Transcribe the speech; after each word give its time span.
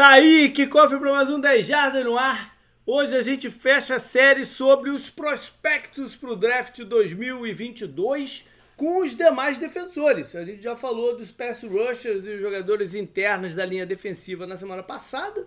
Tá 0.00 0.12
aí, 0.12 0.48
que 0.48 0.66
cofre 0.66 0.98
para 0.98 1.12
mais 1.12 1.28
um 1.28 1.38
10 1.38 1.66
Jardas 1.66 2.02
no 2.02 2.16
ar. 2.16 2.56
Hoje 2.86 3.14
a 3.14 3.20
gente 3.20 3.50
fecha 3.50 3.96
a 3.96 3.98
série 3.98 4.46
sobre 4.46 4.88
os 4.88 5.10
prospectos 5.10 6.16
para 6.16 6.30
o 6.30 6.36
draft 6.36 6.80
2022 6.82 8.46
com 8.78 9.02
os 9.02 9.14
demais 9.14 9.58
defensores. 9.58 10.34
A 10.34 10.42
gente 10.42 10.62
já 10.62 10.74
falou 10.74 11.18
dos 11.18 11.30
pass 11.30 11.62
rushers 11.64 12.24
e 12.24 12.38
jogadores 12.38 12.94
internos 12.94 13.54
da 13.54 13.66
linha 13.66 13.84
defensiva 13.84 14.46
na 14.46 14.56
semana 14.56 14.82
passada. 14.82 15.46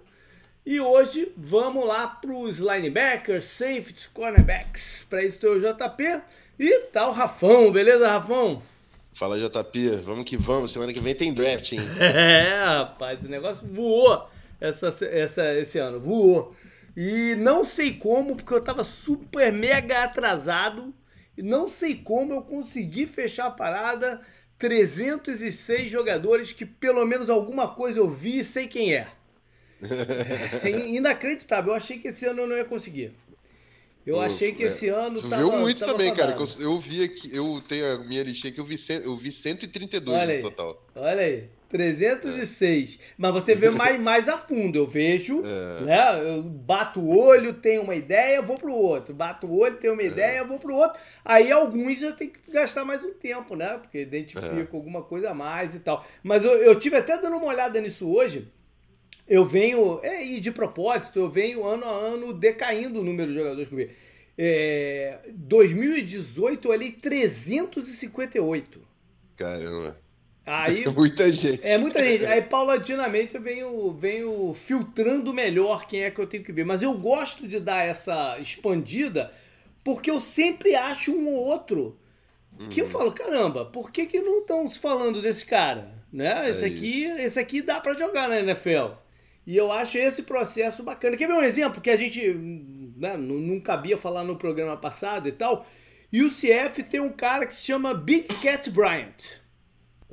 E 0.63 0.79
hoje 0.79 1.31
vamos 1.35 1.88
lá 1.88 2.05
para 2.05 2.31
os 2.31 2.59
linebackers, 2.59 3.45
safeties, 3.45 4.05
cornerbacks. 4.05 5.04
Para 5.09 5.23
isso 5.23 5.39
tem 5.39 5.49
o 5.49 5.59
JP 5.59 6.21
e 6.59 6.79
tá 6.91 7.07
o 7.07 7.11
Rafão, 7.11 7.71
beleza, 7.71 8.07
Rafão? 8.07 8.61
Fala 9.13 9.35
JP, 9.35 10.01
vamos 10.04 10.25
que 10.25 10.38
vamos. 10.38 10.71
Semana 10.71 10.93
que 10.93 10.99
vem 10.99 11.15
tem 11.15 11.33
draft, 11.33 11.71
hein? 11.71 11.81
É, 11.99 12.63
rapaz, 12.63 13.20
o 13.23 13.27
negócio 13.27 13.67
voou 13.67 14.31
essa, 14.64 14.88
essa, 15.05 15.54
esse 15.55 15.77
ano, 15.77 15.99
voou. 15.99 16.55
E 16.95 17.35
não 17.35 17.66
sei 17.66 17.94
como, 17.94 18.35
porque 18.35 18.53
eu 18.53 18.63
tava 18.63 18.84
super 18.84 19.52
mega 19.52 20.03
atrasado. 20.03 20.94
E 21.38 21.41
não 21.41 21.67
sei 21.67 21.95
como 21.95 22.34
eu 22.34 22.41
consegui 22.41 23.05
fechar 23.05 23.48
a 23.48 23.52
parada. 23.52 24.22
306 24.58 25.91
jogadores 25.91 26.53
que 26.53 26.66
pelo 26.66 27.05
menos 27.05 27.30
alguma 27.30 27.67
coisa 27.76 27.99
eu 27.99 28.09
vi 28.09 28.39
e 28.39 28.44
sei 28.44 28.67
quem 28.67 28.94
é. 28.95 29.08
é 30.64 30.88
inacreditável. 30.88 31.73
Eu 31.73 31.77
achei 31.77 31.98
que 31.98 32.08
esse 32.08 32.25
ano 32.25 32.44
eu 32.44 32.48
não 32.48 32.55
ia 32.55 32.64
conseguir. 32.64 33.14
Eu 34.05 34.20
achei 34.20 34.53
que 34.53 34.64
esse 34.64 34.88
é. 34.88 34.91
ano 34.91 35.20
tu 35.20 35.30
tava, 35.30 35.41
viu 35.41 35.52
muito 35.52 35.80
tava 35.80 35.94
também, 35.94 36.14
cara. 36.14 36.36
Eu, 36.38 36.61
eu 36.61 36.80
vi 36.80 37.03
aqui, 37.03 37.36
eu 37.36 37.61
tenho 37.67 37.94
a 37.94 37.98
minha 38.00 38.23
listinha 38.23 38.52
que 38.53 38.59
eu 38.59 38.66
vi, 38.66 38.77
eu 39.03 39.16
vi 39.16 39.31
132 39.31 40.17
olha 40.17 40.25
no 40.25 40.31
aí, 40.31 40.41
total. 40.41 40.88
Olha 40.95 41.22
aí. 41.22 41.50
306. 41.73 43.00
É. 43.02 43.04
Mas 43.18 43.34
você 43.34 43.55
vê 43.55 43.72
mais, 43.72 44.00
mais 44.00 44.30
a 44.30 44.38
fundo. 44.38 44.77
Eu 44.77 44.86
vejo, 44.88 45.41
é. 45.44 45.81
né? 45.81 46.36
Eu 46.36 46.44
bato 46.44 47.00
o 47.00 47.18
olho, 47.18 47.55
tenho 47.55 47.81
uma 47.81 47.95
ideia, 47.95 48.42
vou 48.42 48.58
pro 48.58 48.73
outro. 48.73 49.14
Bato 49.14 49.47
o 49.47 49.59
olho, 49.59 49.78
tenho 49.78 49.94
uma 49.94 50.03
é. 50.03 50.06
ideia, 50.06 50.44
vou 50.44 50.59
pro 50.59 50.75
outro. 50.75 51.00
Aí 51.25 51.52
alguns 51.52 52.02
eu 52.02 52.16
tenho 52.16 52.31
que 52.31 52.52
gastar 52.52 52.86
mais 52.86 53.03
um 53.03 53.14
tempo, 53.14 53.56
né? 53.56 53.80
Porque 53.81 54.02
identifico 54.02 54.75
é. 54.75 54.78
alguma 54.78 55.02
coisa 55.02 55.31
a 55.31 55.34
mais 55.34 55.73
e 55.73 55.80
tal. 55.80 56.06
Mas 56.22 56.45
eu, 56.45 56.52
eu 56.52 56.80
tive 56.80 56.95
até 56.95 57.17
dando 57.17 57.38
uma 57.38 57.47
olhada 57.47 57.81
nisso 57.81 58.08
hoje 58.08 58.47
eu 59.25 59.45
venho, 59.45 60.02
é, 60.03 60.23
e 60.23 60.40
de 60.40 60.52
propósito, 60.52 61.17
eu 61.17 61.30
venho 61.30 61.66
ano 61.66 61.86
a 61.86 61.92
ano 61.92 62.34
decaindo 62.34 63.00
o 63.00 63.03
número 63.03 63.31
de 63.31 63.38
jogadores 63.38 63.69
que 63.69 63.73
eu 63.73 63.78
vi. 63.78 63.90
É, 64.38 65.19
2018 65.34 66.72
ali 66.72 66.92
358. 66.92 68.81
Caramba. 69.38 70.03
Aí, 70.45 70.83
é 70.83 70.89
muita 70.91 71.31
gente. 71.31 71.61
É 71.63 71.77
muita 71.77 71.99
gente. 72.05 72.25
Aí, 72.25 72.41
paulatinamente, 72.41 73.36
eu 73.36 73.41
venho, 73.41 73.91
venho 73.94 74.53
filtrando 74.53 75.33
melhor 75.33 75.88
quem 75.88 76.03
é 76.03 76.11
que 76.11 76.19
eu 76.19 76.27
tenho 76.27 76.44
que 76.44 76.52
ver. 76.52 76.66
Mas 76.66 76.81
eu 76.81 76.94
gosto 76.97 77.47
de 77.47 77.59
dar 77.59 77.85
essa 77.85 78.38
expandida 78.39 79.31
porque 79.83 80.09
eu 80.09 80.22
sempre 80.22 80.75
acho 80.75 81.11
um 81.11 81.27
ou 81.27 81.47
outro 81.47 81.97
que 82.69 82.81
eu 82.81 82.85
uhum. 82.85 82.91
falo, 82.91 83.11
caramba, 83.11 83.66
por 83.66 83.91
que, 83.91 84.05
que 84.05 84.19
não 84.19 84.39
estão 84.39 84.69
falando 84.69 85.22
desse 85.22 85.45
cara? 85.45 85.91
Né? 86.11 86.50
Esse, 86.50 86.63
é 86.63 86.67
aqui, 86.67 87.03
esse 87.03 87.39
aqui 87.39 87.61
dá 87.61 87.80
para 87.80 87.95
jogar 87.95 88.30
na 88.30 88.39
NFL. 88.39 88.94
E 89.45 89.57
eu 89.57 89.72
acho 89.72 89.97
esse 89.97 90.23
processo 90.23 90.83
bacana. 90.83 91.17
Quer 91.17 91.28
ver 91.28 91.33
um 91.33 91.41
exemplo 91.41 91.81
que 91.81 91.89
a 91.89 91.97
gente 91.97 92.31
né, 92.95 93.17
não, 93.17 93.35
não 93.35 93.59
cabia 93.59 93.97
falar 93.97 94.23
no 94.23 94.38
programa 94.38 94.78
passado 94.78 95.28
e 95.28 95.31
tal? 95.31 95.66
E 96.11 96.22
o 96.22 96.30
CF 96.30 96.83
tem 96.83 97.00
um 97.00 97.11
cara 97.11 97.47
que 97.47 97.55
se 97.55 97.66
chama 97.66 97.94
Big 97.94 98.28
Cat 98.35 98.69
Bryant. 98.69 99.41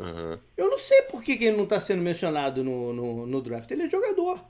Uhum. 0.01 0.39
Eu 0.57 0.71
não 0.71 0.79
sei 0.79 1.03
por 1.03 1.23
que, 1.23 1.37
que 1.37 1.45
ele 1.45 1.59
não 1.59 1.65
está 1.65 1.79
sendo 1.79 2.03
mencionado 2.03 2.65
no, 2.65 2.93
no, 2.93 3.27
no, 3.27 3.43
draft. 3.43 3.71
Ele 3.71 3.83
é 3.83 3.89
jogador. 3.89 4.43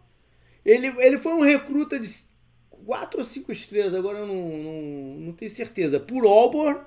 Ele, 0.64 0.86
ele 0.98 1.18
foi 1.18 1.32
um 1.32 1.42
recruta 1.42 1.98
de 1.98 2.08
quatro 2.86 3.18
ou 3.18 3.24
cinco 3.24 3.50
estrelas, 3.50 3.94
agora 3.94 4.18
eu 4.18 4.26
não, 4.26 4.34
não, 4.34 5.16
não 5.20 5.32
tenho 5.32 5.50
certeza, 5.50 5.98
por 5.98 6.24
Auburn. 6.24 6.78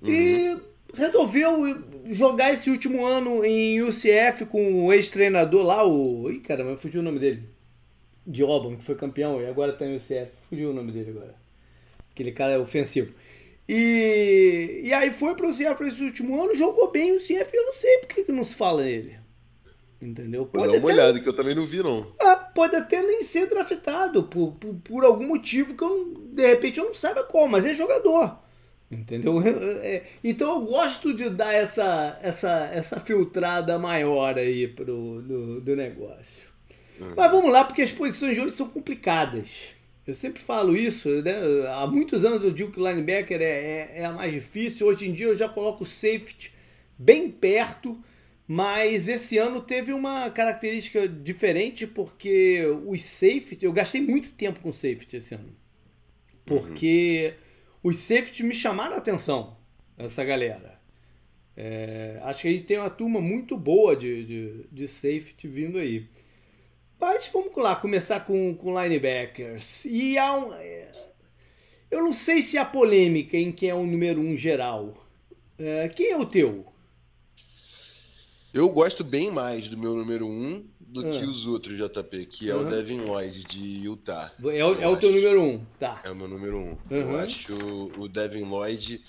Uhum. 0.00 0.08
E 0.08 0.56
resolveu 0.94 1.84
jogar 2.06 2.52
esse 2.52 2.70
último 2.70 3.04
ano 3.04 3.44
em 3.44 3.82
UCF 3.82 4.46
com 4.46 4.86
o 4.86 4.92
ex-treinador 4.92 5.62
lá, 5.62 5.86
o. 5.86 6.30
Ih, 6.30 6.40
caramba, 6.40 6.78
fugiu 6.78 7.02
o 7.02 7.04
nome 7.04 7.18
dele. 7.18 7.42
De 8.26 8.42
Auburn, 8.42 8.78
que 8.78 8.84
foi 8.84 8.94
campeão 8.94 9.42
e 9.42 9.46
agora 9.46 9.74
tá 9.74 9.84
em 9.84 9.96
UCF. 9.96 10.30
Fugiu 10.48 10.70
o 10.70 10.72
nome 10.72 10.90
dele 10.90 11.10
agora. 11.10 11.34
Aquele 12.10 12.32
cara 12.32 12.52
é 12.52 12.58
ofensivo. 12.58 13.12
E, 13.68 14.82
e 14.84 14.92
aí 14.92 15.10
foi 15.10 15.34
pro 15.34 15.54
para 15.54 15.88
esse 15.88 16.02
último 16.02 16.40
ano, 16.42 16.54
jogou 16.54 16.90
bem 16.90 17.12
o 17.12 17.16
UCF 17.16 17.30
e 17.30 17.56
eu 17.56 17.66
não 17.66 17.72
sei 17.72 17.98
por 17.98 18.08
que, 18.08 18.32
não 18.32 18.44
se 18.44 18.54
fala 18.54 18.82
nele. 18.82 19.18
Entendeu? 20.00 20.44
Pode 20.44 20.66
dar 20.66 20.78
uma 20.78 20.78
até, 20.78 20.86
olhada, 20.86 21.20
que 21.20 21.28
eu 21.28 21.32
também 21.32 21.54
não 21.54 21.64
vi, 21.64 21.82
não. 21.82 22.12
Ah, 22.20 22.36
pode 22.36 22.76
até 22.76 23.02
nem 23.02 23.22
ser 23.22 23.46
draftado 23.48 24.24
por, 24.24 24.52
por, 24.52 24.74
por 24.74 25.04
algum 25.04 25.28
motivo 25.28 25.74
que 25.74 25.82
eu, 25.82 26.14
de 26.32 26.46
repente 26.46 26.78
eu 26.78 26.84
não 26.86 26.94
saiba 26.94 27.24
qual, 27.24 27.48
mas 27.48 27.64
é 27.64 27.72
jogador. 27.72 28.38
Entendeu? 28.90 29.40
É, 29.82 30.02
então 30.22 30.54
eu 30.54 30.60
gosto 30.66 31.14
de 31.14 31.30
dar 31.30 31.52
essa, 31.54 32.18
essa, 32.22 32.70
essa 32.72 33.00
filtrada 33.00 33.78
maior 33.78 34.38
aí 34.38 34.68
pro, 34.68 35.22
do, 35.22 35.60
do 35.60 35.76
negócio. 35.76 36.48
Uhum. 37.00 37.14
Mas 37.16 37.30
vamos 37.30 37.50
lá, 37.50 37.64
porque 37.64 37.82
as 37.82 37.92
posições 37.92 38.34
de 38.34 38.40
hoje 38.40 38.54
são 38.54 38.68
complicadas. 38.68 39.73
Eu 40.06 40.14
sempre 40.14 40.42
falo 40.42 40.76
isso, 40.76 41.08
né? 41.22 41.34
Há 41.68 41.86
muitos 41.86 42.24
anos 42.24 42.44
eu 42.44 42.50
digo 42.50 42.70
que 42.70 42.80
o 42.80 42.88
linebacker 42.88 43.40
é, 43.40 43.44
é, 43.44 43.92
é 43.96 44.04
a 44.04 44.12
mais 44.12 44.32
difícil. 44.32 44.86
Hoje 44.86 45.08
em 45.08 45.12
dia 45.12 45.26
eu 45.26 45.36
já 45.36 45.48
coloco 45.48 45.84
o 45.84 45.86
safety 45.86 46.52
bem 46.98 47.30
perto, 47.30 47.98
mas 48.46 49.08
esse 49.08 49.38
ano 49.38 49.62
teve 49.62 49.92
uma 49.92 50.30
característica 50.30 51.08
diferente 51.08 51.86
porque 51.86 52.64
os 52.86 53.02
safety, 53.02 53.64
eu 53.64 53.72
gastei 53.72 54.02
muito 54.02 54.30
tempo 54.30 54.60
com 54.60 54.72
safety 54.72 55.16
esse 55.16 55.34
ano. 55.34 55.56
Porque 56.44 57.34
uhum 57.34 57.44
os 57.84 57.98
safety 57.98 58.42
me 58.42 58.54
chamaram 58.54 58.94
a 58.94 58.98
atenção, 58.98 59.58
essa 59.98 60.24
galera. 60.24 60.80
É, 61.54 62.18
acho 62.22 62.40
que 62.42 62.48
a 62.48 62.50
gente 62.50 62.64
tem 62.64 62.78
uma 62.78 62.88
turma 62.88 63.20
muito 63.20 63.58
boa 63.58 63.94
de, 63.94 64.24
de, 64.24 64.64
de 64.72 64.88
safety 64.88 65.46
vindo 65.46 65.76
aí. 65.76 66.08
Mas 67.06 67.28
vamos 67.30 67.54
lá, 67.54 67.76
começar 67.76 68.20
com, 68.20 68.54
com 68.54 68.82
linebackers. 68.82 69.84
E 69.84 70.16
há 70.16 70.32
um, 70.38 70.54
é, 70.54 70.90
eu 71.90 72.02
não 72.02 72.14
sei 72.14 72.40
se 72.40 72.56
há 72.56 72.64
polêmica 72.64 73.36
em 73.36 73.52
quem 73.52 73.68
é 73.68 73.74
o 73.74 73.84
número 73.84 74.22
um 74.22 74.34
geral. 74.34 75.06
É, 75.58 75.86
quem 75.90 76.12
é 76.12 76.16
o 76.16 76.24
teu? 76.24 76.64
Eu 78.54 78.70
gosto 78.70 79.04
bem 79.04 79.30
mais 79.30 79.68
do 79.68 79.76
meu 79.76 79.94
número 79.94 80.26
um 80.26 80.64
do 80.80 81.02
que 81.02 81.18
ah. 81.18 81.26
os 81.26 81.46
outros, 81.46 81.76
JP, 81.76 82.24
que 82.24 82.50
é 82.50 82.54
uhum. 82.54 82.62
o 82.62 82.64
Devin 82.64 83.00
Lloyd 83.02 83.44
de 83.44 83.84
Utah. 83.84 84.32
É 84.42 84.64
o, 84.64 84.80
é 84.80 84.88
o 84.88 84.96
teu 84.96 85.12
número 85.12 85.42
um, 85.42 85.60
tá. 85.78 86.00
É 86.06 86.10
o 86.10 86.16
meu 86.16 86.26
número 86.26 86.56
um. 86.56 86.70
Uhum. 86.70 86.78
Eu 86.90 87.16
acho 87.16 87.52
o 87.98 88.08
Devin 88.08 88.44
Lloyd 88.44 89.04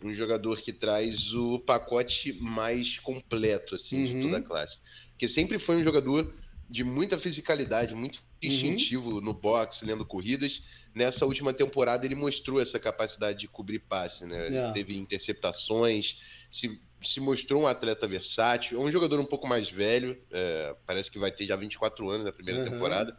um 0.00 0.14
jogador 0.14 0.60
que 0.60 0.72
traz 0.72 1.34
o 1.34 1.58
pacote 1.58 2.32
mais 2.40 2.96
completo, 3.00 3.74
assim, 3.74 4.04
uhum. 4.04 4.04
de 4.04 4.20
toda 4.20 4.38
a 4.38 4.40
classe. 4.40 4.80
Porque 5.10 5.26
sempre 5.26 5.58
foi 5.58 5.78
um 5.78 5.84
jogador 5.84 6.32
de 6.70 6.84
muita 6.84 7.18
fisicalidade, 7.18 7.94
muito 7.94 8.16
uhum. 8.16 8.48
instintivo 8.48 9.14
uhum. 9.14 9.20
no 9.20 9.34
boxe, 9.34 9.84
lendo 9.84 10.06
corridas. 10.06 10.62
Nessa 10.94 11.26
última 11.26 11.52
temporada 11.52 12.06
ele 12.06 12.14
mostrou 12.14 12.60
essa 12.60 12.78
capacidade 12.78 13.40
de 13.40 13.48
cobrir 13.48 13.80
passe, 13.80 14.24
né? 14.24 14.48
Yeah. 14.48 14.72
Teve 14.72 14.96
interceptações, 14.96 16.20
se 16.50 16.80
se 17.02 17.18
mostrou 17.18 17.62
um 17.62 17.66
atleta 17.66 18.06
versátil, 18.06 18.78
é 18.78 18.84
um 18.84 18.90
jogador 18.90 19.18
um 19.18 19.24
pouco 19.24 19.48
mais 19.48 19.70
velho, 19.70 20.20
é, 20.30 20.76
parece 20.86 21.10
que 21.10 21.18
vai 21.18 21.30
ter 21.30 21.46
já 21.46 21.56
24 21.56 22.08
anos 22.10 22.26
na 22.26 22.32
primeira 22.32 22.60
uhum. 22.60 22.70
temporada, 22.70 23.18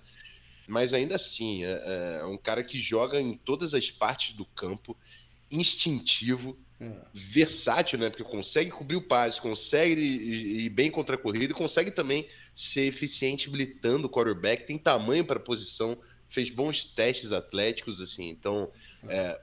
mas 0.67 0.94
ainda 0.94 1.16
assim, 1.16 1.66
é, 1.66 2.19
é, 2.22 2.25
um 2.25 2.38
cara 2.38 2.63
que 2.63 2.79
joga 2.79 3.19
em 3.19 3.34
todas 3.34 3.73
as 3.73 3.90
partes 3.90 4.35
do 4.35 4.45
campo, 4.45 4.95
instintivo, 5.50 6.57
versátil, 7.13 7.99
né? 7.99 8.09
Porque 8.09 8.23
consegue 8.23 8.71
cobrir 8.71 8.95
o 8.95 9.01
passe, 9.01 9.39
consegue 9.39 10.01
ir 10.01 10.69
bem 10.69 10.89
contra 10.89 11.15
a 11.15 11.19
corrida 11.19 11.53
e 11.53 11.55
consegue 11.55 11.91
também 11.91 12.27
ser 12.55 12.87
eficiente 12.87 13.49
blitando 13.49 14.07
o 14.07 14.09
quarterback, 14.09 14.66
tem 14.66 14.78
tamanho 14.78 15.25
para 15.25 15.37
a 15.37 15.41
posição, 15.41 15.97
fez 16.28 16.49
bons 16.49 16.83
testes 16.83 17.31
atléticos, 17.31 18.01
assim, 18.01 18.29
então. 18.29 18.72
É, 19.07 19.39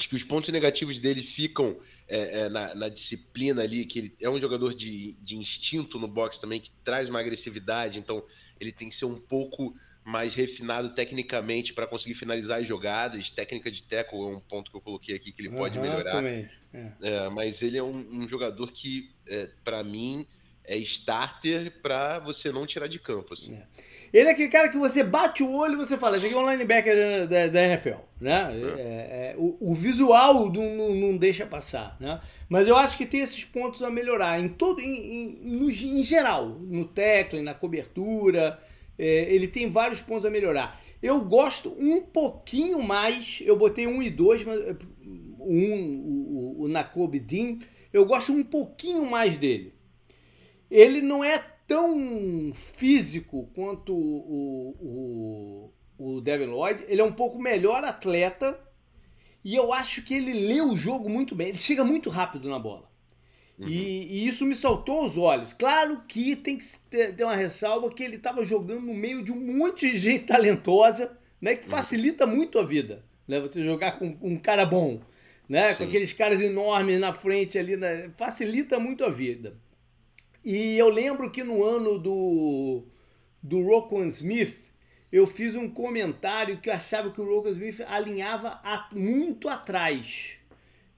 Acho 0.00 0.08
que 0.08 0.16
os 0.16 0.24
pontos 0.24 0.48
negativos 0.48 0.98
dele 0.98 1.20
ficam 1.20 1.78
é, 2.08 2.40
é, 2.40 2.48
na, 2.48 2.74
na, 2.74 2.88
disciplina 2.88 3.62
ali, 3.62 3.84
que 3.84 3.98
ele 3.98 4.16
é 4.22 4.30
um 4.30 4.40
jogador 4.40 4.74
de, 4.74 5.12
de 5.20 5.36
instinto 5.36 5.98
no 5.98 6.08
boxe 6.08 6.40
também, 6.40 6.58
que 6.58 6.70
traz 6.82 7.10
uma 7.10 7.20
agressividade, 7.20 7.98
então 7.98 8.24
ele 8.58 8.72
tem 8.72 8.88
que 8.88 8.94
ser 8.94 9.04
um 9.04 9.20
pouco 9.20 9.74
mais 10.04 10.34
refinado 10.34 10.90
tecnicamente 10.90 11.72
para 11.72 11.86
conseguir 11.86 12.14
finalizar 12.14 12.60
as 12.60 12.66
jogadas. 12.66 13.30
Técnica 13.30 13.70
de 13.70 13.82
tackle 13.82 14.20
é 14.20 14.36
um 14.36 14.40
ponto 14.40 14.70
que 14.70 14.76
eu 14.76 14.80
coloquei 14.80 15.14
aqui 15.14 15.32
que 15.32 15.42
ele 15.42 15.50
pode 15.50 15.78
uhum, 15.78 15.84
melhorar. 15.84 16.24
É. 16.24 16.48
É, 17.02 17.28
mas 17.30 17.62
ele 17.62 17.76
é 17.76 17.82
um, 17.82 18.22
um 18.22 18.28
jogador 18.28 18.70
que, 18.70 19.10
é, 19.28 19.48
para 19.64 19.82
mim, 19.82 20.26
é 20.64 20.76
starter 20.78 21.80
para 21.82 22.18
você 22.20 22.50
não 22.50 22.66
tirar 22.66 22.86
de 22.86 22.98
campo. 22.98 23.34
Assim. 23.34 23.54
É. 23.54 23.66
Ele 24.12 24.28
é 24.28 24.32
aquele 24.32 24.48
cara 24.48 24.68
que 24.68 24.76
você 24.76 25.04
bate 25.04 25.42
o 25.42 25.52
olho 25.52 25.74
e 25.74 25.76
você 25.76 25.96
fala, 25.96 26.16
esse 26.16 26.26
aqui 26.26 26.34
é 26.34 26.38
um 26.38 26.50
linebacker 26.50 27.28
da, 27.28 27.46
da 27.46 27.62
NFL, 27.62 28.00
né? 28.20 28.50
É. 28.52 28.80
É, 28.80 29.32
é, 29.32 29.34
o, 29.38 29.56
o, 29.60 29.74
visual 29.74 30.50
não, 30.50 30.74
não, 30.74 30.94
não, 30.94 31.16
deixa 31.16 31.46
passar, 31.46 31.96
né? 32.00 32.20
Mas 32.48 32.66
eu 32.66 32.76
acho 32.76 32.96
que 32.96 33.06
tem 33.06 33.20
esses 33.20 33.44
pontos 33.44 33.82
a 33.82 33.90
melhorar 33.90 34.40
em 34.40 34.48
todo, 34.48 34.80
em, 34.80 35.38
em, 35.44 35.56
no, 35.56 35.70
em 35.70 36.02
geral, 36.02 36.48
no 36.48 36.86
tackling, 36.86 37.42
na 37.42 37.54
cobertura, 37.54 38.58
É, 39.02 39.34
ele 39.34 39.48
tem 39.48 39.70
vários 39.70 40.02
pontos 40.02 40.26
a 40.26 40.30
melhorar. 40.30 40.78
Eu 41.02 41.24
gosto 41.24 41.74
um 41.78 42.02
pouquinho 42.02 42.82
mais, 42.82 43.42
eu 43.46 43.56
botei 43.56 43.86
um 43.86 44.02
e 44.02 44.10
dois, 44.10 44.44
mas 44.44 44.76
um, 45.40 46.02
o, 46.04 46.64
o 46.64 46.68
Nakobe 46.68 47.18
Dean, 47.18 47.58
eu 47.90 48.04
gosto 48.04 48.30
um 48.30 48.44
pouquinho 48.44 49.08
mais 49.10 49.38
dele. 49.38 49.72
Ele 50.70 51.00
não 51.00 51.24
é 51.24 51.38
tão 51.66 52.52
físico 52.52 53.48
quanto 53.54 53.94
o, 53.94 55.72
o, 55.98 56.14
o 56.16 56.20
Devin 56.20 56.46
Lloyd, 56.46 56.84
ele 56.86 57.00
é 57.00 57.04
um 57.04 57.12
pouco 57.12 57.40
melhor 57.40 57.82
atleta 57.82 58.60
e 59.42 59.56
eu 59.56 59.72
acho 59.72 60.02
que 60.02 60.12
ele 60.12 60.34
lê 60.34 60.60
o 60.60 60.76
jogo 60.76 61.08
muito 61.08 61.34
bem, 61.34 61.48
ele 61.48 61.58
chega 61.58 61.82
muito 61.82 62.10
rápido 62.10 62.50
na 62.50 62.58
bola. 62.58 62.89
Uhum. 63.60 63.68
E, 63.68 64.24
e, 64.24 64.26
isso 64.26 64.46
me 64.46 64.54
saltou 64.54 65.04
os 65.04 65.18
olhos. 65.18 65.52
Claro 65.52 66.02
que 66.08 66.34
tem 66.34 66.56
que 66.56 66.64
ter, 66.88 67.14
ter 67.14 67.24
uma 67.24 67.36
ressalva 67.36 67.90
que 67.90 68.02
ele 68.02 68.16
estava 68.16 68.42
jogando 68.44 68.86
no 68.86 68.94
meio 68.94 69.22
de 69.22 69.30
um 69.30 69.58
monte 69.58 69.90
de 69.90 69.98
gente 69.98 70.24
talentosa, 70.24 71.18
né? 71.38 71.54
Que 71.54 71.64
uhum. 71.64 71.70
facilita 71.70 72.26
muito 72.26 72.58
a 72.58 72.64
vida, 72.64 73.04
né? 73.28 73.38
Você 73.38 73.62
jogar 73.62 73.98
com, 73.98 74.16
com 74.16 74.30
um 74.30 74.38
cara 74.38 74.64
bom, 74.64 75.02
né? 75.46 75.72
Sim. 75.72 75.76
Com 75.76 75.84
aqueles 75.84 76.12
caras 76.14 76.40
enormes 76.40 76.98
na 76.98 77.12
frente 77.12 77.58
ali, 77.58 77.76
né? 77.76 78.10
facilita 78.16 78.80
muito 78.80 79.04
a 79.04 79.10
vida. 79.10 79.54
E 80.42 80.78
eu 80.78 80.88
lembro 80.88 81.30
que 81.30 81.44
no 81.44 81.62
ano 81.62 81.98
do, 81.98 82.84
do 83.42 83.62
Rocco 83.62 84.02
Smith, 84.04 84.56
eu 85.12 85.26
fiz 85.26 85.54
um 85.54 85.68
comentário 85.68 86.58
que 86.62 86.70
eu 86.70 86.74
achava 86.74 87.10
que 87.10 87.20
o 87.20 87.26
Rocco 87.26 87.50
Smith 87.50 87.82
alinhava 87.82 88.58
a, 88.64 88.88
muito 88.90 89.50
atrás 89.50 90.39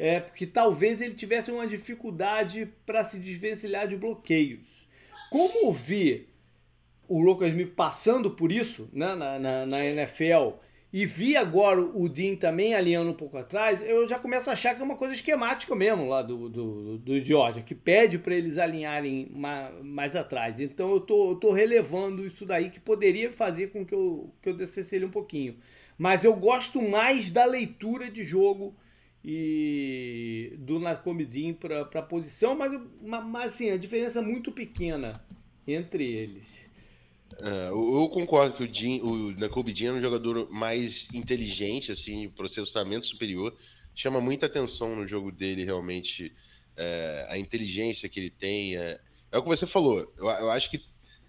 é, 0.03 0.19
porque 0.19 0.49
talvez 0.49 1.01
ele 1.01 1.15
tivesse 1.15 1.53
uma 1.53 1.65
dificuldade 1.65 2.69
para 2.85 3.05
se 3.05 3.21
desvencilhar 3.21 3.87
de 3.87 3.97
bloqueios. 3.97 4.67
Como 5.31 5.73
vi 5.73 6.29
o 7.07 7.21
Lucas 7.21 7.51
Smith 7.51 7.73
passando 7.77 8.33
por 8.33 8.51
isso 8.51 8.91
né, 8.93 9.15
na, 9.15 9.39
na, 9.39 9.65
na, 9.65 9.85
NFL 9.85 10.55
e 10.93 11.07
vi 11.07 11.37
agora 11.37 11.81
o 11.81 12.09
Dean 12.09 12.35
também 12.35 12.75
alinhando 12.75 13.13
um 13.13 13.15
pouco 13.15 13.39
atrás, 13.39 13.81
eu 13.81 14.09
já 14.09 14.19
começo 14.19 14.51
a 14.51 14.55
achar 14.55 14.75
que 14.75 14.83
é 14.83 14.85
uma 14.85 14.97
coisa 14.97 15.15
esquemática 15.15 15.73
mesmo 15.77 16.09
lá 16.09 16.21
do, 16.21 16.49
do, 16.49 16.99
do 16.99 17.21
Georgia, 17.21 17.63
que 17.63 17.75
pede 17.75 18.19
para 18.19 18.35
eles 18.35 18.59
alinharem 18.59 19.31
mais, 19.33 19.85
mais 19.85 20.17
atrás. 20.17 20.59
Então 20.59 20.91
eu 20.91 21.01
tô, 21.01 21.31
eu 21.31 21.37
tô 21.37 21.53
relevando 21.53 22.27
isso 22.27 22.45
daí 22.45 22.71
que 22.71 22.81
poderia 22.81 23.31
fazer 23.31 23.69
com 23.69 23.87
que 23.87 23.95
eu, 23.95 24.35
que 24.43 24.49
eu 24.49 24.57
descesse 24.57 24.97
ele 24.97 25.05
um 25.05 25.13
pouquinho. 25.13 25.59
Mas 25.97 26.25
eu 26.25 26.35
gosto 26.35 26.83
mais 26.83 27.31
da 27.31 27.45
leitura 27.45 28.11
de 28.11 28.25
jogo 28.25 28.75
e 29.25 30.55
do 30.59 30.81
Narcomidin 30.81 31.55
para 31.55 31.83
a 31.83 32.03
posição, 32.03 32.55
mas, 32.55 32.73
mas 33.03 33.55
assim, 33.55 33.71
a 33.71 33.77
diferença 33.77 34.19
é 34.19 34.23
muito 34.23 34.51
pequena 34.51 35.25
entre 35.67 36.05
eles. 36.05 36.59
É, 37.41 37.69
eu 37.69 38.09
concordo 38.09 38.57
que 38.57 38.65
o, 38.65 38.75
Jim, 38.75 39.01
o 39.01 39.33
Narcomidin 39.39 39.87
é 39.87 39.93
um 39.93 40.03
jogador 40.03 40.51
mais 40.51 41.09
inteligente, 41.15 41.93
assim, 41.93 42.29
processamento 42.29 43.07
superior, 43.07 43.55
chama 43.95 44.21
muita 44.21 44.47
atenção 44.47 44.97
no 44.97 45.07
jogo 45.07 45.31
dele, 45.31 45.65
realmente, 45.65 46.35
é, 46.77 47.27
a 47.29 47.39
inteligência 47.39 48.09
que 48.09 48.19
ele 48.19 48.31
tem. 48.31 48.77
É, 48.77 49.01
é 49.31 49.39
o 49.39 49.43
que 49.43 49.49
você 49.49 49.67
falou, 49.67 50.01
eu, 50.19 50.27
eu 50.27 50.51
acho 50.51 50.71
que 50.71 50.83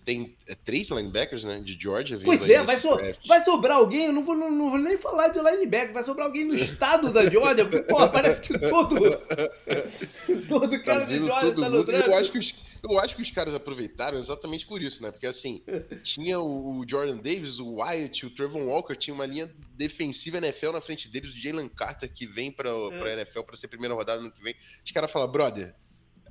tem 0.04 0.36
é, 0.48 0.56
três 0.56 0.90
linebackers, 0.90 1.44
né? 1.44 1.60
De 1.60 1.78
Georgia. 1.80 2.20
Pois 2.24 2.50
é, 2.50 2.62
vai, 2.64 2.80
so, 2.80 2.90
vai, 3.26 3.44
sobrar 3.44 3.78
alguém, 3.78 4.06
eu 4.06 4.14
não 4.14 4.24
vou, 4.24 4.36
não, 4.36 4.52
não, 4.52 4.70
vou 4.70 4.80
nem 4.80 4.98
falar 4.98 5.30
de 5.30 5.40
linebacker, 5.40 5.94
vai 5.94 6.04
sobrar 6.04 6.28
alguém 6.28 6.46
no 6.46 6.56
estado 6.56 7.12
da 7.12 7.30
Georgia. 7.30 7.66
Pô, 7.84 8.08
parece 8.10 8.42
que 8.42 8.58
todo. 8.58 8.96
todo 10.48 10.84
cara 10.84 11.02
tá 11.02 11.06
de 11.06 11.18
Georgia 11.18 11.56
tá 11.56 11.70
no 11.70 11.92
eu 11.92 12.16
acho 12.16 12.32
que 12.32 12.38
os, 12.38 12.54
eu 12.84 13.00
acho 13.00 13.16
que 13.16 13.22
os 13.22 13.32
caras 13.32 13.54
aproveitaram 13.54 14.18
exatamente 14.18 14.66
por 14.66 14.82
isso, 14.82 15.02
né? 15.02 15.10
Porque 15.10 15.26
assim, 15.26 15.64
tinha 16.04 16.40
o 16.40 16.84
Jordan 16.86 17.18
Davis, 17.18 17.60
o 17.60 17.76
Wyatt, 17.76 18.26
o 18.26 18.30
Trevor 18.30 18.62
Walker, 18.64 18.96
tinha 18.96 19.14
uma 19.14 19.26
linha 19.26 19.50
defensiva 19.76 20.38
NFL 20.38 20.72
na 20.72 20.82
frente 20.82 21.08
deles, 21.08 21.34
o 21.34 21.40
Jalen 21.40 21.70
Carter, 21.70 22.12
que 22.12 22.28
vem 22.28 22.52
pra, 22.52 22.70
é. 22.70 23.00
pra 23.00 23.14
NFL 23.14 23.42
para 23.42 23.56
ser 23.56 23.70
primeira 23.70 23.96
rodada 23.96 24.22
no 24.22 24.32
que 24.32 24.44
vem. 24.44 24.54
Os 24.86 24.92
caras 24.92 25.10
falam, 25.10 25.32
brother, 25.32 25.74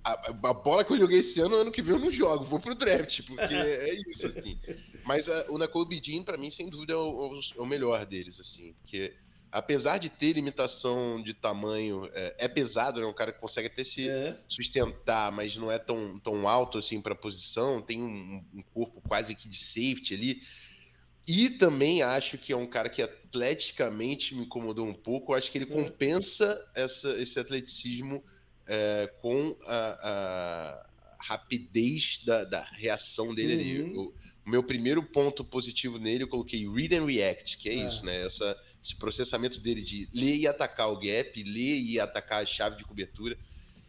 a, 0.05 0.13
a, 0.31 0.53
bola 0.53 0.85
que 0.85 0.93
eu 0.93 0.99
joguei 0.99 1.21
esse 1.21 1.41
ano, 1.41 1.57
ano 1.57 1.71
que 1.71 1.83
vem 1.83 1.95
eu 1.95 2.01
não 2.01 2.11
jogo, 2.11 2.45
vou 2.45 2.59
pro 2.59 2.75
draft, 2.75 3.23
porque 3.27 3.43
é 3.55 3.95
isso, 4.09 4.27
assim. 4.27 4.59
Mas 5.05 5.29
a, 5.29 5.47
o 5.49 5.59
Nicole 5.59 6.01
Jean, 6.03 6.23
pra 6.23 6.37
mim, 6.37 6.51
sem 6.51 6.69
dúvida, 6.69 6.95
é 6.95 6.97
o, 6.97 7.41
é 7.57 7.61
o, 7.61 7.67
melhor 7.67 8.05
deles, 8.05 8.41
assim, 8.41 8.75
porque 8.75 9.15
apesar 9.51 9.99
de 9.99 10.09
ter 10.09 10.33
limitação 10.33 11.23
de 11.23 11.35
tamanho, 11.35 12.09
é, 12.15 12.37
é 12.41 12.49
pesado, 12.49 13.01
né? 13.01 13.07
Um 13.07 13.13
cara 13.13 13.33
que 13.33 13.41
consegue 13.41 13.69
até 13.69 13.85
se 13.85 14.09
é. 14.09 14.37
sustentar, 14.49 15.31
mas 15.31 15.57
não 15.57 15.71
é 15.71 15.79
tão, 15.79 16.19
tão 16.19 16.49
alto, 16.49 16.79
assim, 16.79 17.01
pra 17.01 17.15
posição, 17.15 17.83
tem 17.83 18.03
um, 18.03 18.45
um 18.55 18.63
corpo 18.75 19.01
quase 19.07 19.35
que 19.35 19.49
de 19.49 19.59
safety 19.59 20.15
ali. 20.15 20.43
E 21.29 21.51
também 21.51 22.03
acho 22.03 22.37
que 22.37 22.53
é 22.53 22.57
um 22.57 22.67
cara 22.67 22.89
que 22.89 23.01
atleticamente 23.01 24.35
me 24.35 24.45
incomodou 24.45 24.87
um 24.87 24.95
pouco. 24.95 25.35
acho 25.35 25.53
que 25.53 25.59
ele 25.59 25.71
é. 25.71 25.75
compensa 25.75 26.61
essa, 26.75 27.11
esse 27.21 27.39
atleticismo 27.39 28.25
é, 28.67 29.07
com 29.21 29.57
a, 29.67 29.99
a 30.03 30.87
rapidez 31.19 32.21
da, 32.25 32.45
da, 32.45 32.63
reação 32.73 33.35
dele 33.35 33.55
uhum. 33.55 33.61
ali. 33.61 33.99
O, 33.99 34.15
o, 34.45 34.51
meu 34.51 34.63
primeiro 34.63 35.03
ponto 35.03 35.45
positivo 35.45 35.99
nele, 35.99 36.25
eu 36.25 36.29
coloquei 36.29 36.69
read 36.69 36.97
and 36.97 37.07
react, 37.07 37.57
que 37.59 37.69
é, 37.69 37.75
é. 37.75 37.87
isso, 37.87 38.05
né? 38.05 38.27
Essa, 38.27 38.59
esse 38.83 38.97
processamento 38.97 39.61
dele 39.61 39.81
de 39.81 40.09
ler 40.13 40.35
e 40.35 40.47
atacar 40.49 40.91
o 40.91 40.97
gap, 40.97 41.43
ler 41.45 41.81
e 41.81 42.01
atacar 42.01 42.43
a 42.43 42.47
chave 42.47 42.77
de 42.77 42.85
cobertura. 42.85 43.39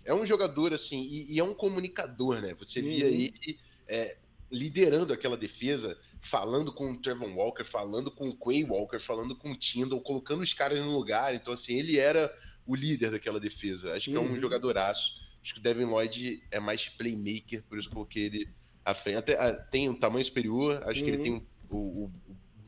É 0.05 0.13
um 0.13 0.25
jogador, 0.25 0.73
assim, 0.73 1.01
e, 1.01 1.33
e 1.33 1.39
é 1.39 1.43
um 1.43 1.55
comunicador, 1.55 2.41
né? 2.41 2.53
Você 2.55 2.79
uhum. 2.79 2.85
via 2.85 3.05
ele 3.05 3.59
é, 3.87 4.17
liderando 4.51 5.11
aquela 5.11 5.35
defesa, 5.35 5.97
falando 6.21 6.71
com 6.71 6.91
o 6.91 6.97
Trevor 7.01 7.29
Walker, 7.35 7.63
falando 7.63 8.11
com 8.11 8.29
o 8.29 8.37
Quay 8.37 8.63
Walker, 8.63 8.99
falando 8.99 9.35
com 9.35 9.51
o 9.51 9.57
Tyndall, 9.57 9.99
colocando 10.01 10.41
os 10.41 10.53
caras 10.53 10.79
no 10.79 10.93
lugar. 10.93 11.33
Então, 11.33 11.51
assim, 11.51 11.73
ele 11.73 11.97
era 11.97 12.31
o 12.65 12.75
líder 12.75 13.11
daquela 13.11 13.39
defesa. 13.39 13.93
Acho 13.93 14.09
que 14.09 14.17
uhum. 14.17 14.23
é 14.23 14.27
um 14.27 14.31
uhum. 14.31 14.37
jogadoraço. 14.37 15.21
Acho 15.41 15.53
que 15.53 15.59
o 15.59 15.63
Devin 15.63 15.85
Lloyd 15.85 16.41
é 16.51 16.59
mais 16.59 16.87
playmaker, 16.87 17.63
por 17.63 17.77
isso 17.77 17.89
coloquei 17.89 18.25
ele 18.25 18.49
à 18.85 18.93
frente. 18.93 19.17
Até, 19.17 19.37
ah, 19.37 19.53
tem 19.69 19.89
um 19.89 19.95
tamanho 19.95 20.23
superior, 20.23 20.81
acho 20.85 20.99
uhum. 20.99 21.05
que 21.05 21.11
ele 21.11 21.17
uhum. 21.17 21.23
tem 21.23 21.33
um, 21.33 21.77
um, 21.77 22.11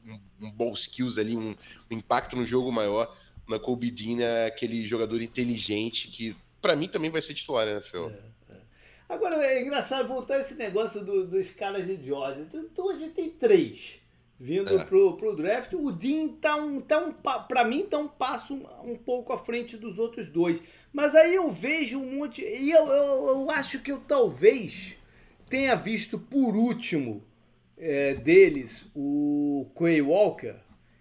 um, 0.08 0.48
um 0.48 0.52
ball 0.52 0.74
skills 0.74 1.18
ali, 1.18 1.36
um, 1.36 1.56
impacto 1.90 2.36
no 2.36 2.46
jogo 2.46 2.72
maior. 2.72 3.16
Na 3.48 3.60
Kobe 3.60 3.92
Dean 3.92 4.22
é 4.22 4.48
aquele 4.48 4.86
jogador 4.86 5.22
inteligente 5.22 6.08
que, 6.08 6.36
para 6.62 6.76
mim, 6.76 6.88
também 6.88 7.12
vai 7.12 7.22
ser 7.22 7.34
titular, 7.34 7.66
né, 7.66 7.80
Fel? 7.80 8.10
É, 8.10 8.54
é. 8.54 8.58
Agora, 9.08 9.36
é 9.46 9.62
engraçado 9.62 10.08
voltar 10.08 10.40
esse 10.40 10.56
negócio 10.56 11.06
do, 11.06 11.28
dos 11.28 11.52
caras 11.52 11.86
de 11.86 12.04
Georgia. 12.04 12.48
Então, 12.54 12.90
a 12.90 12.98
gente 12.98 13.14
tem 13.14 13.30
três 13.30 14.00
vindo 14.40 14.78
é. 14.80 14.84
pro, 14.86 15.16
pro 15.18 15.36
draft. 15.36 15.74
O 15.74 15.92
Dean 15.92 16.30
tá 16.30 16.56
um, 16.56 16.82
tá 16.82 17.00
um 17.00 17.14
para 17.14 17.64
mim 17.64 17.84
tá 17.84 17.98
um 17.98 18.08
passo 18.08 18.54
um 18.84 18.96
pouco 18.96 19.34
à 19.34 19.38
frente 19.38 19.78
dos 19.78 20.00
outros 20.00 20.30
dois. 20.30 20.62
Mas 20.92 21.16
aí 21.16 21.36
eu 21.36 21.50
vejo 21.52 22.00
um 22.00 22.18
monte 22.18 22.42
e 22.44 22.72
eu, 22.72 22.88
eu, 22.88 23.28
eu 23.30 23.52
acho 23.52 23.82
que 23.82 23.92
eu 23.92 24.00
talvez 24.00 24.96
tenha 25.50 25.76
visto 25.76 26.18
por 26.18 26.56
último 26.56 27.24
é, 27.78 28.14
deles 28.14 28.90
o 28.96 29.68
Quay 29.76 30.02
Walker 30.02 30.56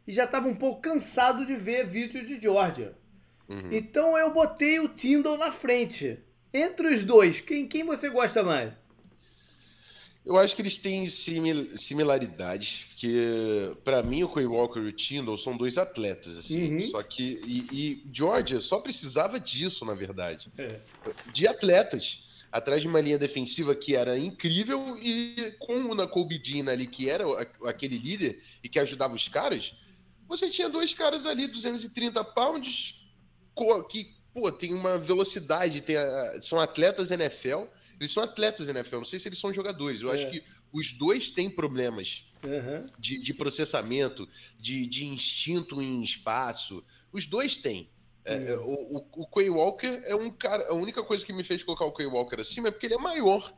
e 0.07 0.13
já 0.13 0.25
estava 0.25 0.49
um 0.49 0.55
pouco 0.55 0.81
cansado 0.81 1.47
de 1.47 1.55
ver 1.55 1.87
vídeo 1.87 2.25
de 2.27 2.41
Georgia. 2.41 2.97
Uhum. 3.49 3.73
Então 3.73 4.17
eu 4.19 4.33
botei 4.33 4.81
o 4.81 4.89
Tyndall 4.89 5.39
na 5.39 5.53
frente. 5.53 6.19
Entre 6.53 6.87
os 6.87 7.03
dois, 7.03 7.41
quem, 7.41 7.67
quem 7.67 7.85
você 7.85 8.09
gosta 8.09 8.43
mais? 8.43 8.73
Eu 10.25 10.39
acho 10.39 10.57
que 10.57 10.63
eles 10.63 10.79
têm 10.79 11.07
simil 11.07 11.77
similaridades, 11.77 12.87
porque 12.89 13.77
para 13.85 14.03
mim 14.03 14.23
o 14.23 14.29
Quay 14.29 14.47
Walker 14.47 14.81
e 14.81 14.87
o 14.87 14.93
Tyndall 14.93 15.37
são 15.37 15.55
dois 15.55 15.77
atletas, 15.77 16.39
assim. 16.39 16.73
Uhum. 16.73 16.81
Só 16.81 17.03
que 17.03 17.41
e, 17.45 17.67
e, 17.71 18.07
Georgia 18.11 18.59
só 18.59 18.81
precisava 18.81 19.39
disso, 19.39 19.85
na 19.85 19.93
verdade, 19.93 20.51
é. 20.57 20.81
de 21.31 21.47
atletas 21.47 22.25
atrás 22.51 22.81
de 22.81 22.89
uma 22.89 23.01
linha 23.01 23.19
defensiva 23.19 23.75
que 23.75 23.95
era 23.97 24.17
incrível 24.17 24.97
e 25.03 25.55
com 25.59 25.75
o 25.75 25.95
Nakobe 25.95 26.39
Dean 26.39 26.71
ali 26.71 26.87
que 26.87 27.11
era 27.11 27.25
aquele 27.67 27.99
líder 27.99 28.41
e 28.63 28.69
que 28.69 28.79
ajudava 28.79 29.15
os 29.15 29.29
caras, 29.29 29.75
você 30.27 30.49
tinha 30.49 30.71
dois 30.71 30.95
caras 30.95 31.27
ali 31.27 31.47
230 31.49 32.25
pounds 32.25 33.05
que 33.91 34.15
pô, 34.33 34.51
tem 34.51 34.73
uma 34.73 34.97
velocidade, 34.97 35.83
tem 35.83 35.97
a, 35.97 36.41
são 36.41 36.59
atletas 36.59 37.11
NFL 37.11 37.65
eles 38.05 38.13
são 38.13 38.23
atletas 38.23 38.67
da 38.67 38.73
NFL, 38.73 38.97
não 38.97 39.05
sei 39.05 39.19
se 39.19 39.29
eles 39.29 39.39
são 39.39 39.53
jogadores. 39.53 40.01
Eu 40.01 40.13
é. 40.13 40.15
acho 40.15 40.31
que 40.31 40.43
os 40.73 40.93
dois 40.93 41.31
têm 41.31 41.51
problemas 41.51 42.27
uhum. 42.45 42.87
de, 42.99 43.21
de, 43.21 43.35
processamento, 43.35 44.29
de, 44.59 44.87
de, 44.87 45.07
instinto 45.07 45.81
em 45.81 46.03
espaço. 46.03 46.85
Os 47.13 47.27
dois 47.27 47.57
têm. 47.57 47.91
É, 48.25 48.57
uhum. 48.57 49.07
o, 49.15 49.23
o, 49.23 49.27
Quay 49.27 49.51
Walker 49.51 50.01
é 50.05 50.15
um 50.15 50.31
cara. 50.31 50.69
A 50.69 50.75
única 50.75 51.03
coisa 51.03 51.25
que 51.25 51.33
me 51.33 51.45
fez 51.45 51.63
colocar 51.63 51.85
o 51.85 51.93
Quay 51.93 52.07
Walker 52.07 52.41
acima 52.41 52.69
é 52.69 52.71
porque 52.71 52.87
ele 52.87 52.95
é 52.95 52.99
maior 52.99 53.53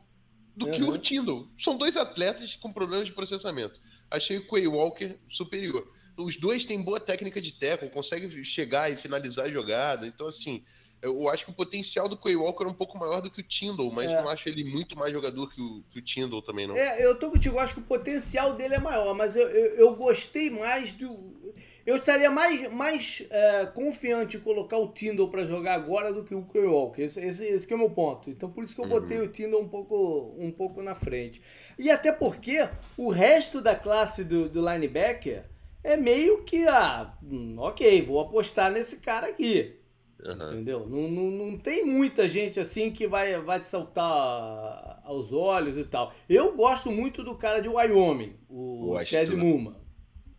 do 0.55 0.65
uhum. 0.65 0.71
que 0.71 0.83
o 0.83 0.97
Tyndall. 0.97 1.47
São 1.57 1.77
dois 1.77 1.95
atletas 1.95 2.55
com 2.55 2.73
problemas 2.73 3.07
de 3.07 3.13
processamento. 3.13 3.79
Achei 4.09 4.37
o 4.37 4.47
Quay 4.47 4.67
Walker 4.67 5.17
superior. 5.29 5.89
Os 6.17 6.35
dois 6.35 6.65
têm 6.65 6.81
boa 6.81 6.99
técnica 6.99 7.39
de 7.39 7.53
tackle, 7.53 7.89
conseguem 7.89 8.43
chegar 8.43 8.91
e 8.91 8.97
finalizar 8.97 9.45
a 9.45 9.49
jogada. 9.49 10.07
Então, 10.07 10.25
assim, 10.25 10.63
Eu 11.01 11.29
acho 11.29 11.45
que 11.45 11.51
o 11.51 11.53
potencial 11.53 12.09
do 12.09 12.17
Quay 12.17 12.35
Walker 12.35 12.63
é 12.63 12.67
um 12.67 12.73
pouco 12.73 12.97
maior 12.97 13.21
do 13.21 13.29
que 13.29 13.41
o 13.41 13.43
Tyndall, 13.43 13.91
mas 13.91 14.11
é. 14.11 14.21
não 14.21 14.29
acho 14.29 14.49
ele 14.49 14.63
muito 14.63 14.97
mais 14.97 15.13
jogador 15.13 15.47
que 15.49 15.61
o, 15.61 15.83
que 15.91 15.99
o 15.99 16.01
Tyndall 16.01 16.41
também, 16.41 16.65
não. 16.65 16.75
É, 16.75 17.03
eu 17.05 17.15
tô 17.15 17.29
contigo, 17.29 17.55
eu 17.55 17.59
acho 17.59 17.75
que 17.75 17.79
o 17.79 17.83
potencial 17.83 18.55
dele 18.55 18.75
é 18.75 18.79
maior, 18.79 19.13
mas 19.13 19.35
eu, 19.35 19.47
eu, 19.47 19.75
eu 19.75 19.95
gostei 19.95 20.49
mais 20.49 20.93
do. 20.93 21.37
Eu 21.85 21.95
estaria 21.95 22.29
mais, 22.29 22.69
mais 22.73 23.23
é, 23.29 23.65
confiante 23.67 24.35
em 24.35 24.41
colocar 24.41 24.77
o 24.77 24.89
Tyndall 24.89 25.29
para 25.29 25.45
jogar 25.45 25.75
agora 25.75 26.11
do 26.11 26.23
que 26.23 26.35
o 26.35 26.43
Quay 26.43 26.65
Walker. 26.65 27.01
Esse, 27.01 27.21
esse, 27.21 27.45
esse 27.45 27.71
é 27.71 27.75
o 27.75 27.79
meu 27.79 27.89
ponto. 27.89 28.29
Então 28.29 28.51
por 28.51 28.65
isso 28.65 28.75
que 28.75 28.81
eu 28.81 28.87
botei 28.87 29.19
uhum. 29.19 29.25
o 29.25 29.29
Tyndall 29.29 29.61
um 29.61 29.69
pouco, 29.69 30.35
um 30.37 30.51
pouco 30.51 30.81
na 30.81 30.95
frente. 30.95 31.41
E 31.79 31.89
até 31.89 32.11
porque 32.11 32.67
o 32.97 33.09
resto 33.09 33.61
da 33.61 33.73
classe 33.73 34.25
do, 34.25 34.49
do 34.49 34.59
linebacker 34.59 35.45
é 35.81 35.95
meio 35.95 36.43
que, 36.43 36.67
ah, 36.67 37.13
hum, 37.23 37.55
ok, 37.59 38.01
vou 38.01 38.19
apostar 38.19 38.69
nesse 38.69 38.97
cara 38.97 39.27
aqui. 39.27 39.76
Uhum. 40.25 40.51
Entendeu? 40.51 40.87
Não, 40.87 41.07
não, 41.07 41.31
não 41.31 41.57
tem 41.57 41.85
muita 41.85 42.27
gente 42.27 42.59
assim 42.59 42.91
que 42.91 43.07
vai, 43.07 43.39
vai 43.39 43.59
te 43.59 43.67
saltar 43.67 45.01
aos 45.03 45.31
olhos 45.31 45.77
e 45.77 45.83
tal. 45.83 46.13
Eu 46.27 46.55
gosto 46.55 46.91
muito 46.91 47.23
do 47.23 47.35
cara 47.35 47.61
de 47.61 47.67
Wyoming, 47.67 48.35
o 48.49 48.87
gosto 48.87 49.11
Ted 49.11 49.35
Muma. 49.35 49.77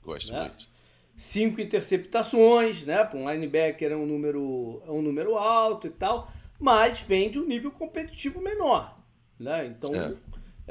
Gosto 0.02 0.32
né? 0.32 0.40
muito. 0.40 0.68
Cinco 1.16 1.60
interceptações, 1.60 2.84
né? 2.84 3.04
Para 3.04 3.18
um 3.18 3.30
linebacker 3.30 3.92
é 3.92 3.96
um 3.96 4.06
número, 4.06 4.82
é 4.86 4.90
um 4.90 5.02
número 5.02 5.36
alto 5.36 5.86
e 5.86 5.90
tal, 5.90 6.30
mas 6.58 7.00
vem 7.00 7.30
de 7.30 7.38
um 7.38 7.46
nível 7.46 7.70
competitivo 7.70 8.40
menor. 8.40 8.98
Né? 9.38 9.66
Então 9.66 9.94
é. 9.94 10.14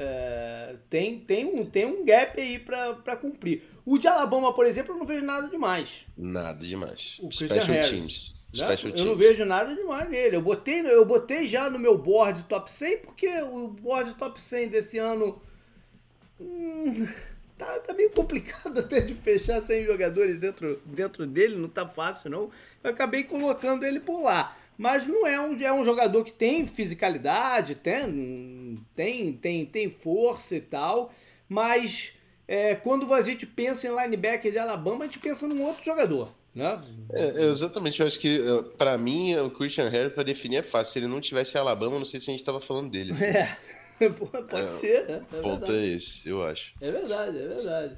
É, 0.00 0.76
tem, 0.88 1.18
tem, 1.18 1.44
um, 1.44 1.66
tem 1.66 1.84
um 1.84 2.04
gap 2.04 2.40
aí 2.40 2.56
para 2.60 3.16
cumprir. 3.16 3.64
O 3.84 3.98
de 3.98 4.06
Alabama, 4.06 4.54
por 4.54 4.64
exemplo, 4.64 4.94
eu 4.94 4.98
não 4.98 5.04
vejo 5.04 5.24
nada 5.24 5.48
demais. 5.48 6.06
Nada 6.16 6.64
demais. 6.64 7.18
O 7.20 7.32
Special 7.32 7.66
Harris, 7.66 7.90
Teams. 7.90 8.34
Né? 8.56 8.66
Special 8.66 8.90
eu 8.90 8.94
teams. 8.94 9.10
não 9.10 9.16
vejo 9.16 9.44
nada 9.44 9.74
demais 9.74 10.08
nele. 10.08 10.36
Eu 10.36 10.42
botei, 10.42 10.80
eu 10.80 11.04
botei 11.04 11.48
já 11.48 11.68
no 11.68 11.80
meu 11.80 11.98
board 11.98 12.44
top 12.44 12.70
100, 12.70 12.98
porque 12.98 13.28
o 13.42 13.66
board 13.68 14.14
top 14.14 14.40
100 14.40 14.68
desse 14.68 14.98
ano. 14.98 15.42
Hum, 16.40 17.08
tá, 17.56 17.80
tá 17.80 17.92
meio 17.92 18.10
complicado 18.10 18.78
até 18.78 19.00
de 19.00 19.14
fechar 19.14 19.60
100 19.60 19.84
jogadores 19.84 20.38
dentro, 20.38 20.80
dentro 20.86 21.26
dele, 21.26 21.56
não 21.56 21.68
tá 21.68 21.88
fácil 21.88 22.30
não. 22.30 22.50
Eu 22.84 22.90
acabei 22.90 23.24
colocando 23.24 23.84
ele 23.84 23.98
por 23.98 24.22
lá. 24.22 24.56
Mas 24.78 25.04
não 25.08 25.26
é 25.26 25.40
um, 25.40 25.60
é 25.60 25.72
um 25.72 25.84
jogador 25.84 26.22
que 26.22 26.30
tem 26.30 26.64
fisicalidade, 26.64 27.74
tem, 27.74 28.80
tem, 28.94 29.32
tem, 29.32 29.66
tem 29.66 29.90
força 29.90 30.54
e 30.54 30.60
tal, 30.60 31.12
mas 31.48 32.12
é, 32.46 32.76
quando 32.76 33.12
a 33.12 33.20
gente 33.20 33.44
pensa 33.44 33.88
em 33.88 33.90
linebacker 33.90 34.52
de 34.52 34.58
Alabama, 34.58 35.02
a 35.02 35.06
gente 35.08 35.18
pensa 35.18 35.48
num 35.48 35.64
outro 35.64 35.84
jogador. 35.84 36.32
Né? 36.54 36.80
É, 37.10 37.44
exatamente, 37.46 38.00
eu 38.00 38.06
acho 38.06 38.20
que 38.20 38.40
para 38.78 38.96
mim 38.96 39.34
o 39.36 39.50
Christian 39.50 39.88
Harry 39.88 40.10
para 40.10 40.22
definir 40.22 40.58
é 40.58 40.62
fácil. 40.62 40.92
Se 40.92 40.98
ele 41.00 41.08
não 41.08 41.20
tivesse 41.20 41.58
Alabama, 41.58 41.98
não 41.98 42.04
sei 42.04 42.20
se 42.20 42.30
a 42.30 42.32
gente 42.32 42.40
estava 42.40 42.60
falando 42.60 42.88
dele. 42.88 43.12
Assim. 43.12 43.24
É, 43.24 43.56
pode 44.10 44.62
é, 44.62 44.66
ser, 44.74 45.08
né? 45.08 45.22
É 45.32 45.40
ponto 45.40 45.72
é 45.72 45.86
esse, 45.86 46.28
eu 46.28 46.40
acho. 46.44 46.74
É 46.80 46.92
verdade, 46.92 47.36
é 47.36 47.48
verdade. 47.48 47.96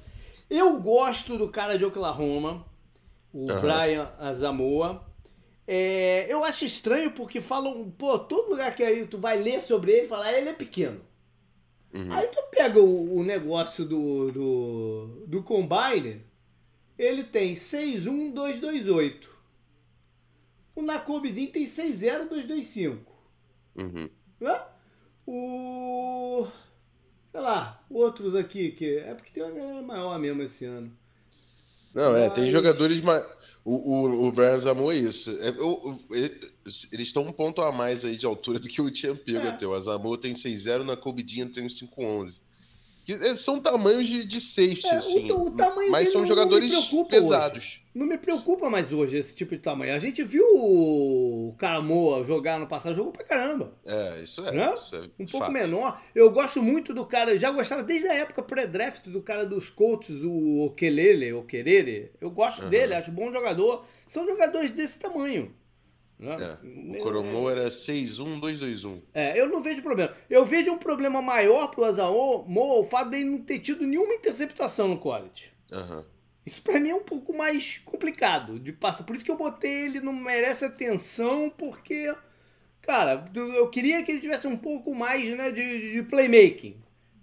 Eu 0.49 0.81
gosto 0.81 1.37
do 1.37 1.49
cara 1.49 1.77
de 1.77 1.85
Oklahoma, 1.85 2.65
o 3.35 3.41
uhum. 3.41 3.61
Brian 3.61 4.11
Azamoa. 4.19 5.10
É, 5.73 6.27
eu 6.29 6.43
acho 6.43 6.65
estranho 6.65 7.13
porque 7.13 7.41
falam, 7.41 7.93
pô, 7.93 8.19
todo 8.19 8.51
lugar 8.51 8.75
que 8.75 8.83
aí 8.83 9.07
tu 9.07 9.19
vai 9.19 9.41
ler 9.41 9.61
sobre 9.61 9.93
ele, 9.93 10.09
falar, 10.09 10.25
ah, 10.27 10.37
ele 10.37 10.49
é 10.49 10.53
pequeno. 10.53 11.01
Uhum. 11.95 12.13
Aí 12.13 12.27
tu 12.27 12.43
pega 12.51 12.81
o, 12.81 13.19
o 13.19 13.23
negócio 13.23 13.85
do, 13.85 14.33
do, 14.33 15.27
do 15.29 15.45
Combine, 15.45 16.25
ele 16.99 17.23
tem 17.23 17.55
61228. 17.55 19.31
O 20.75 20.83
Nakobidin 20.83 21.47
tem 21.47 21.65
60225. 21.65 23.13
Uhum. 23.77 24.11
Né? 24.41 24.63
O. 25.25 26.49
Sei 27.31 27.41
lá, 27.41 27.81
outros 27.89 28.35
aqui, 28.35 28.73
que. 28.73 28.97
É 28.99 29.15
porque 29.15 29.31
tem 29.31 29.45
uma 29.45 29.53
galera 29.53 29.83
maior 29.83 30.19
mesmo 30.19 30.43
esse 30.43 30.65
ano. 30.65 30.91
Não, 31.95 32.17
é, 32.17 32.31
tem 32.31 32.51
jogadores 32.51 33.01
mais. 33.01 33.25
O, 33.65 33.75
o, 33.75 34.27
o 34.29 34.33
Brian 34.33 34.59
Zamor 34.59 34.95
é 34.95 34.99
isso. 34.99 35.31
É, 35.41 35.51
o, 35.51 35.99
eles 36.11 37.09
estão 37.09 37.25
um 37.25 37.33
ponto 37.33 37.61
a 37.61 37.73
mais 37.73 38.05
aí 38.05 38.17
de 38.17 38.25
altura 38.25 38.59
do 38.59 38.69
que 38.69 38.81
o 38.81 38.91
tinha 38.91 39.15
pego 39.15 39.47
é. 39.47 39.49
até. 39.49 39.67
O 39.67 39.75
Azamor 39.75 40.17
tem 40.19 40.33
6-0, 40.33 40.83
na 40.83 40.97
Cobidinha 40.97 41.47
tem 41.47 41.67
5-11. 41.67 42.41
É, 43.15 43.37
são 43.37 43.61
tamanhos 43.61 44.07
de, 44.07 44.25
de 44.25 44.41
safety, 44.41 44.87
é, 44.87 44.95
assim. 44.97 45.31
O, 45.31 45.47
o 45.47 45.51
tamanho 45.51 45.91
mas 45.91 46.13
são 46.13 46.27
jogadores 46.27 46.73
pesados. 47.09 47.59
Hoje. 47.59 47.83
Não 47.93 48.07
me 48.07 48.17
preocupa 48.17 48.71
mais 48.71 48.93
hoje 48.93 49.19
esse 49.19 49.35
tipo 49.35 49.55
de 49.57 49.61
tamanho. 49.61 49.93
A 49.93 49.99
gente 49.99 50.23
viu 50.23 50.45
o 50.55 51.55
Caramoa 51.59 52.25
jogar 52.25 52.59
no 52.59 52.69
passado, 52.69 52.95
jogou 52.95 53.11
pra 53.11 53.25
caramba. 53.25 53.73
É, 53.85 54.21
isso 54.23 54.47
é. 54.47 54.53
Né? 54.53 54.73
Isso 54.75 54.95
é 54.95 55.01
um 55.19 55.27
pouco 55.27 55.47
fato. 55.47 55.53
menor. 55.53 56.01
Eu 56.15 56.31
gosto 56.31 56.63
muito 56.63 56.95
do 56.95 57.05
cara, 57.05 57.37
já 57.39 57.51
gostava 57.51 57.83
desde 57.83 58.07
a 58.07 58.15
época 58.15 58.43
pré-draft 58.43 59.07
do 59.09 59.21
cara 59.21 59.45
dos 59.45 59.69
Colts, 59.69 60.23
o 60.23 60.67
Okelele, 60.67 61.33
Okerere. 61.33 62.13
Eu 62.21 62.31
gosto 62.31 62.63
uhum. 62.63 62.71
dele, 62.71 62.95
acho 62.95 63.11
bom 63.11 63.33
jogador. 63.33 63.85
São 64.07 64.25
jogadores 64.25 64.71
desse 64.71 65.01
tamanho. 65.01 65.53
Né? 66.21 66.37
É, 66.39 66.99
o 66.99 67.03
Coromo 67.03 67.49
era 67.49 67.69
6-1-2-2-1. 67.69 69.01
É, 69.15 69.41
eu 69.41 69.49
não 69.49 69.63
vejo 69.63 69.81
problema. 69.81 70.15
Eu 70.29 70.45
vejo 70.45 70.71
um 70.71 70.79
problema 70.79 71.23
maior 71.23 71.69
pro 71.69 71.85
Azaon 71.85 72.45
o 72.47 72.85
fato 72.85 73.11
dele 73.11 73.25
não 73.25 73.39
ter 73.39 73.59
tido 73.59 73.87
nenhuma 73.87 74.15
interceptação 74.15 74.87
no 74.87 74.99
college. 74.99 75.51
Uhum. 75.73 76.05
Isso 76.45 76.61
pra 76.63 76.79
mim 76.79 76.91
é 76.91 76.95
um 76.95 77.03
pouco 77.03 77.35
mais 77.35 77.79
complicado 77.85 78.59
de 78.59 78.71
passar. 78.71 79.05
Por 79.05 79.17
isso 79.17 79.25
que 79.25 79.31
eu 79.31 79.37
botei 79.37 79.87
ele 79.87 80.01
não 80.01 80.13
merece 80.13 80.65
atenção, 80.65 81.51
porque, 81.57 82.15
cara, 82.83 83.31
eu 83.35 83.69
queria 83.69 84.03
que 84.03 84.13
ele 84.13 84.21
tivesse 84.21 84.47
um 84.47 84.57
pouco 84.57 84.95
mais 84.95 85.35
né, 85.37 85.51
de, 85.51 85.93
de 85.93 86.03
playmaking. 86.03 86.77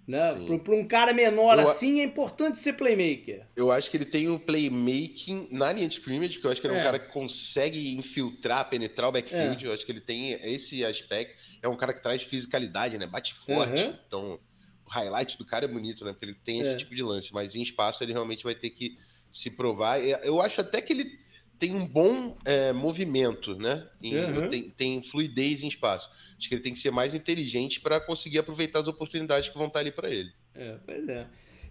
Né? 0.08 0.20
Para 0.64 0.74
um 0.74 0.88
cara 0.88 1.12
menor 1.12 1.58
eu, 1.58 1.68
assim, 1.68 2.00
é 2.00 2.04
importante 2.04 2.58
ser 2.58 2.72
playmaker. 2.72 3.46
Eu 3.54 3.70
acho 3.70 3.90
que 3.90 3.96
ele 3.98 4.06
tem 4.06 4.26
um 4.30 4.38
playmaking 4.38 5.48
na 5.50 5.70
linha 5.70 5.86
de 5.86 5.96
scrimmage, 5.96 6.38
que 6.38 6.46
eu 6.46 6.50
acho 6.50 6.62
que 6.62 6.66
ele 6.66 6.74
é, 6.74 6.78
é 6.78 6.80
um 6.80 6.84
cara 6.84 6.98
que 6.98 7.12
consegue 7.12 7.94
infiltrar, 7.94 8.70
penetrar 8.70 9.10
o 9.10 9.12
backfield. 9.12 9.66
É. 9.66 9.68
Eu 9.68 9.74
acho 9.74 9.84
que 9.84 9.92
ele 9.92 10.00
tem 10.00 10.32
esse 10.32 10.82
aspecto. 10.82 11.36
É 11.62 11.68
um 11.68 11.76
cara 11.76 11.92
que 11.92 12.02
traz 12.02 12.22
fisicalidade, 12.22 12.96
né? 12.96 13.06
Bate 13.06 13.34
forte. 13.34 13.82
Uhum. 13.82 13.98
Então, 14.06 14.40
o 14.86 14.90
highlight 14.90 15.36
do 15.36 15.44
cara 15.44 15.66
é 15.66 15.68
bonito, 15.68 16.06
né? 16.06 16.12
Porque 16.12 16.24
ele 16.24 16.38
tem 16.42 16.60
esse 16.60 16.70
é. 16.70 16.76
tipo 16.76 16.94
de 16.94 17.02
lance. 17.02 17.34
Mas 17.34 17.54
em 17.54 17.60
espaço 17.60 18.02
ele 18.02 18.14
realmente 18.14 18.42
vai 18.42 18.54
ter 18.54 18.70
que 18.70 18.96
se 19.30 19.50
provar. 19.50 20.00
Eu 20.00 20.40
acho 20.40 20.62
até 20.62 20.80
que 20.80 20.94
ele 20.94 21.18
tem 21.58 21.74
um 21.74 21.86
bom 21.86 22.36
é, 22.44 22.72
movimento, 22.72 23.56
né? 23.56 23.86
Em, 24.02 24.16
uhum. 24.16 24.48
tem, 24.48 24.70
tem, 24.70 25.02
fluidez 25.02 25.62
em 25.62 25.68
espaço. 25.68 26.10
Acho 26.38 26.48
que 26.48 26.54
ele 26.54 26.62
tem 26.62 26.72
que 26.72 26.78
ser 26.78 26.90
mais 26.90 27.14
inteligente 27.14 27.80
para 27.80 28.00
conseguir 28.00 28.38
aproveitar 28.38 28.80
as 28.80 28.88
oportunidades 28.88 29.48
que 29.48 29.58
vão 29.58 29.66
estar 29.66 29.80
ali 29.80 29.90
para 29.90 30.08
ele. 30.10 30.32
É, 30.54 30.76
pois 30.86 31.08
é. 31.08 31.26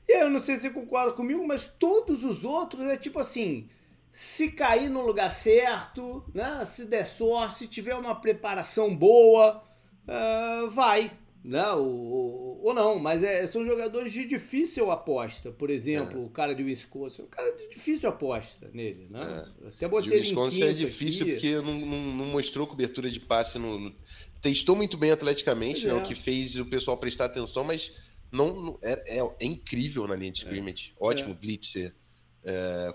E 0.08 0.22
eu 0.22 0.30
não 0.30 0.40
sei 0.40 0.56
se 0.56 0.64
você 0.64 0.70
concorda 0.70 1.14
comigo, 1.14 1.46
mas 1.46 1.68
todos 1.80 2.24
os 2.24 2.44
outros 2.44 2.84
é 2.84 2.98
tipo 2.98 3.20
assim: 3.20 3.70
se 4.12 4.52
cair 4.52 4.90
no 4.90 5.06
lugar 5.06 5.32
certo, 5.32 6.24
né? 6.34 6.66
Se 6.66 6.86
der 6.86 7.06
sorte, 7.06 7.60
se 7.60 7.68
tiver 7.68 7.96
uma 7.96 8.16
preparação 8.16 8.96
boa, 8.96 9.64
uh, 10.08 10.70
vai. 10.70 11.12
Né? 11.48 11.66
Ou, 11.72 12.60
ou 12.62 12.74
não, 12.74 13.00
mas 13.00 13.24
é, 13.24 13.48
são 13.48 13.66
jogadores 13.66 14.12
de 14.12 14.28
difícil 14.28 14.92
aposta. 14.92 15.50
Por 15.50 15.70
exemplo, 15.70 16.22
é. 16.22 16.26
o 16.26 16.30
cara 16.30 16.54
de 16.54 16.62
Wisconsin, 16.62 17.22
um 17.22 17.28
cara 17.28 17.50
de 17.56 17.70
difícil 17.70 18.10
aposta 18.10 18.70
nele. 18.74 19.08
Né? 19.10 19.46
É. 19.64 19.68
Até 19.70 19.88
botei 19.88 20.12
de 20.12 20.18
Wisconsin 20.18 20.64
é 20.64 20.74
difícil 20.74 21.22
aqui. 21.22 21.32
porque 21.32 21.56
não, 21.56 21.80
não, 21.80 22.16
não, 22.16 22.26
mostrou 22.26 22.68
cobertura 22.68 23.10
de 23.10 23.22
passe. 23.22 23.58
No, 23.58 23.80
no... 23.80 23.96
Testou 24.42 24.76
muito 24.76 24.98
bem 24.98 25.12
atleticamente, 25.12 25.88
né? 25.88 25.94
o 25.94 26.00
é. 26.00 26.02
que 26.02 26.14
fez 26.14 26.58
o 26.58 26.66
pessoal 26.66 26.98
prestar 26.98 27.26
atenção, 27.26 27.64
mas 27.64 27.94
não, 28.30 28.54
não 28.54 28.80
é, 28.84 29.18
é, 29.18 29.22
é, 29.22 29.46
incrível 29.46 30.06
na 30.06 30.18
linha 30.18 30.34
de 30.34 30.42
é. 30.42 30.44
scrimmage. 30.44 30.94
Ótimo 31.00 31.34
blitzer. 31.34 31.96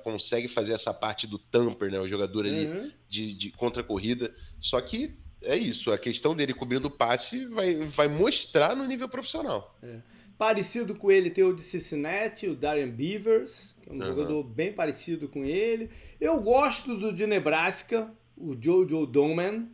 consegue 0.05 0.47
fazer 0.47 0.75
essa 0.75 0.93
parte 0.93 1.27
do 1.27 1.39
tamper, 1.39 1.91
né? 1.91 1.99
O 1.99 2.07
jogador 2.07 2.45
ali 2.45 2.67
uhum. 2.67 2.93
de, 3.09 3.33
de 3.33 3.51
contra-corrida. 3.51 4.31
Só 4.61 4.79
que 4.79 5.22
é 5.45 5.57
isso. 5.57 5.91
A 5.91 5.99
questão 5.99 6.35
dele 6.35 6.55
cobrindo 6.55 6.89
o 6.89 6.91
passe 6.91 7.47
vai, 7.47 7.75
vai 7.87 8.09
mostrar 8.09 8.75
no 8.75 8.87
nível 8.87 9.09
profissional. 9.09 9.77
É. 9.83 9.99
Parecido 10.37 10.95
com 10.95 11.11
ele 11.11 11.31
tem 11.31 11.45
o 11.45 11.55
de 11.55 11.63
Cincinnati, 11.63 12.49
o 12.49 12.57
Darian 12.57 12.89
Beavers, 12.89 13.75
que 13.83 13.91
é 13.91 13.93
um 13.93 13.97
uhum. 13.97 14.07
jogador 14.07 14.43
bem 14.43 14.73
parecido 14.73 15.29
com 15.29 15.45
ele. 15.45 15.91
Eu 16.21 16.41
gosto 16.41 16.97
do 16.97 17.13
de 17.13 17.27
Nebraska, 17.27 18.13
o 18.37 18.57
Jojo 18.61 19.07
Doman. 19.07 19.69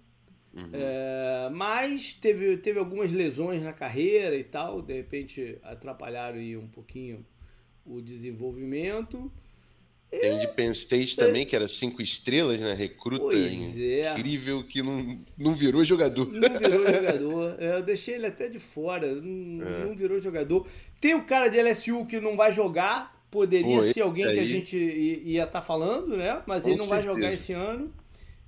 Uhum. 0.52 0.70
É, 0.72 1.50
mas 1.52 2.12
teve, 2.12 2.56
teve 2.58 2.78
algumas 2.78 3.12
lesões 3.12 3.62
na 3.62 3.72
carreira 3.72 4.34
e 4.34 4.42
tal, 4.42 4.82
de 4.82 4.94
repente 4.94 5.58
atrapalharam 5.62 6.38
aí 6.38 6.56
um 6.56 6.66
pouquinho 6.66 7.24
o 7.84 8.00
desenvolvimento. 8.00 9.32
Tem 10.10 10.38
de 10.38 10.48
Penn 10.48 10.70
State 10.70 11.16
também, 11.16 11.44
que 11.44 11.54
era 11.54 11.68
cinco 11.68 12.00
estrelas, 12.00 12.58
né? 12.60 12.72
Recruta 12.72 13.36
é. 13.36 13.52
incrível 13.52 14.64
que 14.64 14.82
não, 14.82 15.18
não 15.36 15.54
virou 15.54 15.84
jogador. 15.84 16.26
Não 16.32 16.58
virou 16.58 16.86
jogador. 16.86 17.56
É, 17.58 17.76
eu 17.76 17.82
deixei 17.82 18.14
ele 18.14 18.26
até 18.26 18.48
de 18.48 18.58
fora. 18.58 19.14
Não, 19.14 19.66
é. 19.66 19.84
não 19.84 19.94
virou 19.94 20.18
jogador. 20.18 20.66
Tem 20.98 21.14
o 21.14 21.24
cara 21.24 21.48
de 21.48 21.60
LSU 21.60 22.06
que 22.06 22.18
não 22.20 22.36
vai 22.36 22.52
jogar. 22.52 23.16
Poderia 23.30 23.76
Pô, 23.76 23.82
ser 23.82 24.00
alguém 24.00 24.24
aí... 24.24 24.34
que 24.34 24.40
a 24.40 24.46
gente 24.46 24.78
ia 24.78 25.44
estar 25.44 25.60
tá 25.60 25.66
falando, 25.66 26.16
né? 26.16 26.42
Mas 26.46 26.62
Com 26.62 26.70
ele 26.70 26.78
não 26.78 26.86
certeza. 26.86 27.06
vai 27.06 27.14
jogar 27.14 27.32
esse 27.34 27.52
ano. 27.52 27.92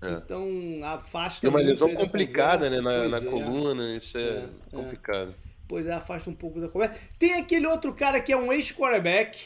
É. 0.02 0.12
Então 0.12 0.48
afasta. 0.82 1.42
Tem 1.42 1.50
uma 1.50 1.60
lesão 1.60 1.94
complicada, 1.94 2.70
né? 2.70 2.80
Na, 2.80 3.06
na 3.06 3.18
é. 3.18 3.20
coluna, 3.20 3.96
isso 3.96 4.16
é, 4.16 4.20
é, 4.20 4.26
é. 4.34 4.48
complicado. 4.70 5.34
Pois 5.68 5.86
é, 5.86 5.92
afasta 5.92 6.30
um 6.30 6.34
pouco 6.34 6.58
da 6.58 6.68
conversa. 6.68 6.96
Tem 7.18 7.34
aquele 7.34 7.66
outro 7.66 7.92
cara 7.92 8.18
que 8.20 8.32
é 8.32 8.36
um 8.36 8.50
ex-quarterback, 8.50 9.38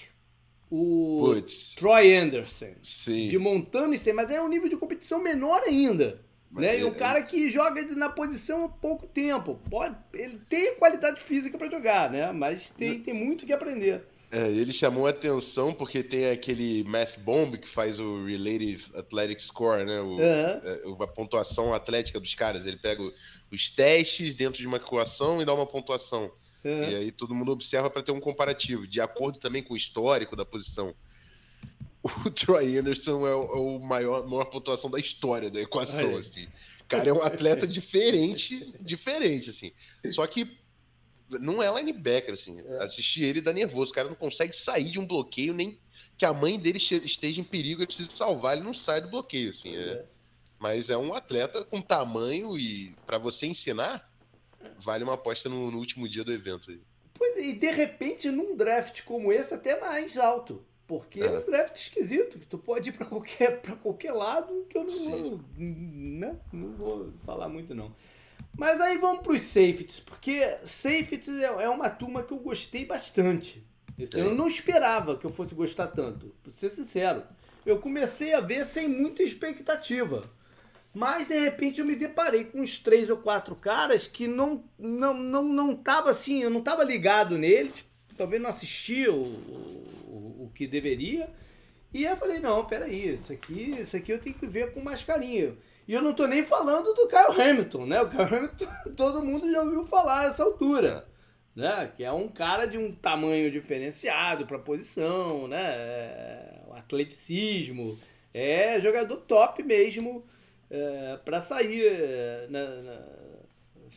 o 0.76 1.34
Puts. 1.34 1.76
Troy 1.76 2.16
Anderson. 2.16 2.74
Sim. 2.82 3.28
De 3.28 3.38
Montana 3.38 3.94
State, 3.94 4.16
mas 4.16 4.30
é 4.30 4.42
um 4.42 4.48
nível 4.48 4.68
de 4.68 4.76
competição 4.76 5.22
menor 5.22 5.62
ainda. 5.62 6.20
Né? 6.50 6.80
E 6.80 6.84
um 6.84 6.92
cara 6.92 7.22
que 7.22 7.50
joga 7.50 7.82
na 7.94 8.08
posição 8.08 8.64
há 8.64 8.68
pouco 8.68 9.06
tempo. 9.06 9.60
Pode, 9.70 9.96
ele 10.12 10.40
tem 10.48 10.74
qualidade 10.76 11.20
física 11.20 11.58
para 11.58 11.70
jogar, 11.70 12.10
né? 12.10 12.30
Mas 12.32 12.70
tem, 12.70 13.00
tem 13.00 13.14
muito 13.14 13.44
que 13.44 13.52
aprender. 13.52 14.02
É, 14.32 14.48
ele 14.50 14.72
chamou 14.72 15.06
a 15.06 15.10
atenção 15.10 15.72
porque 15.72 16.02
tem 16.02 16.30
aquele 16.30 16.82
Math 16.84 17.18
Bomb 17.18 17.56
que 17.56 17.68
faz 17.68 18.00
o 18.00 18.24
Relative 18.24 18.84
Athletic 18.94 19.40
Score, 19.40 19.84
né? 19.84 20.00
O, 20.00 20.16
uhum. 20.16 21.02
a 21.02 21.06
pontuação 21.06 21.72
atlética 21.72 22.18
dos 22.18 22.34
caras. 22.34 22.66
Ele 22.66 22.78
pega 22.78 23.02
os 23.50 23.68
testes 23.68 24.34
dentro 24.34 24.60
de 24.60 24.66
uma 24.66 24.78
equação 24.78 25.40
e 25.40 25.44
dá 25.44 25.54
uma 25.54 25.66
pontuação. 25.66 26.32
Uhum. 26.64 26.82
E 26.82 26.94
aí 26.94 27.12
todo 27.12 27.34
mundo 27.34 27.52
observa 27.52 27.90
para 27.90 28.02
ter 28.02 28.12
um 28.12 28.20
comparativo, 28.20 28.86
de 28.86 29.00
acordo 29.00 29.38
também 29.38 29.62
com 29.62 29.74
o 29.74 29.76
histórico 29.76 30.34
da 30.34 30.44
posição. 30.44 30.94
O 32.26 32.30
Troy 32.30 32.76
Anderson 32.76 33.26
é 33.26 33.34
o, 33.34 33.44
é 33.44 33.56
o 33.56 33.78
maior, 33.78 34.28
maior 34.28 34.44
pontuação 34.44 34.90
da 34.90 34.98
história 34.98 35.50
da 35.50 35.58
equação, 35.58 36.18
assim. 36.18 36.46
Cara, 36.86 37.08
é 37.08 37.12
um 37.14 37.22
atleta 37.22 37.66
diferente, 37.66 38.74
diferente, 38.78 39.48
assim. 39.48 39.72
Só 40.10 40.26
que 40.26 40.58
não 41.40 41.62
é 41.62 41.74
linebacker, 41.74 42.34
assim. 42.34 42.60
É. 42.60 42.84
Assistir 42.84 43.22
ele 43.22 43.40
dá 43.40 43.52
nervoso. 43.54 43.90
O 43.90 43.94
cara 43.94 44.08
não 44.08 44.14
consegue 44.14 44.54
sair 44.54 44.90
de 44.90 45.00
um 45.00 45.06
bloqueio, 45.06 45.54
nem 45.54 45.78
que 46.16 46.24
a 46.24 46.32
mãe 46.32 46.58
dele 46.58 46.78
esteja 46.78 47.40
em 47.40 47.44
perigo, 47.44 47.80
ele 47.80 47.86
precisa 47.86 48.10
salvar, 48.10 48.54
ele 48.54 48.64
não 48.64 48.74
sai 48.74 49.00
do 49.00 49.08
bloqueio, 49.08 49.50
assim. 49.50 49.74
É. 49.74 49.80
É. 49.80 50.04
Mas 50.58 50.90
é 50.90 50.96
um 50.96 51.12
atleta 51.12 51.64
com 51.64 51.80
tamanho 51.80 52.58
e 52.58 52.94
para 53.06 53.18
você 53.18 53.46
ensinar, 53.46 54.10
vale 54.78 55.04
uma 55.04 55.14
aposta 55.14 55.48
no, 55.48 55.70
no 55.70 55.78
último 55.78 56.08
dia 56.08 56.24
do 56.24 56.32
evento. 56.32 56.76
Pois, 57.14 57.36
e 57.38 57.52
de 57.52 57.70
repente, 57.70 58.30
num 58.30 58.56
draft 58.56 59.02
como 59.04 59.32
esse, 59.32 59.54
até 59.54 59.80
mais 59.80 60.18
alto. 60.18 60.64
Porque 60.86 61.20
é, 61.20 61.26
é 61.26 61.38
um 61.38 61.46
draft 61.46 61.76
esquisito, 61.76 62.38
que 62.38 62.46
tu 62.46 62.58
pode 62.58 62.90
ir 62.90 62.92
para 62.92 63.06
qualquer, 63.06 63.60
qualquer 63.82 64.12
lado, 64.12 64.66
que 64.68 64.76
eu 64.76 64.84
não 64.84 65.10
vou, 65.10 65.40
né? 65.56 66.38
não 66.52 66.72
vou 66.72 67.12
falar 67.24 67.48
muito 67.48 67.74
não. 67.74 67.94
Mas 68.56 68.80
aí 68.80 68.98
vamos 68.98 69.22
para 69.22 69.32
os 69.32 69.42
safeties, 69.42 70.00
porque 70.00 70.58
safeties 70.64 71.38
é, 71.38 71.44
é 71.44 71.68
uma 71.68 71.90
turma 71.90 72.22
que 72.22 72.32
eu 72.32 72.38
gostei 72.38 72.84
bastante. 72.84 73.66
Eu 74.14 74.34
não 74.34 74.48
esperava 74.48 75.16
que 75.16 75.24
eu 75.24 75.30
fosse 75.30 75.54
gostar 75.54 75.88
tanto, 75.88 76.34
pra 76.42 76.52
ser 76.52 76.70
sincero. 76.70 77.22
Eu 77.64 77.78
comecei 77.78 78.34
a 78.34 78.40
ver 78.40 78.64
sem 78.64 78.88
muita 78.88 79.22
expectativa. 79.22 80.28
Mas 80.94 81.26
de 81.26 81.36
repente 81.36 81.80
eu 81.80 81.86
me 81.86 81.96
deparei 81.96 82.44
com 82.44 82.60
uns 82.60 82.78
três 82.78 83.10
ou 83.10 83.16
quatro 83.16 83.56
caras 83.56 84.06
que 84.06 84.28
não 84.28 84.64
não 84.78 85.12
não, 85.12 85.42
não 85.42 85.74
tava 85.74 86.10
assim, 86.10 86.42
eu 86.42 86.50
não 86.50 86.62
tava 86.62 86.84
ligado 86.84 87.36
neles, 87.36 87.84
talvez 88.16 88.40
não 88.40 88.48
assistia 88.48 89.12
o, 89.12 89.24
o, 89.24 90.44
o 90.44 90.52
que 90.54 90.68
deveria. 90.68 91.28
E 91.92 92.04
eu 92.04 92.16
falei, 92.16 92.38
não, 92.40 92.64
peraí, 92.64 93.14
isso 93.14 93.32
aqui, 93.32 93.70
isso 93.80 93.96
aqui 93.96 94.12
eu 94.12 94.18
tenho 94.18 94.36
que 94.36 94.46
ver 94.46 94.72
com 94.72 94.80
mais 94.80 95.02
carinho. 95.02 95.56
E 95.86 95.92
eu 95.92 96.02
não 96.02 96.14
tô 96.14 96.26
nem 96.26 96.44
falando 96.44 96.94
do 96.94 97.06
Kyle 97.06 97.40
Hamilton, 97.40 97.86
né? 97.86 98.00
O 98.00 98.08
Kyle 98.08 98.22
Hamilton 98.22 98.66
todo 98.96 99.24
mundo 99.24 99.50
já 99.50 99.62
ouviu 99.62 99.84
falar 99.84 100.20
a 100.20 100.24
essa 100.26 100.42
altura. 100.42 101.06
Né? 101.54 101.92
Que 101.96 102.02
é 102.02 102.10
um 102.10 102.28
cara 102.28 102.66
de 102.66 102.76
um 102.78 102.92
tamanho 102.92 103.50
diferenciado 103.50 104.46
para 104.46 104.58
posição, 104.58 105.46
né? 105.46 105.62
É, 105.62 106.62
o 106.66 106.74
atleticismo. 106.74 107.98
É 108.32 108.80
jogador 108.80 109.18
top 109.18 109.62
mesmo 109.62 110.24
é, 110.74 111.16
para 111.24 111.40
sair 111.40 111.86
é, 111.86 112.46
na, 112.50 112.66
na, 112.82 113.00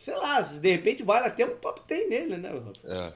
sei 0.03 0.15
lá, 0.15 0.39
de 0.41 0.71
repente 0.71 1.01
vale 1.01 1.25
até 1.25 1.43
um 1.43 1.55
top 1.55 1.81
10 1.87 2.09
nele, 2.09 2.37
né? 2.37 2.51
É. 2.85 3.13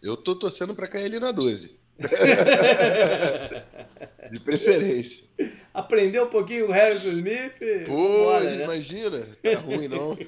Eu 0.00 0.16
tô 0.16 0.36
torcendo 0.36 0.76
para 0.76 0.86
cair 0.86 1.06
ele 1.06 1.18
na 1.18 1.32
12. 1.32 1.76
de 4.30 4.38
preferência. 4.40 5.24
Aprendeu 5.72 6.26
um 6.26 6.30
pouquinho 6.30 6.68
o 6.68 6.72
Harrison 6.72 7.10
Smith. 7.10 7.58
Pô, 7.86 8.38
né? 8.40 8.62
imagina. 8.62 9.26
Tá 9.42 9.58
ruim, 9.58 9.88
não. 9.88 10.14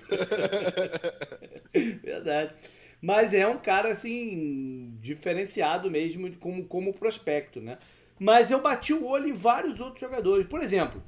Verdade. 2.02 2.52
Mas 3.00 3.32
é 3.34 3.46
um 3.46 3.58
cara, 3.58 3.90
assim, 3.90 4.96
diferenciado 5.00 5.88
mesmo 5.90 6.34
como, 6.36 6.64
como 6.64 6.94
prospecto, 6.94 7.60
né? 7.60 7.78
Mas 8.18 8.50
eu 8.50 8.60
bati 8.60 8.92
o 8.92 9.06
olho 9.06 9.28
em 9.28 9.34
vários 9.34 9.78
outros 9.78 10.00
jogadores. 10.00 10.48
Por 10.48 10.60
exemplo, 10.62 11.00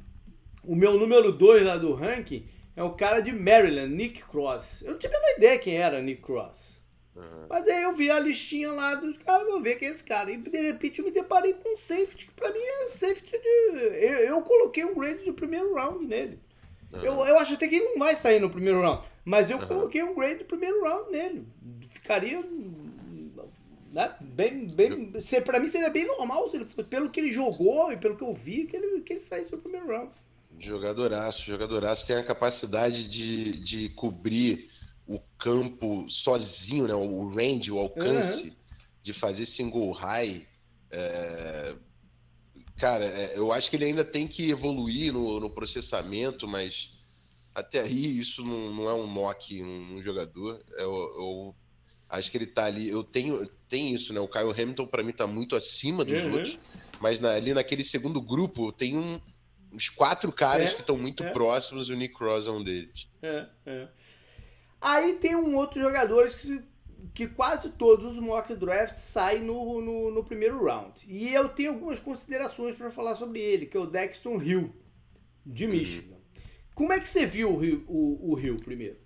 o 0.68 0.76
meu 0.76 0.98
número 0.98 1.32
2 1.32 1.64
lá 1.64 1.78
do 1.78 1.94
ranking 1.94 2.46
é 2.76 2.82
o 2.82 2.90
cara 2.90 3.20
de 3.20 3.32
Maryland, 3.32 3.88
Nick 3.88 4.22
Cross. 4.22 4.82
Eu 4.82 4.92
não 4.92 4.98
tinha 4.98 5.10
a 5.10 5.36
ideia 5.36 5.58
quem 5.58 5.76
era 5.76 6.00
Nick 6.02 6.20
Cross. 6.20 6.78
Uhum. 7.16 7.46
Mas 7.48 7.66
aí 7.66 7.82
eu 7.82 7.96
vi 7.96 8.10
a 8.10 8.20
listinha 8.20 8.70
lá 8.70 8.94
dos 8.94 9.16
caras, 9.16 9.48
vou 9.48 9.60
ver 9.60 9.76
quem 9.76 9.88
é 9.88 9.90
esse 9.90 10.04
cara. 10.04 10.30
E 10.30 10.36
de 10.36 10.56
repente 10.58 10.98
eu 10.98 11.06
me 11.06 11.10
deparei 11.10 11.54
com 11.54 11.72
um 11.72 11.76
safety, 11.76 12.26
que 12.26 12.32
pra 12.32 12.52
mim 12.52 12.60
é 12.60 12.88
safety 12.88 13.32
de. 13.32 13.78
Eu, 13.78 14.18
eu 14.18 14.42
coloquei 14.42 14.84
um 14.84 14.94
grade 14.94 15.24
do 15.24 15.32
primeiro 15.32 15.74
round 15.74 16.06
nele. 16.06 16.38
Uhum. 16.92 17.00
Eu, 17.00 17.12
eu 17.26 17.38
acho 17.38 17.54
até 17.54 17.66
que 17.66 17.76
ele 17.76 17.86
não 17.86 17.98
vai 17.98 18.14
sair 18.14 18.38
no 18.38 18.50
primeiro 18.50 18.82
round. 18.82 19.02
Mas 19.24 19.50
eu 19.50 19.56
uhum. 19.56 19.66
coloquei 19.66 20.02
um 20.02 20.14
grade 20.14 20.40
do 20.40 20.44
primeiro 20.44 20.82
round 20.82 21.10
nele. 21.10 21.46
Ficaria. 21.88 22.44
Né, 23.90 24.14
bem, 24.20 24.68
bem, 24.76 25.12
pra 25.44 25.58
mim 25.58 25.70
seria 25.70 25.88
bem 25.88 26.06
normal, 26.06 26.50
se 26.50 26.58
ele, 26.58 26.66
pelo 26.90 27.08
que 27.08 27.18
ele 27.18 27.30
jogou 27.30 27.90
e 27.90 27.96
pelo 27.96 28.16
que 28.16 28.22
eu 28.22 28.34
vi, 28.34 28.66
que 28.66 28.76
ele, 28.76 29.00
que 29.00 29.14
ele 29.14 29.20
saísse 29.20 29.50
no 29.50 29.58
primeiro 29.58 29.86
round. 29.86 30.12
Jogadoraço, 30.58 31.42
jogadoraço 31.44 32.06
tem 32.06 32.16
a 32.16 32.24
capacidade 32.24 33.08
de, 33.08 33.60
de 33.60 33.88
cobrir 33.90 34.68
o 35.06 35.18
campo 35.38 36.06
sozinho, 36.08 36.86
né? 36.86 36.94
O 36.94 37.28
range, 37.28 37.70
o 37.70 37.78
alcance 37.78 38.48
uhum. 38.48 38.56
de 39.02 39.12
fazer 39.12 39.46
single 39.46 39.90
high. 39.92 40.46
É... 40.90 41.74
Cara, 42.76 43.04
é, 43.04 43.36
eu 43.36 43.52
acho 43.52 43.70
que 43.70 43.76
ele 43.76 43.86
ainda 43.86 44.04
tem 44.04 44.26
que 44.26 44.50
evoluir 44.50 45.12
no, 45.12 45.40
no 45.40 45.50
processamento, 45.50 46.46
mas 46.46 46.92
até 47.54 47.80
aí 47.80 48.18
isso 48.18 48.44
não, 48.44 48.72
não 48.72 48.88
é 48.88 48.94
um 48.94 49.06
knock 49.06 49.62
num 49.62 50.00
jogador. 50.02 50.62
Eu, 50.76 50.92
eu, 50.94 51.54
acho 52.08 52.30
que 52.30 52.36
ele 52.36 52.46
tá 52.46 52.66
ali. 52.66 52.88
Eu 52.88 53.02
tenho 53.02 53.48
tem 53.68 53.92
isso, 53.92 54.12
né? 54.12 54.20
O 54.20 54.28
Kyle 54.28 54.50
Hamilton 54.50 54.86
para 54.86 55.02
mim 55.02 55.12
tá 55.12 55.26
muito 55.26 55.56
acima 55.56 56.04
dos 56.04 56.22
uhum. 56.22 56.32
outros, 56.34 56.58
mas 57.00 57.20
na, 57.20 57.32
ali 57.32 57.52
naquele 57.52 57.84
segundo 57.84 58.20
grupo 58.20 58.72
tem 58.72 58.96
um, 58.96 59.20
uns 59.72 59.88
quatro 59.88 60.32
caras 60.32 60.70
é, 60.70 60.74
que 60.74 60.80
estão 60.80 60.96
muito 60.96 61.24
é. 61.24 61.30
próximos. 61.30 61.88
O 61.88 61.94
Nick 61.94 62.14
Cross 62.14 62.46
é 62.46 62.50
um 62.50 62.62
deles. 62.62 63.08
É, 63.22 63.46
é. 63.66 63.88
Aí 64.80 65.14
tem 65.14 65.34
um 65.34 65.56
outro 65.56 65.80
jogador 65.80 66.28
que, 66.30 66.62
que 67.14 67.26
quase 67.26 67.70
todos 67.70 68.12
os 68.12 68.18
mock 68.18 68.54
drafts 68.54 69.02
saem 69.02 69.42
no, 69.42 69.80
no, 69.80 70.10
no, 70.10 70.24
primeiro 70.24 70.64
round. 70.64 70.94
E 71.06 71.32
eu 71.32 71.48
tenho 71.48 71.72
algumas 71.72 71.98
considerações 71.98 72.76
para 72.76 72.90
falar 72.90 73.16
sobre 73.16 73.40
ele, 73.40 73.66
que 73.66 73.76
é 73.76 73.80
o 73.80 73.86
Dexton 73.86 74.40
Hill, 74.40 74.74
de 75.44 75.64
uhum. 75.64 75.72
Michigan. 75.72 76.16
Como 76.74 76.92
é 76.92 77.00
que 77.00 77.08
você 77.08 77.26
viu 77.26 77.56
o 77.56 77.64
Hill, 77.64 77.84
o, 77.88 78.32
o 78.32 78.38
Hill 78.38 78.56
primeiro? 78.58 78.96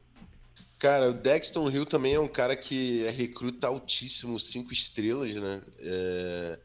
Cara, 0.79 1.11
o 1.11 1.15
Dexton 1.15 1.71
Hill 1.71 1.87
também 1.87 2.15
é 2.15 2.21
um 2.21 2.29
cara 2.29 2.57
que 2.57 3.05
é 3.07 3.11
recruta 3.11 3.69
altíssimo, 3.69 4.39
cinco 4.39 4.73
estrelas, 4.73 5.35
né? 5.35 5.63
É... 5.79 6.59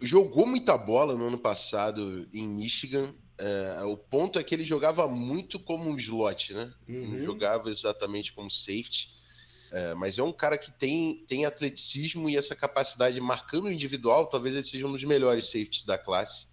Jogou 0.00 0.46
muita 0.46 0.78
bola 0.78 1.16
no 1.16 1.26
ano 1.26 1.38
passado 1.38 2.26
em 2.32 2.48
Michigan, 2.48 3.14
é, 3.38 3.82
o 3.84 3.96
ponto 3.96 4.38
é 4.38 4.42
que 4.42 4.54
ele 4.54 4.64
jogava 4.64 5.06
muito 5.06 5.58
como 5.58 5.90
um 5.90 5.96
slot, 5.96 6.54
né? 6.54 6.72
Uhum. 6.88 7.12
Não 7.12 7.20
jogava 7.20 7.68
exatamente 7.68 8.32
como 8.32 8.50
safety. 8.50 9.10
É, 9.72 9.94
mas 9.94 10.16
é 10.16 10.22
um 10.22 10.32
cara 10.32 10.56
que 10.56 10.70
tem, 10.70 11.24
tem 11.26 11.44
atleticismo 11.44 12.30
e 12.30 12.36
essa 12.36 12.54
capacidade 12.54 13.20
marcando 13.20 13.70
individual, 13.70 14.26
talvez 14.26 14.54
ele 14.54 14.64
seja 14.64 14.86
um 14.86 14.92
dos 14.92 15.04
melhores 15.04 15.46
safeties 15.46 15.84
da 15.84 15.98
classe. 15.98 16.46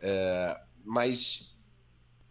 É, 0.00 0.58
mas 0.84 1.52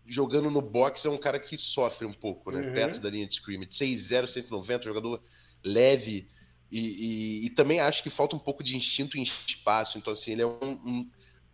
jogando 0.08 0.50
no 0.50 0.62
box 0.62 1.06
é 1.06 1.10
um 1.10 1.18
cara 1.18 1.40
que 1.40 1.56
sofre 1.56 2.08
um 2.08 2.14
pouco, 2.14 2.52
né? 2.52 2.62
Uhum. 2.62 2.74
Perto 2.74 3.00
da 3.00 3.10
linha 3.10 3.28
de 3.28 3.36
scrimmage. 3.36 3.72
6'0, 3.72 4.28
190, 4.28 4.84
jogador 4.86 5.22
leve. 5.64 6.28
E, 6.76 6.80
e, 6.80 7.46
e, 7.46 7.50
também 7.52 7.80
acho 7.80 8.02
que 8.02 8.10
falta 8.10 8.36
um 8.36 8.40
pouco 8.40 8.64
de 8.64 8.76
instinto 8.76 9.16
em 9.16 9.22
espaço. 9.22 10.00
Então, 10.00 10.12
assim, 10.12 10.32
ele 10.32 10.42
é 10.42 10.48
um, 10.48 10.72
um 10.84 11.10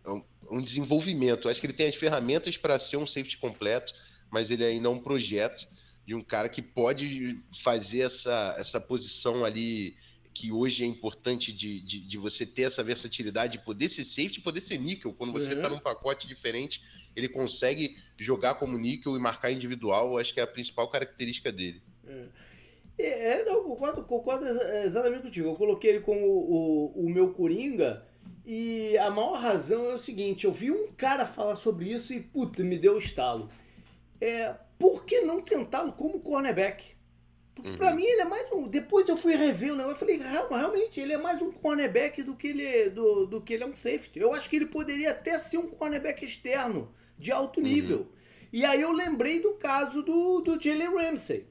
é 0.06 0.54
um 0.54 0.62
desenvolvimento. 0.62 1.46
Eu 1.46 1.50
acho 1.50 1.60
que 1.60 1.66
ele 1.66 1.74
tem 1.74 1.88
as 1.88 1.94
ferramentas 1.94 2.56
para 2.56 2.78
ser 2.78 2.96
um 2.96 3.06
safety 3.06 3.36
completo, 3.36 3.94
mas 4.30 4.50
ele 4.50 4.64
ainda 4.64 4.88
é 4.88 4.90
um 4.90 4.98
projeto 4.98 5.68
de 6.06 6.14
um 6.14 6.22
cara 6.22 6.48
que 6.48 6.62
pode 6.62 7.38
fazer 7.62 8.00
essa, 8.00 8.56
essa 8.58 8.80
posição 8.80 9.44
ali 9.44 9.94
que 10.32 10.50
hoje 10.50 10.84
é 10.84 10.86
importante 10.86 11.52
de, 11.52 11.80
de, 11.80 12.00
de 12.00 12.18
você 12.18 12.46
ter 12.46 12.62
essa 12.62 12.82
versatilidade, 12.82 13.58
de 13.58 13.64
poder 13.64 13.88
ser 13.88 14.04
safety 14.04 14.40
poder 14.40 14.60
ser 14.60 14.78
níquel. 14.78 15.12
Quando 15.12 15.32
você 15.32 15.52
está 15.52 15.68
uhum. 15.68 15.74
num 15.74 15.80
pacote 15.80 16.26
diferente, 16.26 16.82
ele 17.14 17.28
consegue 17.28 17.98
jogar 18.18 18.54
como 18.54 18.78
níquel 18.78 19.16
e 19.16 19.20
marcar 19.20 19.52
individual. 19.52 20.12
Eu 20.12 20.18
acho 20.18 20.32
que 20.32 20.40
é 20.40 20.42
a 20.42 20.46
principal 20.46 20.88
característica 20.88 21.52
dele. 21.52 21.82
É, 22.06 22.26
é 23.00 23.44
não, 23.44 23.64
concordo, 23.64 24.04
concordo 24.04 24.46
exatamente 24.84 25.22
contigo. 25.22 25.48
Eu 25.48 25.56
coloquei 25.56 25.90
ele 25.90 26.00
como 26.00 26.20
o, 26.20 26.92
o, 26.96 27.06
o 27.06 27.10
meu 27.10 27.32
Coringa 27.32 28.04
e 28.44 28.96
a 28.98 29.10
maior 29.10 29.38
razão 29.38 29.90
é 29.90 29.94
o 29.94 29.98
seguinte: 29.98 30.44
eu 30.44 30.52
vi 30.52 30.70
um 30.70 30.88
cara 30.92 31.26
falar 31.26 31.56
sobre 31.56 31.92
isso 31.92 32.12
e, 32.12 32.20
puta, 32.20 32.62
me 32.62 32.78
deu 32.78 32.98
estalo. 32.98 33.48
É, 34.20 34.54
por 34.78 35.04
que 35.04 35.20
não 35.20 35.40
tentá-lo 35.40 35.92
como 35.92 36.20
cornerback? 36.20 36.96
Porque 37.54 37.70
uhum. 37.70 37.76
pra 37.76 37.94
mim 37.94 38.04
ele 38.04 38.22
é 38.22 38.24
mais 38.24 38.50
um. 38.52 38.66
Depois 38.66 39.08
eu 39.08 39.16
fui 39.16 39.34
rever 39.34 39.72
o 39.72 39.76
negócio 39.76 39.96
e 39.96 40.18
falei, 40.18 40.18
realmente, 40.18 41.00
ele 41.00 41.12
é 41.12 41.18
mais 41.18 41.42
um 41.42 41.52
cornerback 41.52 42.22
do 42.22 42.34
que, 42.34 42.48
ele, 42.48 42.90
do, 42.90 43.26
do 43.26 43.40
que 43.40 43.54
ele 43.54 43.64
é 43.64 43.66
um 43.66 43.74
safety. 43.74 44.18
Eu 44.18 44.32
acho 44.32 44.48
que 44.48 44.56
ele 44.56 44.66
poderia 44.66 45.10
até 45.10 45.38
ser 45.38 45.58
um 45.58 45.68
cornerback 45.68 46.24
externo, 46.24 46.94
de 47.18 47.30
alto 47.30 47.60
nível. 47.60 47.98
Uhum. 47.98 48.06
E 48.52 48.64
aí 48.64 48.80
eu 48.80 48.92
lembrei 48.92 49.40
do 49.40 49.52
caso 49.54 50.02
do, 50.02 50.40
do 50.40 50.60
Jalen 50.60 50.94
Ramsey. 50.94 51.46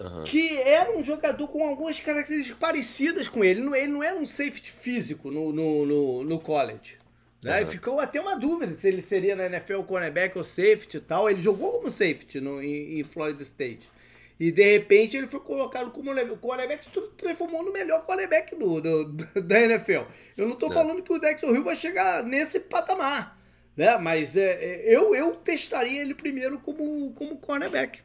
Uhum. 0.00 0.24
Que 0.24 0.56
era 0.58 0.96
um 0.96 1.02
jogador 1.02 1.48
com 1.48 1.66
algumas 1.66 1.98
características 1.98 2.58
parecidas 2.58 3.28
com 3.28 3.42
ele. 3.42 3.60
Ele 3.76 3.92
não 3.92 4.02
era 4.02 4.16
um 4.16 4.26
safety 4.26 4.70
físico 4.70 5.30
no, 5.30 5.52
no, 5.52 5.84
no, 5.84 6.24
no 6.24 6.38
college. 6.38 6.98
Né? 7.42 7.62
Uhum. 7.62 7.66
Ficou 7.66 8.00
até 8.00 8.20
uma 8.20 8.36
dúvida 8.36 8.72
se 8.74 8.86
ele 8.86 9.02
seria 9.02 9.34
na 9.34 9.46
NFL 9.46 9.82
cornerback 9.82 10.36
ou 10.38 10.44
safety 10.44 10.98
e 10.98 11.00
tal. 11.00 11.28
Ele 11.28 11.42
jogou 11.42 11.72
como 11.72 11.90
safety 11.90 12.40
no, 12.40 12.62
em, 12.62 13.00
em 13.00 13.04
Florida 13.04 13.42
State. 13.42 13.90
E 14.38 14.52
de 14.52 14.62
repente 14.62 15.16
ele 15.16 15.26
foi 15.26 15.40
colocado 15.40 15.90
como 15.90 16.10
cornerback 16.36 16.84
se 16.84 16.90
transformou 17.16 17.64
no 17.64 17.72
melhor 17.72 18.06
cornerback 18.06 18.54
do, 18.54 18.80
do, 18.80 19.04
da 19.42 19.60
NFL. 19.60 20.02
Eu 20.36 20.46
não 20.46 20.54
estou 20.54 20.70
é. 20.70 20.72
falando 20.72 21.02
que 21.02 21.12
o 21.12 21.18
Dexter 21.18 21.50
Hill 21.50 21.64
vai 21.64 21.74
chegar 21.74 22.22
nesse 22.22 22.60
patamar. 22.60 23.36
Né? 23.76 23.96
Mas 23.98 24.36
é, 24.36 24.64
é, 24.64 24.82
eu, 24.86 25.14
eu 25.14 25.34
testaria 25.34 26.00
ele 26.02 26.14
primeiro 26.14 26.60
como, 26.60 27.12
como 27.14 27.36
cornerback. 27.38 28.00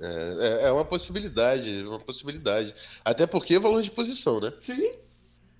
É, 0.00 0.64
é, 0.64 0.68
é 0.68 0.72
uma 0.72 0.84
possibilidade, 0.84 1.84
uma 1.84 2.00
possibilidade. 2.00 2.74
Até 3.04 3.26
porque 3.26 3.54
é 3.54 3.58
valor 3.58 3.82
de 3.82 3.90
posição, 3.90 4.40
né? 4.40 4.52
Sim. 4.60 4.92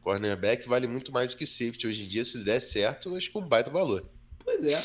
Cornerback 0.02 0.68
vale 0.68 0.86
muito 0.86 1.10
mais 1.10 1.30
do 1.30 1.36
que 1.36 1.46
safety. 1.46 1.86
Hoje 1.86 2.04
em 2.04 2.08
dia, 2.08 2.24
se 2.24 2.44
der 2.44 2.60
certo, 2.60 3.16
acho 3.16 3.30
que 3.30 3.38
um 3.38 3.46
baita 3.46 3.70
valor. 3.70 4.04
Pois 4.44 4.64
é. 4.64 4.82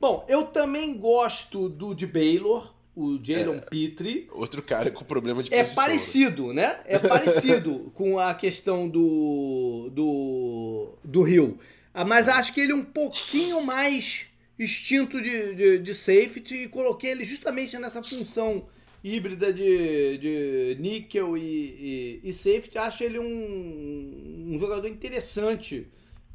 Bom, 0.00 0.24
eu 0.28 0.44
também 0.44 0.96
gosto 0.96 1.68
do 1.68 1.94
de 1.94 2.06
Baylor, 2.06 2.74
o 2.96 3.18
Jalen 3.22 3.56
é, 3.56 3.60
Petrie. 3.60 4.28
Outro 4.32 4.62
cara 4.62 4.90
com 4.90 5.04
problema 5.04 5.42
de 5.42 5.54
é 5.54 5.58
posição. 5.58 5.82
É 5.82 5.86
parecido, 5.86 6.52
né? 6.52 6.80
É 6.86 6.98
parecido 7.00 7.92
com 7.94 8.18
a 8.18 8.34
questão 8.34 8.88
do, 8.88 9.90
do, 9.92 10.94
do 11.04 11.22
Rio. 11.22 11.58
Ah, 11.92 12.04
mas 12.04 12.28
acho 12.28 12.54
que 12.54 12.60
ele 12.60 12.72
é 12.72 12.74
um 12.74 12.84
pouquinho 12.84 13.60
mais 13.60 14.26
instinto 14.60 15.20
de, 15.22 15.54
de, 15.54 15.78
de 15.78 15.94
safety 15.94 16.64
e 16.64 16.68
coloquei 16.68 17.10
ele 17.10 17.24
justamente 17.24 17.78
nessa 17.78 18.02
função 18.02 18.68
híbrida 19.02 19.50
de, 19.50 20.18
de 20.18 20.76
níquel 20.78 21.36
e, 21.36 22.20
e, 22.22 22.28
e 22.28 22.32
safety. 22.32 22.76
Acho 22.76 23.02
ele 23.02 23.18
um, 23.18 24.52
um 24.54 24.60
jogador 24.60 24.86
interessante 24.86 25.88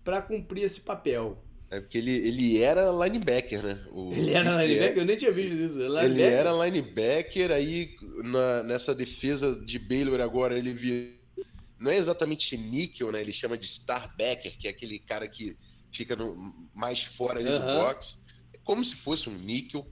para 0.04 0.24
cumprir 0.24 0.64
esse 0.64 0.82
papel. 0.82 1.38
É 1.70 1.80
porque 1.80 1.98
ele, 2.00 2.12
ele 2.12 2.62
era 2.62 2.92
linebacker, 2.92 3.62
né? 3.62 3.80
O 3.92 4.12
ele 4.12 4.32
era 4.32 4.64
linebacker? 4.64 4.98
Eu 4.98 5.06
nem 5.06 5.18
tinha 5.18 5.32
visto 5.32 5.54
isso. 5.54 5.78
Linebacker. 5.78 6.12
Ele 6.12 6.22
era 6.24 6.52
linebacker, 6.52 7.52
aí 7.52 7.96
na, 8.24 8.64
nessa 8.64 8.96
defesa 8.96 9.56
de 9.64 9.78
Baylor 9.78 10.20
agora 10.20 10.58
ele 10.58 10.74
viu. 10.74 11.14
Não 11.80 11.92
é 11.92 11.98
exatamente 11.98 12.58
níquel, 12.58 13.12
né? 13.12 13.22
Ele 13.22 13.34
chama 13.34 13.58
de 13.58 13.66
starbacker, 13.66 14.58
que 14.58 14.68
é 14.68 14.72
aquele 14.72 14.98
cara 14.98 15.28
que 15.28 15.56
fica 15.98 16.16
no, 16.16 16.70
mais 16.74 17.04
fora 17.04 17.40
ali 17.40 17.50
do 17.50 17.60
box. 17.60 18.22
É 18.54 18.58
como 18.64 18.84
se 18.84 18.96
fosse 18.96 19.30
um 19.30 19.38
níquel. 19.38 19.88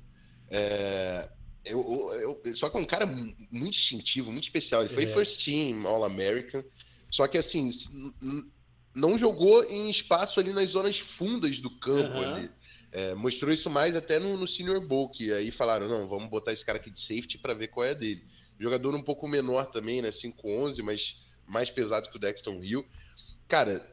É, 0.49 1.29
eu, 1.65 1.79
eu, 2.13 2.41
eu, 2.45 2.55
só 2.55 2.69
que 2.69 2.77
é 2.77 2.79
um 2.79 2.85
cara 2.85 3.05
muito 3.05 3.73
distintivo, 3.73 4.31
muito 4.31 4.43
especial. 4.43 4.81
Ele 4.81 4.93
foi 4.93 5.03
é. 5.05 5.07
first 5.07 5.43
team 5.43 5.87
All-American. 5.87 6.63
Só 7.09 7.27
que 7.27 7.37
assim, 7.37 7.69
não 8.93 9.17
jogou 9.17 9.63
em 9.65 9.89
espaço 9.89 10.39
ali 10.39 10.51
nas 10.51 10.71
zonas 10.71 10.99
fundas 10.99 11.59
do 11.59 11.69
campo 11.69 12.17
uhum. 12.17 12.33
ali. 12.33 12.51
É, 12.91 13.15
mostrou 13.15 13.51
isso 13.51 13.69
mais 13.69 13.95
até 13.95 14.19
no, 14.19 14.37
no 14.37 14.47
Senior 14.47 14.79
Bowl, 14.79 15.09
que 15.09 15.31
aí 15.33 15.49
falaram, 15.49 15.87
não, 15.87 16.07
vamos 16.07 16.29
botar 16.29 16.53
esse 16.53 16.63
cara 16.63 16.77
aqui 16.77 16.91
de 16.91 16.99
safety 16.99 17.39
para 17.39 17.55
ver 17.55 17.69
qual 17.69 17.85
é 17.85 17.91
a 17.91 17.95
dele. 17.95 18.23
Jogador 18.59 18.93
um 18.93 19.01
pouco 19.01 19.27
menor 19.27 19.65
também, 19.65 20.01
né? 20.01 20.09
5'11, 20.09 20.83
mas 20.83 21.17
mais 21.47 21.69
pesado 21.69 22.09
que 22.09 22.17
o 22.17 22.19
Dexton 22.19 22.63
Hill. 22.63 22.85
Cara, 23.47 23.92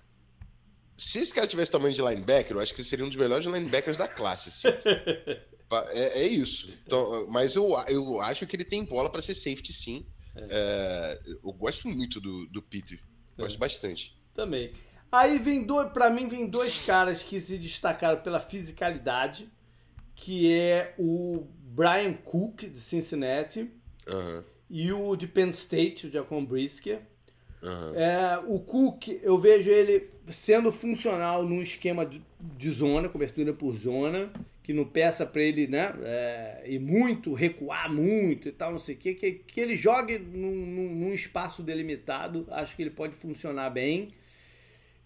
se 1.00 1.18
esse 1.18 1.32
cara 1.32 1.46
tivesse 1.46 1.70
tamanho 1.70 1.94
de 1.94 2.02
linebacker, 2.02 2.54
eu 2.54 2.60
acho 2.60 2.74
que 2.74 2.84
seria 2.84 3.06
um 3.06 3.08
dos 3.08 3.16
melhores 3.16 3.46
linebackers 3.46 3.96
da 3.96 4.06
classe. 4.06 4.50
Assim. 4.50 4.68
é, 5.94 6.20
é, 6.20 6.26
isso. 6.26 6.70
Então, 6.86 7.26
mas 7.30 7.54
eu, 7.54 7.74
eu 7.88 8.20
acho 8.20 8.46
que 8.46 8.54
ele 8.54 8.66
tem 8.66 8.84
bola 8.84 9.08
para 9.08 9.22
ser 9.22 9.34
safety, 9.34 9.72
sim. 9.72 10.06
É. 10.36 10.46
É, 10.50 11.18
eu 11.42 11.52
gosto 11.54 11.88
muito 11.88 12.20
do, 12.20 12.46
do 12.48 12.60
Petrie. 12.60 13.00
Gosto 13.34 13.56
é. 13.56 13.58
bastante. 13.58 14.14
Também. 14.34 14.74
Aí 15.10 15.38
vem 15.38 15.64
dois, 15.64 15.90
para 15.90 16.10
mim 16.10 16.28
vem 16.28 16.46
dois 16.46 16.76
caras 16.84 17.22
que 17.22 17.40
se 17.40 17.56
destacaram 17.56 18.20
pela 18.20 18.38
fisicalidade, 18.38 19.50
que 20.14 20.52
é 20.52 20.94
o 20.98 21.46
Brian 21.60 22.12
Cook 22.12 22.64
de 22.64 22.78
Cincinnati 22.78 23.72
uhum. 24.06 24.44
e 24.68 24.92
o 24.92 25.16
de 25.16 25.26
Penn 25.26 25.48
State, 25.48 26.08
o 26.08 26.10
Jacon 26.10 26.44
Brisker. 26.44 27.00
Uhum. 27.62 27.94
É, 27.94 28.42
o 28.46 28.58
Cook, 28.58 29.08
eu 29.22 29.38
vejo 29.38 29.70
ele 29.70 30.08
sendo 30.28 30.70
funcional 30.72 31.44
num 31.44 31.62
esquema 31.62 32.06
de, 32.06 32.22
de 32.40 32.70
zona, 32.70 33.08
cobertura 33.08 33.52
por 33.52 33.74
zona, 33.74 34.32
que 34.62 34.72
não 34.72 34.84
peça 34.84 35.26
para 35.26 35.42
ele, 35.42 35.66
né, 35.66 35.92
é, 36.02 36.62
e 36.66 36.78
muito, 36.78 37.34
recuar 37.34 37.92
muito 37.92 38.48
e 38.48 38.52
tal, 38.52 38.72
não 38.72 38.78
sei 38.78 38.94
o 38.94 38.98
que, 38.98 39.14
que, 39.14 39.32
que 39.32 39.60
ele 39.60 39.76
jogue 39.76 40.18
num, 40.18 40.54
num, 40.54 40.94
num 40.94 41.14
espaço 41.14 41.62
delimitado, 41.62 42.46
acho 42.50 42.76
que 42.76 42.82
ele 42.82 42.90
pode 42.90 43.14
funcionar 43.14 43.70
bem. 43.70 44.08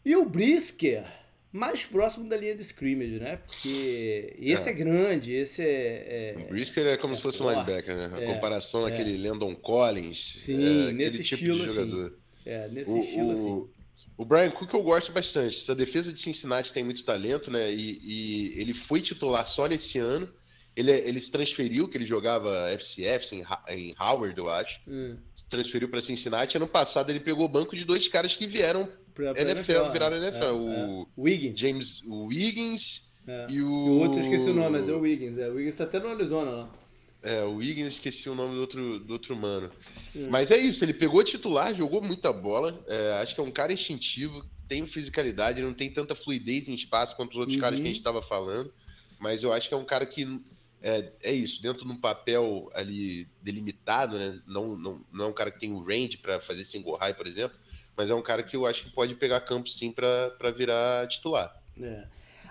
E 0.05 0.15
o 0.17 0.27
Brisker, 0.27 1.05
mais 1.51 1.85
próximo 1.85 2.29
da 2.29 2.37
linha 2.37 2.55
de 2.55 2.63
scrimmage, 2.63 3.19
né? 3.19 3.37
Porque 3.37 4.37
esse 4.39 4.69
é, 4.69 4.73
é 4.73 4.75
grande, 4.75 5.33
esse 5.33 5.63
é. 5.63 6.35
é 6.37 6.43
o 6.43 6.49
Brisker 6.49 6.87
é 6.87 6.97
como 6.99 7.15
é 7.15 7.17
se 7.17 7.23
fosse 7.23 7.39
forte. 7.39 7.57
um 7.57 7.61
linebacker, 7.63 7.97
né? 7.97 8.11
A 8.13 8.21
é, 8.21 8.27
comparação 8.27 8.87
é. 8.87 9.03
Landon 9.17 9.55
Collins. 9.55 10.43
Sim, 10.45 10.89
é, 10.89 10.93
nesse 10.93 11.23
tipo 11.23 11.43
estilo, 11.43 11.59
de 11.59 11.67
jogador. 11.67 12.07
Assim. 12.07 12.24
É, 12.45 12.69
nesse 12.69 12.91
o, 12.91 12.99
estilo, 12.99 13.29
o, 13.29 13.33
assim. 13.33 13.69
O 14.17 14.25
Brian 14.25 14.51
Cook 14.51 14.73
eu 14.73 14.83
gosto 14.83 15.13
bastante. 15.13 15.57
Essa 15.59 15.75
defesa 15.75 16.13
de 16.13 16.21
Cincinnati 16.21 16.73
tem 16.73 16.85
muito 16.85 17.05
talento, 17.05 17.51
né? 17.51 17.73
E, 17.73 17.99
e 18.03 18.61
ele 18.61 18.75
foi 18.75 19.01
titular 19.01 19.47
só 19.47 19.67
nesse 19.67 19.99
ano. 19.99 20.29
Ele, 20.77 20.91
ele 20.91 21.21
se 21.21 21.31
transferiu, 21.31 21.87
que 21.87 21.97
ele 21.97 22.07
jogava 22.07 22.69
FCF 22.77 23.37
em, 23.37 23.45
em 23.69 23.95
Howard, 24.01 24.37
eu 24.37 24.51
acho. 24.51 24.81
Hum. 24.89 25.17
Se 25.33 25.49
transferiu 25.49 25.89
para 25.89 26.01
Cincinnati. 26.01 26.57
Ano 26.57 26.67
passado 26.67 27.11
ele 27.11 27.21
pegou 27.21 27.45
o 27.45 27.49
banco 27.49 27.77
de 27.77 27.85
dois 27.85 28.09
caras 28.09 28.35
que 28.35 28.47
vieram 28.47 28.89
pra, 29.15 29.33
pra 29.33 29.43
NFL, 29.43 29.73
NFL, 29.73 29.93
viraram 29.93 30.17
NFL. 30.17 30.45
É, 30.45 30.53
o 30.53 31.03
é. 31.03 31.07
Wiggins. 31.17 31.61
James 31.61 32.03
Wiggins 32.05 33.15
é. 33.27 33.47
e 33.51 33.63
o. 33.63 33.71
O 33.71 33.99
outro 34.01 34.21
esqueci 34.21 34.51
o 34.51 34.55
nome, 34.55 34.79
mas 34.79 34.89
é 34.89 34.93
o 34.93 35.01
Wiggins. 35.01 35.39
É, 35.39 35.49
o 35.49 35.55
Wiggins 35.55 35.77
tá 35.77 35.85
até 35.85 36.01
no 36.01 36.09
Arizona 36.09 36.51
lá. 36.51 36.71
É, 37.25 37.43
o 37.43 37.55
Wiggins, 37.55 37.95
esqueci 37.95 38.29
o 38.29 38.35
nome 38.35 38.55
do 38.55 38.61
outro, 38.61 38.99
do 39.01 39.13
outro 39.15 39.35
mano. 39.35 39.71
Mas 40.31 40.51
é 40.51 40.59
isso, 40.59 40.85
ele 40.85 40.93
pegou 40.93 41.25
titular, 41.25 41.75
jogou 41.75 42.03
muita 42.03 42.31
bola. 42.31 42.79
É, 42.87 43.23
acho 43.23 43.35
que 43.35 43.41
é 43.41 43.45
um 43.45 43.51
cara 43.51 43.73
instintivo, 43.73 44.45
tem 44.69 44.87
fisicalidade, 44.87 45.63
não 45.63 45.73
tem 45.73 45.91
tanta 45.91 46.15
fluidez 46.15 46.69
em 46.69 46.75
espaço 46.75 47.17
quanto 47.17 47.33
os 47.33 47.39
outros 47.39 47.57
uhum. 47.57 47.63
caras 47.63 47.79
que 47.81 47.85
a 47.85 47.89
gente 47.89 47.97
estava 47.97 48.23
falando. 48.23 48.73
Mas 49.19 49.43
eu 49.43 49.55
acho 49.55 49.69
que 49.69 49.75
é 49.75 49.77
um 49.77 49.85
cara 49.85 50.05
que 50.05 50.45
é, 50.83 51.13
é 51.23 51.33
isso, 51.33 51.63
dentro 51.63 51.87
de 51.87 51.91
um 51.91 51.97
papel 51.97 52.71
ali 52.75 53.27
delimitado, 53.41 54.19
né? 54.19 54.39
Não, 54.47 54.77
não, 54.77 55.03
não 55.11 55.25
é 55.25 55.29
um 55.29 55.33
cara 55.33 55.51
que 55.51 55.61
tem 55.61 55.73
o 55.73 55.83
range 55.83 56.19
para 56.19 56.39
fazer 56.39 56.63
single 56.63 56.97
high, 56.97 57.15
por 57.15 57.27
exemplo, 57.27 57.59
mas 57.97 58.11
é 58.11 58.15
um 58.15 58.21
cara 58.21 58.43
que 58.43 58.55
eu 58.55 58.67
acho 58.67 58.85
que 58.85 58.91
pode 58.91 59.15
pegar 59.15 59.41
campo 59.41 59.67
sim 59.67 59.91
para 59.91 60.51
virar 60.55 61.09
titular. 61.09 61.59
É. 61.81 62.07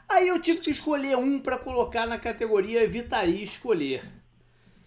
Aí 0.09 0.27
eu 0.27 0.41
tive 0.41 0.61
que 0.61 0.71
escolher 0.71 1.15
um 1.15 1.39
para 1.39 1.59
colocar 1.59 2.07
na 2.07 2.17
categoria 2.17 2.81
evitaria 2.81 3.43
escolher. 3.43 4.22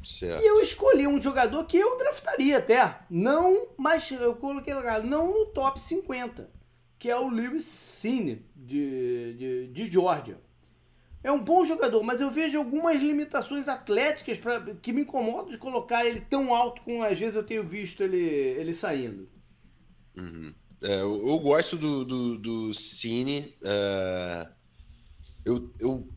Certo. 0.07 0.41
E 0.41 0.47
eu 0.47 0.61
escolhi 0.61 1.07
um 1.07 1.21
jogador 1.21 1.65
que 1.65 1.77
eu 1.77 1.99
draftaria 1.99 2.59
até. 2.59 3.01
Não, 3.11 3.69
mas 3.77 4.09
eu 4.11 4.37
coloquei 4.37 4.73
não 5.05 5.33
no 5.33 5.47
top 5.47 5.81
50, 5.81 6.49
que 6.97 7.11
é 7.11 7.19
o 7.19 7.29
Lewis 7.29 7.65
Cine, 7.65 8.47
de, 8.55 9.35
de, 9.35 9.67
de 9.69 9.91
Georgia. 9.91 10.41
É 11.25 11.33
um 11.33 11.43
bom 11.43 11.67
jogador, 11.67 12.05
mas 12.05 12.21
eu 12.21 12.31
vejo 12.31 12.57
algumas 12.57 13.03
limitações 13.03 13.67
atléticas 13.67 14.39
pra, 14.39 14.61
que 14.77 14.93
me 14.93 15.03
incomodam 15.03 15.51
de 15.51 15.59
colocar 15.59 16.07
ele 16.07 16.21
tão 16.21 16.55
alto 16.55 16.83
como 16.83 17.03
às 17.03 17.19
vezes 17.19 17.35
eu 17.35 17.43
tenho 17.43 17.65
visto 17.65 18.01
ele, 18.01 18.17
ele 18.17 18.73
saindo. 18.73 19.29
Uhum. 20.17 20.55
É, 20.83 21.01
eu, 21.01 21.27
eu, 21.27 21.39
gosto 21.41 21.77
do, 21.77 22.05
do, 22.05 22.39
do 22.39 22.75
Cine. 22.75 23.57
Uh, 23.61 24.53
eu, 25.45 25.75
eu, 25.81 26.09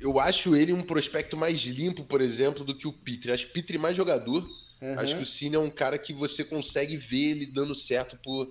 eu 0.00 0.18
acho 0.18 0.56
ele 0.56 0.72
um 0.72 0.82
prospecto 0.82 1.36
mais 1.36 1.60
limpo, 1.60 2.04
por 2.04 2.20
exemplo, 2.20 2.64
do 2.64 2.74
que 2.74 2.88
o 2.88 2.92
Pitre. 2.92 3.32
Acho 3.32 3.48
Pitre 3.48 3.78
mais 3.78 3.96
jogador. 3.96 4.42
Uhum. 4.80 4.98
Acho 4.98 5.16
que 5.16 5.22
o 5.22 5.26
Cine 5.26 5.56
é 5.56 5.58
um 5.58 5.70
cara 5.70 5.98
que 5.98 6.12
você 6.12 6.42
consegue 6.42 6.96
ver 6.96 7.32
ele 7.32 7.46
dando 7.46 7.74
certo 7.74 8.16
por, 8.22 8.50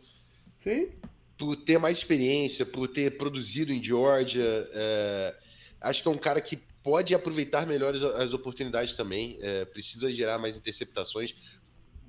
Sim. 0.63 0.89
por 1.37 1.55
ter 1.55 1.79
mais 1.79 1.97
experiência, 1.97 2.65
por 2.65 2.87
ter 2.87 3.17
produzido 3.17 3.73
em 3.73 3.83
Georgia. 3.83 4.43
É, 4.43 5.35
acho 5.81 6.03
que 6.03 6.07
é 6.07 6.11
um 6.11 6.17
cara 6.17 6.39
que 6.39 6.57
pode 6.83 7.15
aproveitar 7.15 7.65
melhor 7.65 7.95
as, 7.95 8.03
as 8.03 8.33
oportunidades 8.33 8.95
também. 8.95 9.37
É, 9.41 9.65
precisa 9.65 10.13
gerar 10.13 10.37
mais 10.37 10.55
interceptações. 10.55 11.33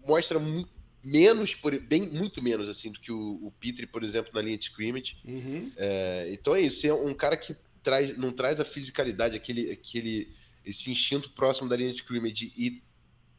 Mostra 0.04 0.38
muito 0.38 0.70
menos, 1.02 1.54
por, 1.54 1.78
bem 1.80 2.10
muito 2.10 2.42
menos 2.42 2.68
assim 2.68 2.92
do 2.92 3.00
que 3.00 3.10
o, 3.10 3.46
o 3.46 3.50
Petri, 3.58 3.86
por 3.86 4.04
exemplo, 4.04 4.30
na 4.34 4.42
linha 4.42 4.58
de 4.58 4.64
scrimmage. 4.64 5.16
Uhum. 5.24 5.72
É, 5.78 6.28
então 6.30 6.54
é 6.54 6.60
isso, 6.60 6.86
é 6.86 6.92
um 6.92 7.14
cara 7.14 7.38
que 7.38 7.56
traz, 7.82 8.16
não 8.16 8.30
traz 8.30 8.60
a 8.60 8.64
fisicalidade, 8.64 9.36
aquele, 9.36 9.70
aquele 9.70 10.28
esse 10.64 10.90
instinto 10.90 11.30
próximo 11.30 11.68
da 11.68 11.76
linha 11.76 11.90
de 11.90 11.96
scrimmage 11.96 12.52
e 12.56 12.82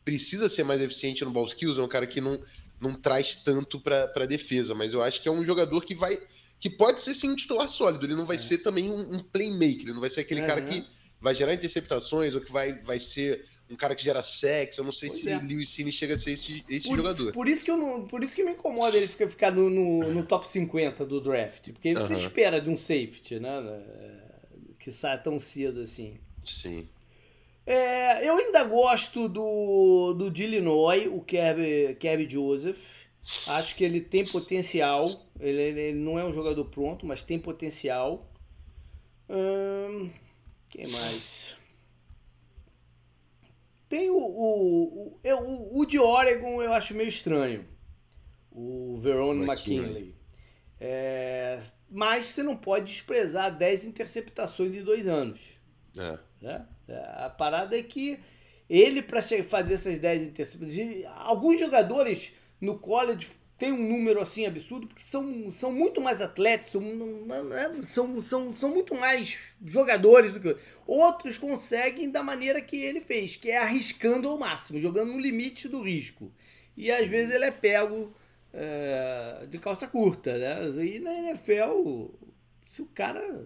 precisa 0.04 0.49
ser 0.49 0.63
mais 0.63 0.82
eficiente 0.82 1.23
no 1.23 1.32
ball 1.32 1.45
skills, 1.45 1.77
é 1.77 1.82
um 1.82 1.88
cara 1.88 2.08
que 2.08 2.19
não, 2.19 2.39
não 2.80 2.95
traz 2.95 3.36
tanto 3.36 3.80
para 3.80 4.12
a 4.15 4.25
defesa, 4.25 4.73
mas 4.73 4.93
eu 4.93 5.01
acho 5.01 5.21
que 5.21 5.27
é 5.27 5.32
um 5.32 5.45
jogador 5.45 5.84
que 5.86 5.95
vai 5.95 6.19
que 6.60 6.69
pode 6.69 6.99
ser 6.99 7.15
sim 7.15 7.27
um 7.27 7.36
titular 7.36 7.67
sólido, 7.67 8.06
ele 8.06 8.15
não 8.15 8.25
vai 8.25 8.36
é. 8.36 8.39
ser 8.39 8.60
também 8.60 8.89
um, 8.89 9.15
um, 9.15 9.23
playmaker, 9.23 9.82
ele 9.82 9.93
não 9.93 9.99
vai 9.99 10.12
ser 10.12 10.21
aquele 10.21 10.43
cara 10.43 10.62
que 10.62 10.86
vai 11.19 11.34
gerar 11.34 11.56
interceptações 11.56 12.36
ou 12.36 12.41
que 12.41 12.51
vai, 12.51 12.80
vai 12.84 12.99
ser 12.99 13.43
um 13.67 13.75
cara 13.75 13.95
que 13.95 14.04
gera 14.04 14.21
sexo. 14.21 14.82
Eu 14.82 14.86
não 14.86 14.91
sei 14.91 15.10
pois 15.10 15.21
se 15.21 15.32
é. 15.32 15.39
Lewis 15.39 15.69
Cine 15.69 15.91
chega 15.91 16.13
a 16.13 16.17
ser 16.17 16.32
esse, 16.32 16.63
esse 16.69 16.88
por, 16.88 16.97
jogador. 16.97 17.32
Por 17.32 17.47
isso 17.47 17.65
que 17.65 17.71
eu 17.71 17.77
não, 17.77 18.06
por 18.06 18.23
isso 18.23 18.36
que 18.36 18.43
me 18.43 18.51
incomoda 18.51 18.95
ele 18.95 19.08
ficar, 19.08 19.27
ficar 19.27 19.51
no, 19.51 19.69
no, 19.69 20.13
no 20.13 20.23
top 20.23 20.47
50 20.47 21.04
do 21.06 21.19
draft, 21.19 21.71
porque 21.71 21.95
você 21.95 22.13
uh 22.13 22.17
-huh. 22.17 22.21
espera 22.21 22.62
de 22.62 22.69
um 22.69 22.77
safety, 22.77 23.39
né, 23.39 23.62
né, 23.62 24.20
que 24.82 24.91
saia 24.91 25.17
tão 25.17 25.39
cedo 25.39 25.82
assim. 25.82 26.17
Sim. 26.44 26.89
É, 27.65 28.28
eu 28.28 28.36
ainda 28.36 28.63
gosto 28.63 29.30
do, 29.30 30.13
do 30.13 30.32
de 30.32 30.44
Illinois, 30.44 31.08
o 31.08 31.22
Kirby, 31.22 31.96
Kirby 32.00 32.28
Joseph. 32.30 33.06
Acho 33.48 33.76
que 33.76 33.84
ele 33.84 34.02
tem 34.02 34.26
potencial. 34.26 35.08
Ele, 35.39 35.62
ele 35.62 35.94
não 36.00 36.17
é 36.17 36.26
um 36.26 36.34
jogador 36.34 36.65
pronto, 36.65 37.06
mas 37.06 37.24
tem 37.24 37.38
potencial. 37.38 38.28
Hum, 39.30 40.10
quem 40.70 40.88
mais? 40.88 41.56
Tem 43.88 44.10
o, 44.10 44.17
o, 44.17 45.20
o, 45.24 45.34
o, 45.34 45.80
o 45.82 45.86
de 45.86 46.00
Oregon, 46.00 46.62
eu 46.63 46.74
acho 46.74 46.96
meio 46.96 47.10
estranho. 47.10 47.65
O 48.52 48.98
Verone 49.00 49.46
McKinley. 49.46 50.15
É, 50.80 51.60
mas 51.91 52.27
você 52.27 52.41
não 52.41 52.56
pode 52.56 52.86
desprezar 52.86 53.56
10 53.56 53.86
interceptações 53.86 54.73
em 54.73 54.82
dois 54.82 55.08
anos. 55.08 55.60
É. 55.97 56.17
Né? 56.41 56.65
A 57.17 57.30
parada 57.30 57.77
é 57.77 57.84
que 57.84 58.17
ele, 58.69 59.01
para 59.01 59.21
fazer 59.21 59.73
essas 59.73 59.99
10 59.99 60.23
interceptações. 60.30 61.06
Alguns 61.17 61.60
jogadores 61.60 62.32
no 62.62 62.80
college 62.80 63.27
tem 63.58 63.71
um 63.71 63.89
número 63.89 64.21
assim 64.21 64.45
absurdo, 64.45 64.88
porque 64.88 65.04
são, 65.04 65.51
são 65.51 65.71
muito 65.71 66.01
mais 66.01 66.21
atletas, 66.21 66.71
são, 66.71 66.82
é, 66.82 67.84
são, 67.84 68.21
são, 68.21 68.56
são 68.56 68.69
muito 68.69 68.95
mais 68.95 69.38
jogadores 69.63 70.34
do 70.34 70.39
que 70.39 70.56
outros. 70.88 71.38
conseguem 71.38 72.10
da 72.10 72.23
maneira 72.23 72.62
que 72.62 72.77
ele 72.77 73.01
fez, 73.01 73.36
que 73.36 73.51
é 73.51 73.58
arriscando 73.58 74.30
ao 74.30 74.38
máximo, 74.39 74.80
jogando 74.80 75.12
no 75.12 75.19
limite 75.19 75.67
do 75.67 75.82
risco. 75.82 76.32
E 76.75 76.89
às 76.89 77.08
vezes 77.08 77.36
ele 77.36 77.45
é 77.45 77.51
pego 77.51 78.15
é, 78.54 79.46
de 79.50 79.58
calça 79.58 79.88
curta, 79.88 80.38
né? 80.38 80.86
E 80.86 81.00
na 81.00 81.14
NFL, 81.14 82.08
se 82.70 82.82
o 82.82 82.86
cara. 82.86 83.46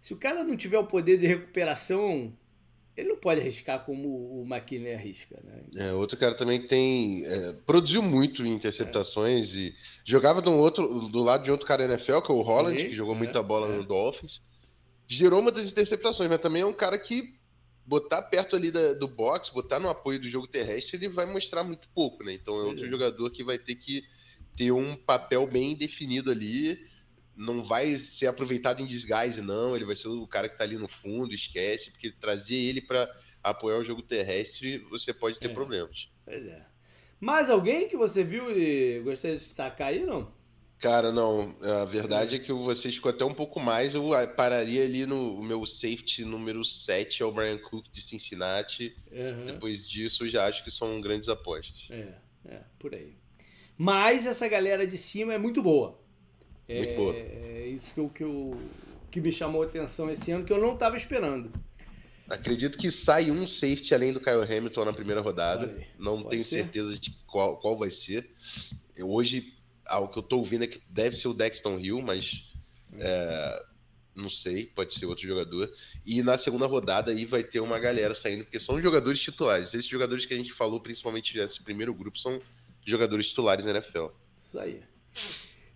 Se 0.00 0.14
o 0.14 0.16
cara 0.16 0.44
não 0.44 0.56
tiver 0.56 0.78
o 0.78 0.86
poder 0.86 1.18
de 1.18 1.26
recuperação 1.26 2.32
ele 2.98 3.10
não 3.10 3.16
pode 3.16 3.40
arriscar 3.40 3.84
como 3.84 4.08
o 4.08 4.44
McKinley 4.44 4.92
arrisca, 4.92 5.38
né? 5.44 5.62
É, 5.76 5.92
outro 5.92 6.18
cara 6.18 6.34
também 6.34 6.60
que 6.60 6.66
tem. 6.66 7.24
É, 7.24 7.52
produziu 7.64 8.02
muito 8.02 8.44
em 8.44 8.52
interceptações 8.52 9.54
e 9.54 9.72
jogava 10.04 10.42
do, 10.42 10.52
outro, 10.52 11.08
do 11.08 11.22
lado 11.22 11.44
de 11.44 11.50
outro 11.52 11.64
cara 11.64 11.84
NFL, 11.84 12.18
que 12.18 12.32
é 12.32 12.34
o 12.34 12.42
Holland, 12.42 12.84
que 12.84 12.90
jogou 12.90 13.14
é, 13.14 13.18
muita 13.18 13.40
bola 13.40 13.68
no 13.68 13.82
é. 13.82 13.86
Dolphins. 13.86 14.42
Gerou 15.06 15.38
uma 15.38 15.52
das 15.52 15.70
interceptações, 15.70 16.28
mas 16.28 16.40
também 16.40 16.62
é 16.62 16.66
um 16.66 16.72
cara 16.72 16.98
que 16.98 17.37
botar 17.88 18.22
perto 18.22 18.54
ali 18.54 18.70
da, 18.70 18.92
do 18.92 19.08
box, 19.08 19.48
botar 19.50 19.80
no 19.80 19.88
apoio 19.88 20.20
do 20.20 20.28
jogo 20.28 20.46
terrestre, 20.46 20.98
ele 20.98 21.08
vai 21.08 21.24
mostrar 21.24 21.64
muito 21.64 21.88
pouco, 21.88 22.22
né? 22.22 22.34
Então 22.34 22.54
é 22.60 22.64
outro 22.64 22.86
é. 22.86 22.90
jogador 22.90 23.30
que 23.30 23.42
vai 23.42 23.58
ter 23.58 23.74
que 23.74 24.04
ter 24.54 24.70
um 24.70 24.94
papel 24.94 25.46
bem 25.46 25.74
definido 25.74 26.30
ali 26.30 26.78
não 27.38 27.62
vai 27.62 27.96
ser 27.98 28.26
aproveitado 28.26 28.80
em 28.80 28.84
desgaste, 28.84 29.40
não. 29.40 29.76
Ele 29.76 29.84
vai 29.84 29.94
ser 29.94 30.08
o 30.08 30.26
cara 30.26 30.48
que 30.48 30.54
está 30.56 30.64
ali 30.64 30.76
no 30.76 30.88
fundo, 30.88 31.32
esquece, 31.32 31.92
porque 31.92 32.10
trazer 32.10 32.56
ele 32.56 32.80
para 32.80 33.08
apoiar 33.42 33.78
o 33.78 33.84
jogo 33.84 34.02
terrestre, 34.02 34.78
você 34.90 35.14
pode 35.14 35.38
ter 35.38 35.50
é. 35.50 35.54
problemas. 35.54 36.10
Pois 36.24 36.44
é. 36.44 36.66
Mais 37.20 37.48
alguém 37.48 37.88
que 37.88 37.96
você 37.96 38.24
viu 38.24 38.50
e 38.50 39.00
gostaria 39.00 39.36
de 39.36 39.42
destacar 39.42 39.88
aí, 39.88 40.04
não? 40.04 40.32
Cara, 40.78 41.10
não. 41.10 41.56
A 41.80 41.84
verdade 41.84 42.36
é, 42.36 42.38
é 42.38 42.42
que 42.42 42.52
você 42.52 42.90
ficou 42.90 43.10
até 43.10 43.24
um 43.24 43.34
pouco 43.34 43.58
mais. 43.58 43.94
Eu 43.94 44.10
pararia 44.36 44.84
ali 44.84 45.06
no 45.06 45.42
meu 45.42 45.66
safety 45.66 46.24
número 46.24 46.64
7, 46.64 47.22
é 47.22 47.26
o 47.26 47.32
Brian 47.32 47.58
Cook 47.58 47.86
de 47.90 48.00
Cincinnati. 48.00 48.96
Uhum. 49.10 49.46
Depois 49.46 49.86
disso, 49.86 50.24
eu 50.24 50.28
já 50.28 50.46
acho 50.46 50.62
que 50.62 50.70
são 50.70 51.00
grandes 51.00 51.28
apostas. 51.28 51.88
É, 51.90 52.14
é, 52.44 52.60
por 52.78 52.94
aí. 52.94 53.16
Mas 53.76 54.24
essa 54.24 54.46
galera 54.46 54.86
de 54.86 54.96
cima 54.96 55.34
é 55.34 55.38
muito 55.38 55.62
boa. 55.62 56.00
Muito 56.68 56.90
é, 56.90 56.96
boa. 56.96 57.14
É 57.16 57.66
isso 57.66 57.92
que, 57.92 58.00
eu, 58.00 58.08
que, 58.08 58.22
eu, 58.22 58.60
que 59.10 59.20
me 59.20 59.32
chamou 59.32 59.62
a 59.62 59.66
atenção 59.66 60.10
esse 60.10 60.30
ano, 60.30 60.44
que 60.44 60.52
eu 60.52 60.60
não 60.60 60.74
estava 60.74 60.96
esperando. 60.96 61.50
Acredito 62.28 62.76
que 62.76 62.90
sai 62.90 63.30
um 63.30 63.46
safety 63.46 63.94
além 63.94 64.12
do 64.12 64.20
Kyle 64.20 64.42
Hamilton 64.42 64.84
na 64.84 64.92
primeira 64.92 65.20
rodada. 65.20 65.74
Não 65.98 66.22
tenho 66.22 66.44
ser? 66.44 66.62
certeza 66.62 66.98
de 66.98 67.10
qual, 67.26 67.58
qual 67.58 67.76
vai 67.76 67.90
ser. 67.90 68.30
Eu, 68.94 69.10
hoje, 69.10 69.57
o 69.96 70.08
que 70.08 70.18
eu 70.18 70.22
estou 70.22 70.38
ouvindo 70.38 70.64
é 70.64 70.66
que 70.66 70.80
deve 70.88 71.16
ser 71.16 71.28
o 71.28 71.34
Dexton 71.34 71.78
Hill, 71.78 72.02
mas 72.02 72.44
é, 72.98 73.66
não 74.14 74.28
sei, 74.28 74.66
pode 74.66 74.92
ser 74.94 75.06
outro 75.06 75.26
jogador. 75.26 75.72
E 76.04 76.22
na 76.22 76.36
segunda 76.36 76.66
rodada 76.66 77.10
aí 77.10 77.24
vai 77.24 77.42
ter 77.42 77.60
uma 77.60 77.78
galera 77.78 78.14
saindo, 78.14 78.44
porque 78.44 78.58
são 78.58 78.80
jogadores 78.80 79.20
titulares. 79.20 79.74
Esses 79.74 79.86
jogadores 79.86 80.26
que 80.26 80.34
a 80.34 80.36
gente 80.36 80.52
falou, 80.52 80.80
principalmente 80.80 81.36
nesse 81.36 81.62
primeiro 81.62 81.94
grupo, 81.94 82.18
são 82.18 82.40
jogadores 82.84 83.28
titulares 83.28 83.64
na 83.64 83.72
NFL. 83.72 84.06
Isso 84.38 84.58
aí. 84.58 84.82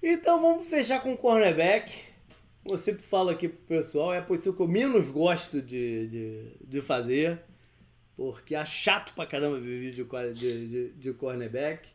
Então 0.02 0.40
vamos 0.40 0.68
fechar 0.68 1.00
com 1.00 1.12
o 1.12 1.16
cornerback. 1.16 1.92
Eu 2.64 2.78
sempre 2.78 3.02
falo 3.02 3.30
aqui 3.30 3.48
pro 3.48 3.78
pessoal, 3.78 4.14
é 4.14 4.18
a 4.18 4.22
posição 4.22 4.52
que 4.52 4.60
eu 4.60 4.68
menos 4.68 5.08
gosto 5.08 5.60
de, 5.60 6.06
de, 6.06 6.56
de 6.64 6.80
fazer, 6.80 7.40
porque 8.16 8.54
é 8.54 8.64
chato 8.64 9.12
pra 9.14 9.26
caramba 9.26 9.58
ver 9.58 9.80
vídeo 9.80 10.08
de, 10.32 10.68
de, 10.68 10.92
de 10.92 11.12
cornerback. 11.12 11.88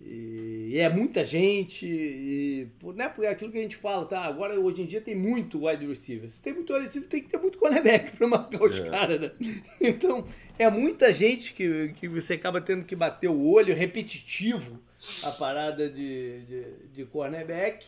E, 0.00 0.70
e, 0.72 0.78
é 0.78 0.88
muita 0.88 1.26
gente, 1.26 1.86
e, 1.86 2.68
né, 2.94 3.08
porque 3.08 3.26
é 3.26 3.30
aquilo 3.30 3.52
que 3.52 3.58
a 3.58 3.62
gente 3.62 3.76
fala, 3.76 4.06
tá? 4.06 4.20
Agora, 4.20 4.58
hoje 4.58 4.82
em 4.82 4.86
dia, 4.86 5.00
tem 5.00 5.14
muito 5.14 5.66
wide 5.66 5.86
receiver. 5.86 6.30
Se 6.30 6.40
tem 6.40 6.54
muito 6.54 6.72
wide 6.72 6.86
receiver, 6.86 7.08
tem 7.08 7.22
que 7.22 7.28
ter 7.28 7.38
muito 7.38 7.58
cornerback 7.58 8.16
para 8.16 8.26
marcar 8.26 8.62
os 8.62 8.78
é. 8.78 8.88
caras, 8.88 9.20
né? 9.20 9.30
Então, 9.80 10.26
é 10.58 10.70
muita 10.70 11.12
gente 11.12 11.52
que, 11.52 11.92
que 11.96 12.08
você 12.08 12.34
acaba 12.34 12.60
tendo 12.60 12.84
que 12.84 12.96
bater 12.96 13.28
o 13.28 13.46
olho, 13.46 13.74
repetitivo 13.74 14.80
a 15.22 15.30
parada 15.30 15.88
de, 15.88 16.42
de, 16.42 16.64
de 16.94 17.04
cornerback. 17.04 17.86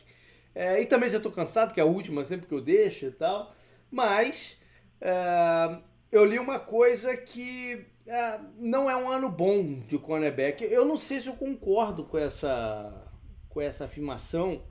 É, 0.55 0.81
e 0.81 0.87
também 0.87 1.09
já 1.09 1.16
estou 1.16 1.33
cansado, 1.33 1.72
que 1.72 1.81
é 1.81 1.83
a 1.83 1.87
última 1.87 2.25
sempre 2.25 2.46
que 2.46 2.53
eu 2.53 2.61
deixo 2.61 3.07
e 3.07 3.11
tal. 3.11 3.55
Mas 3.90 4.59
é, 5.01 5.79
eu 6.11 6.25
li 6.27 6.38
uma 6.38 6.59
coisa 6.59 7.16
que 7.16 7.87
é, 8.06 8.40
não 8.58 8.90
é 8.90 8.96
um 8.96 9.08
ano 9.08 9.28
bom 9.28 9.80
de 9.80 9.98
cornerback. 9.98 10.64
Eu 10.64 10.84
não 10.84 10.96
sei 10.96 11.20
se 11.20 11.28
eu 11.28 11.34
concordo 11.34 12.04
com 12.04 12.18
essa, 12.18 13.10
com 13.48 13.60
essa 13.60 13.84
afirmação. 13.84 14.62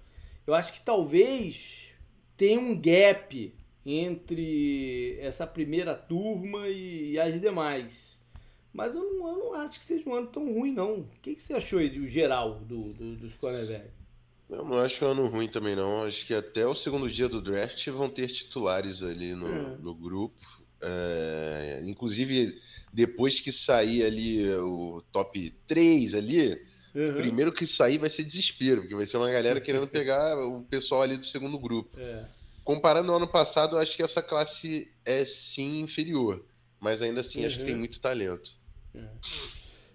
Eu 0.45 0.53
acho 0.53 0.73
que 0.73 0.81
talvez 0.81 1.89
tenha 2.35 2.59
um 2.59 2.79
gap 2.79 3.55
entre 3.85 5.17
essa 5.19 5.47
primeira 5.47 5.95
turma 5.95 6.67
e, 6.67 7.11
e 7.11 7.19
as 7.19 7.39
demais. 7.39 8.19
Mas 8.73 8.95
eu 8.95 9.03
não, 9.03 9.27
eu 9.27 9.37
não, 9.37 9.53
acho 9.53 9.79
que 9.79 9.85
seja 9.85 10.09
um 10.09 10.13
ano 10.15 10.27
tão 10.27 10.53
ruim, 10.53 10.71
não. 10.71 10.99
O 10.99 11.09
que, 11.21 11.35
que 11.35 11.41
você 11.41 11.53
achou 11.53 11.79
aí 11.79 11.89
do 11.89 12.07
geral 12.07 12.59
do, 12.59 12.81
do, 12.93 13.15
dos 13.15 13.33
cornerbacks? 13.35 13.91
Eu 14.49 14.65
não 14.65 14.79
acho 14.79 15.05
um 15.05 15.09
ano 15.09 15.27
ruim 15.27 15.47
também, 15.47 15.75
não. 15.75 16.03
Acho 16.03 16.25
que 16.25 16.33
até 16.33 16.65
o 16.65 16.75
segundo 16.75 17.09
dia 17.09 17.29
do 17.29 17.41
draft 17.41 17.87
vão 17.87 18.09
ter 18.09 18.27
titulares 18.27 19.01
ali 19.03 19.33
no, 19.33 19.47
é. 19.47 19.77
no 19.77 19.95
grupo. 19.95 20.61
É, 20.83 21.81
inclusive, 21.85 22.59
depois 22.91 23.39
que 23.39 23.51
sair 23.51 24.03
ali 24.03 24.49
o 24.55 25.01
top 25.11 25.49
3 25.67 26.15
ali, 26.15 26.51
uhum. 26.95 27.15
primeiro 27.15 27.51
que 27.51 27.65
sair 27.65 27.97
vai 27.97 28.09
ser 28.09 28.23
desespero, 28.23 28.81
porque 28.81 28.95
vai 28.95 29.05
ser 29.05 29.17
uma 29.17 29.29
galera 29.29 29.59
querendo 29.61 29.87
pegar 29.87 30.37
o 30.37 30.63
pessoal 30.63 31.03
ali 31.03 31.17
do 31.17 31.25
segundo 31.25 31.57
grupo. 31.59 31.99
É. 31.99 32.25
Comparando 32.63 33.11
ao 33.11 33.17
ano 33.17 33.27
passado, 33.27 33.75
eu 33.75 33.79
acho 33.79 33.95
que 33.95 34.03
essa 34.03 34.21
classe 34.21 34.91
é 35.05 35.25
sim 35.25 35.81
inferior, 35.81 36.43
mas 36.79 37.01
ainda 37.01 37.21
assim 37.21 37.41
uhum. 37.41 37.47
acho 37.47 37.59
que 37.59 37.65
tem 37.65 37.73
uhum. 37.73 37.79
muito 37.79 37.99
talento. 37.99 38.59
É. 38.93 39.07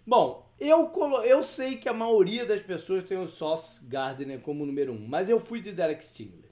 Bom, 0.07 0.47
eu, 0.59 0.93
eu 1.25 1.43
sei 1.43 1.77
que 1.77 1.89
a 1.89 1.93
maioria 1.93 2.47
das 2.47 2.63
pessoas 2.63 3.05
tem 3.05 3.19
o 3.19 3.29
Sauce 3.29 3.81
Gardner 3.83 4.41
como 4.41 4.65
número 4.65 4.93
um, 4.93 5.07
mas 5.07 5.29
eu 5.29 5.39
fui 5.39 5.61
de 5.61 5.73
Derek 5.73 6.03
Stingler. 6.03 6.51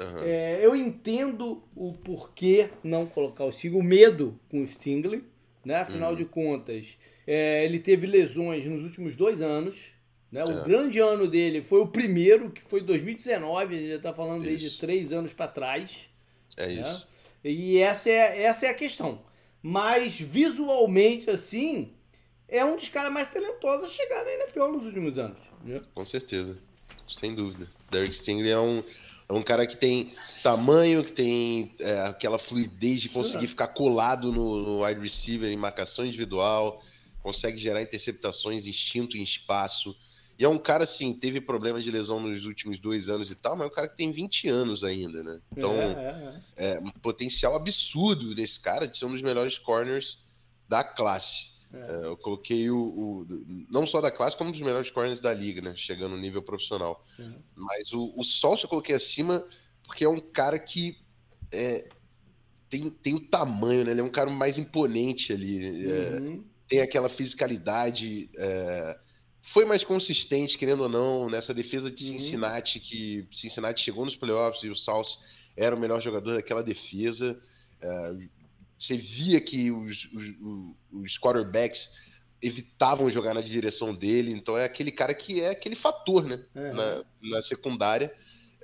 Uhum. 0.00 0.22
É, 0.22 0.55
eu 0.76 0.86
entendo 0.86 1.62
o 1.74 1.92
porquê 1.92 2.70
não 2.82 3.06
colocar 3.06 3.44
o 3.44 3.52
Stingler, 3.52 3.80
o 3.80 3.84
medo 3.84 4.38
com 4.50 4.62
o 4.62 4.66
Stingler, 4.66 5.22
né? 5.64 5.76
Afinal 5.76 6.10
uhum. 6.10 6.16
de 6.16 6.24
contas, 6.24 6.96
é, 7.26 7.64
ele 7.64 7.80
teve 7.80 8.06
lesões 8.06 8.64
nos 8.66 8.84
últimos 8.84 9.16
dois 9.16 9.42
anos. 9.42 9.76
Né? 10.30 10.42
O 10.46 10.60
é. 10.60 10.64
grande 10.64 10.98
ano 10.98 11.26
dele 11.26 11.62
foi 11.62 11.80
o 11.80 11.86
primeiro, 11.86 12.50
que 12.50 12.62
foi 12.62 12.80
2019, 12.80 13.74
a 13.74 13.78
gente 13.78 13.90
já 13.90 13.96
está 13.96 14.12
falando 14.12 14.38
isso. 14.38 14.48
desde 14.48 14.78
três 14.78 15.12
anos 15.12 15.32
para 15.32 15.48
trás. 15.48 16.08
É 16.56 16.66
né? 16.66 16.82
isso. 16.82 17.08
E 17.42 17.78
essa 17.78 18.10
é, 18.10 18.42
essa 18.42 18.66
é 18.66 18.70
a 18.70 18.74
questão. 18.74 19.20
Mas 19.62 20.20
visualmente, 20.20 21.30
assim, 21.30 21.92
é 22.48 22.64
um 22.64 22.76
dos 22.76 22.88
caras 22.88 23.12
mais 23.12 23.28
talentosos 23.32 23.90
a 23.90 23.92
chegar 23.92 24.24
na 24.24 24.32
NFL 24.32 24.68
nos 24.68 24.84
últimos 24.84 25.18
anos. 25.18 25.38
Né? 25.64 25.80
Com 25.94 26.04
certeza, 26.04 26.56
sem 27.08 27.34
dúvida. 27.34 27.68
Derek 27.90 28.14
Stingley 28.14 28.50
é 28.50 28.58
um, 28.58 28.82
é 29.28 29.32
um 29.32 29.42
cara 29.42 29.66
que 29.66 29.76
tem 29.76 30.12
tamanho, 30.42 31.02
que 31.02 31.12
tem 31.12 31.74
é, 31.80 32.02
aquela 32.02 32.38
fluidez 32.38 33.00
de 33.00 33.08
conseguir 33.08 33.48
ficar 33.48 33.68
colado 33.68 34.30
no, 34.30 34.62
no 34.62 34.84
wide 34.84 35.00
receiver 35.00 35.50
em 35.50 35.56
marcação 35.56 36.04
individual, 36.04 36.80
consegue 37.22 37.56
gerar 37.58 37.82
interceptações, 37.82 38.66
instinto 38.66 39.18
em 39.18 39.22
espaço. 39.22 39.96
E 40.38 40.44
é 40.44 40.48
um 40.48 40.58
cara, 40.58 40.84
assim, 40.84 41.12
teve 41.12 41.40
problemas 41.40 41.82
de 41.82 41.90
lesão 41.90 42.20
nos 42.20 42.44
últimos 42.44 42.78
dois 42.78 43.08
anos 43.08 43.30
e 43.30 43.34
tal, 43.34 43.56
mas 43.56 43.66
é 43.66 43.70
um 43.70 43.74
cara 43.74 43.88
que 43.88 43.96
tem 43.96 44.12
20 44.12 44.48
anos 44.48 44.84
ainda, 44.84 45.22
né? 45.22 45.40
Então, 45.50 45.72
é, 45.72 46.42
é, 46.56 46.64
é. 46.64 46.74
é 46.74 46.78
um 46.78 46.90
potencial 46.90 47.56
absurdo 47.56 48.34
desse 48.34 48.60
cara 48.60 48.86
de 48.86 48.96
ser 48.96 49.06
um 49.06 49.12
dos 49.12 49.22
melhores 49.22 49.58
corners 49.58 50.18
da 50.68 50.84
classe. 50.84 51.55
É. 51.76 51.92
é. 51.92 52.06
eu 52.06 52.16
coloquei 52.16 52.70
o, 52.70 52.78
o, 52.78 53.26
Não 53.70 53.86
só 53.86 54.00
da 54.00 54.10
classe, 54.10 54.36
como 54.36 54.50
um 54.50 54.52
dos 54.52 54.60
melhores 54.60 54.90
corners 54.90 55.20
da 55.20 55.32
liga, 55.32 55.60
né? 55.60 55.74
Chegando 55.76 56.12
no 56.12 56.20
nível 56.20 56.42
profissional. 56.42 57.02
Uhum. 57.18 57.42
Mas 57.54 57.92
o, 57.92 58.12
o 58.16 58.24
Sol 58.24 58.56
eu 58.62 58.68
coloquei 58.68 58.94
acima 58.94 59.44
porque 59.84 60.04
é 60.04 60.08
um 60.08 60.18
cara 60.18 60.58
que 60.58 60.98
é, 61.52 61.88
tem, 62.68 62.90
tem 62.90 63.14
o 63.14 63.20
tamanho, 63.20 63.84
né? 63.84 63.92
Ele 63.92 64.00
é 64.00 64.04
um 64.04 64.10
cara 64.10 64.30
mais 64.30 64.58
imponente 64.58 65.32
ali. 65.32 65.86
É, 65.86 66.20
uhum. 66.20 66.44
tem 66.68 66.80
aquela 66.80 67.08
fisicalidade. 67.08 68.28
É, 68.36 68.98
foi 69.40 69.64
mais 69.64 69.84
consistente, 69.84 70.58
querendo 70.58 70.82
ou 70.82 70.88
não, 70.88 71.30
nessa 71.30 71.54
defesa 71.54 71.90
de 71.90 72.04
uhum. 72.04 72.18
Cincinnati, 72.18 72.80
que 72.80 73.28
Cincinnati 73.30 73.80
chegou 73.80 74.04
nos 74.04 74.16
playoffs 74.16 74.64
e 74.64 74.68
o 74.68 74.76
Salso 74.76 75.20
era 75.56 75.74
o 75.74 75.78
melhor 75.78 76.02
jogador 76.02 76.34
daquela 76.34 76.62
defesa. 76.62 77.40
É, 77.80 78.14
você 78.78 78.96
via 78.96 79.40
que 79.40 79.70
os, 79.70 80.08
os, 80.12 80.34
os 80.92 81.18
quarterbacks 81.18 82.14
evitavam 82.42 83.10
jogar 83.10 83.34
na 83.34 83.40
direção 83.40 83.94
dele, 83.94 84.32
então 84.32 84.56
é 84.56 84.64
aquele 84.64 84.90
cara 84.90 85.14
que 85.14 85.40
é 85.40 85.50
aquele 85.50 85.74
fator 85.74 86.24
né, 86.24 86.44
é. 86.54 86.72
na, 86.72 87.04
na, 87.22 87.42
secundária. 87.42 88.12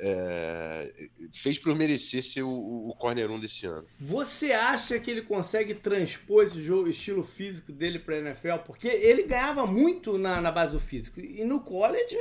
É, 0.05 0.93
fez 1.33 1.59
por 1.59 1.77
merecer 1.77 2.25
ser 2.25 2.43
o, 2.43 2.51
o 2.89 2.95
corner 2.97 3.31
1 3.31 3.39
desse 3.39 3.67
ano. 3.67 3.87
Você 4.01 4.51
acha 4.51 4.99
que 4.99 5.11
ele 5.11 5.23
consegue 5.23 5.75
transpor 5.75 6.45
esse 6.45 6.61
jogo, 6.63 6.89
estilo 6.89 7.23
físico 7.23 7.71
dele 7.71 7.99
para 7.99 8.19
NFL? 8.19 8.65
Porque 8.67 8.89
ele 8.89 9.23
ganhava 9.23 9.65
muito 9.67 10.19
na, 10.19 10.41
na, 10.41 10.51
base 10.51 10.73
do 10.73 10.81
físico. 10.81 11.21
E 11.21 11.45
no 11.45 11.61
college 11.61 12.17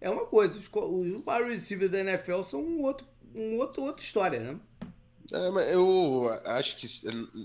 é 0.00 0.10
uma 0.10 0.26
coisa. 0.26 0.54
Os, 0.54 0.66
os 0.66 1.22
wide 1.24 1.50
receivers 1.50 1.92
da 1.92 2.00
NFL 2.00 2.42
são 2.42 2.60
um 2.64 2.82
outro, 2.82 3.06
um 3.32 3.58
outro, 3.58 3.82
outra 3.82 4.02
história, 4.02 4.40
né? 4.40 4.58
É, 5.32 5.74
eu 5.74 6.28
acho 6.46 6.76
que 6.76 6.86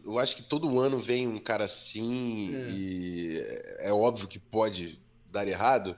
eu 0.03 0.17
acho 0.17 0.35
que 0.35 0.43
todo 0.43 0.79
ano 0.79 0.99
vem 0.99 1.27
um 1.27 1.39
cara 1.39 1.65
assim 1.65 2.55
é. 2.55 2.69
e 2.71 3.47
é 3.79 3.93
óbvio 3.93 4.27
que 4.27 4.39
pode 4.39 4.99
dar 5.31 5.47
errado, 5.47 5.95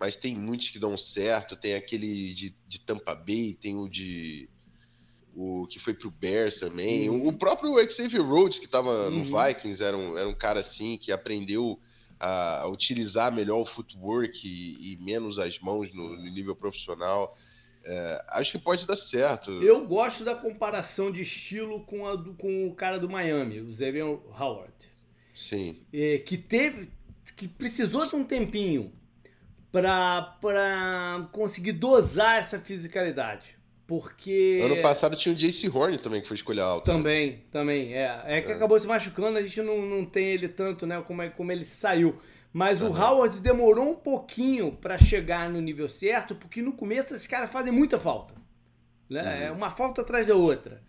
mas 0.00 0.16
tem 0.16 0.34
muitos 0.34 0.70
que 0.70 0.78
dão 0.78 0.96
certo. 0.96 1.56
Tem 1.56 1.74
aquele 1.74 2.32
de, 2.34 2.56
de 2.66 2.80
Tampa 2.80 3.14
Bay, 3.14 3.56
tem 3.60 3.76
o 3.76 3.88
de 3.88 4.48
o 5.34 5.68
que 5.68 5.78
foi 5.78 5.94
pro 5.94 6.10
Bears 6.10 6.58
também. 6.58 7.08
Uhum. 7.08 7.28
O, 7.28 7.32
próprio 7.32 7.78
Xavier 7.88 8.24
Rhodes 8.24 8.58
que 8.58 8.64
estava 8.64 9.08
uhum. 9.08 9.18
no 9.18 9.24
Vikings 9.24 9.82
era 9.82 9.96
um, 9.96 10.18
era 10.18 10.28
um 10.28 10.34
cara 10.34 10.58
assim 10.58 10.98
que 10.98 11.12
aprendeu 11.12 11.78
a, 12.18 12.66
utilizar 12.66 13.32
melhor 13.32 13.60
o 13.60 13.64
footwork 13.64 14.36
e, 14.44 14.94
e 14.94 14.96
menos 14.96 15.38
as 15.38 15.60
mãos 15.60 15.92
no, 15.92 16.16
no 16.16 16.30
nível 16.30 16.56
profissional. 16.56 17.36
É, 17.90 18.24
acho 18.28 18.52
que 18.52 18.58
pode 18.58 18.86
dar 18.86 18.96
certo. 18.96 19.50
Eu 19.62 19.86
gosto 19.86 20.22
da 20.22 20.34
comparação 20.34 21.10
de 21.10 21.22
estilo 21.22 21.80
com, 21.84 22.06
a 22.06 22.14
do, 22.16 22.34
com 22.34 22.68
o 22.68 22.74
cara 22.74 22.98
do 22.98 23.08
Miami, 23.08 23.60
o 23.60 23.74
Xavier 23.74 24.04
Howard. 24.04 24.74
Sim. 25.32 25.80
É, 25.90 26.18
que 26.18 26.36
teve. 26.36 26.90
que 27.34 27.48
precisou 27.48 28.06
de 28.06 28.14
um 28.14 28.24
tempinho 28.24 28.92
para 29.72 31.28
conseguir 31.32 31.72
dosar 31.72 32.38
essa 32.38 32.58
fisicalidade. 32.58 33.56
Porque. 33.86 34.60
Ano 34.62 34.82
passado 34.82 35.16
tinha 35.16 35.34
o 35.34 35.38
Jace 35.38 35.66
Horn 35.66 35.96
também, 35.96 36.20
que 36.20 36.28
foi 36.28 36.36
escolha 36.36 36.62
alta. 36.62 36.92
Né? 36.92 36.98
Também, 36.98 37.30
né? 37.30 37.38
também. 37.50 37.94
É, 37.94 38.22
é 38.26 38.42
que 38.42 38.52
é. 38.52 38.54
acabou 38.54 38.78
se 38.78 38.86
machucando, 38.86 39.38
a 39.38 39.42
gente 39.42 39.62
não, 39.62 39.80
não 39.80 40.04
tem 40.04 40.26
ele 40.26 40.46
tanto, 40.46 40.86
né? 40.86 41.00
Como, 41.00 41.22
é, 41.22 41.30
como 41.30 41.50
ele 41.50 41.64
saiu. 41.64 42.20
Mas 42.52 42.82
uhum. 42.82 42.90
o 42.90 42.96
Howard 42.96 43.40
demorou 43.40 43.90
um 43.90 43.94
pouquinho 43.94 44.72
para 44.72 44.98
chegar 44.98 45.50
no 45.50 45.60
nível 45.60 45.88
certo, 45.88 46.34
porque 46.34 46.62
no 46.62 46.72
começo 46.72 47.14
esses 47.14 47.26
caras 47.26 47.50
fazem 47.50 47.72
muita 47.72 47.98
falta. 47.98 48.34
Né? 49.08 49.22
Uhum. 49.22 49.42
É 49.42 49.50
uma 49.50 49.70
falta 49.70 50.02
atrás 50.02 50.26
da 50.26 50.34
outra. 50.34 50.82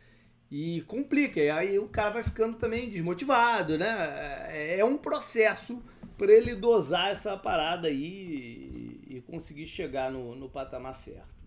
E 0.52 0.82
complica. 0.88 1.40
E 1.40 1.50
aí 1.50 1.78
o 1.78 1.88
cara 1.88 2.10
vai 2.10 2.24
ficando 2.24 2.58
também 2.58 2.90
desmotivado, 2.90 3.78
né? 3.78 4.48
É, 4.50 4.80
é 4.80 4.86
um 4.86 4.98
processo 4.98 5.82
para 6.18 6.32
ele 6.34 6.56
dosar 6.56 7.12
essa 7.12 7.38
parada 7.38 7.88
aí 7.88 9.00
e, 9.08 9.22
conseguir 9.22 9.68
chegar 9.68 10.12
no, 10.12 10.36
no 10.36 10.50
patamar 10.50 10.94
certo. 10.94 11.40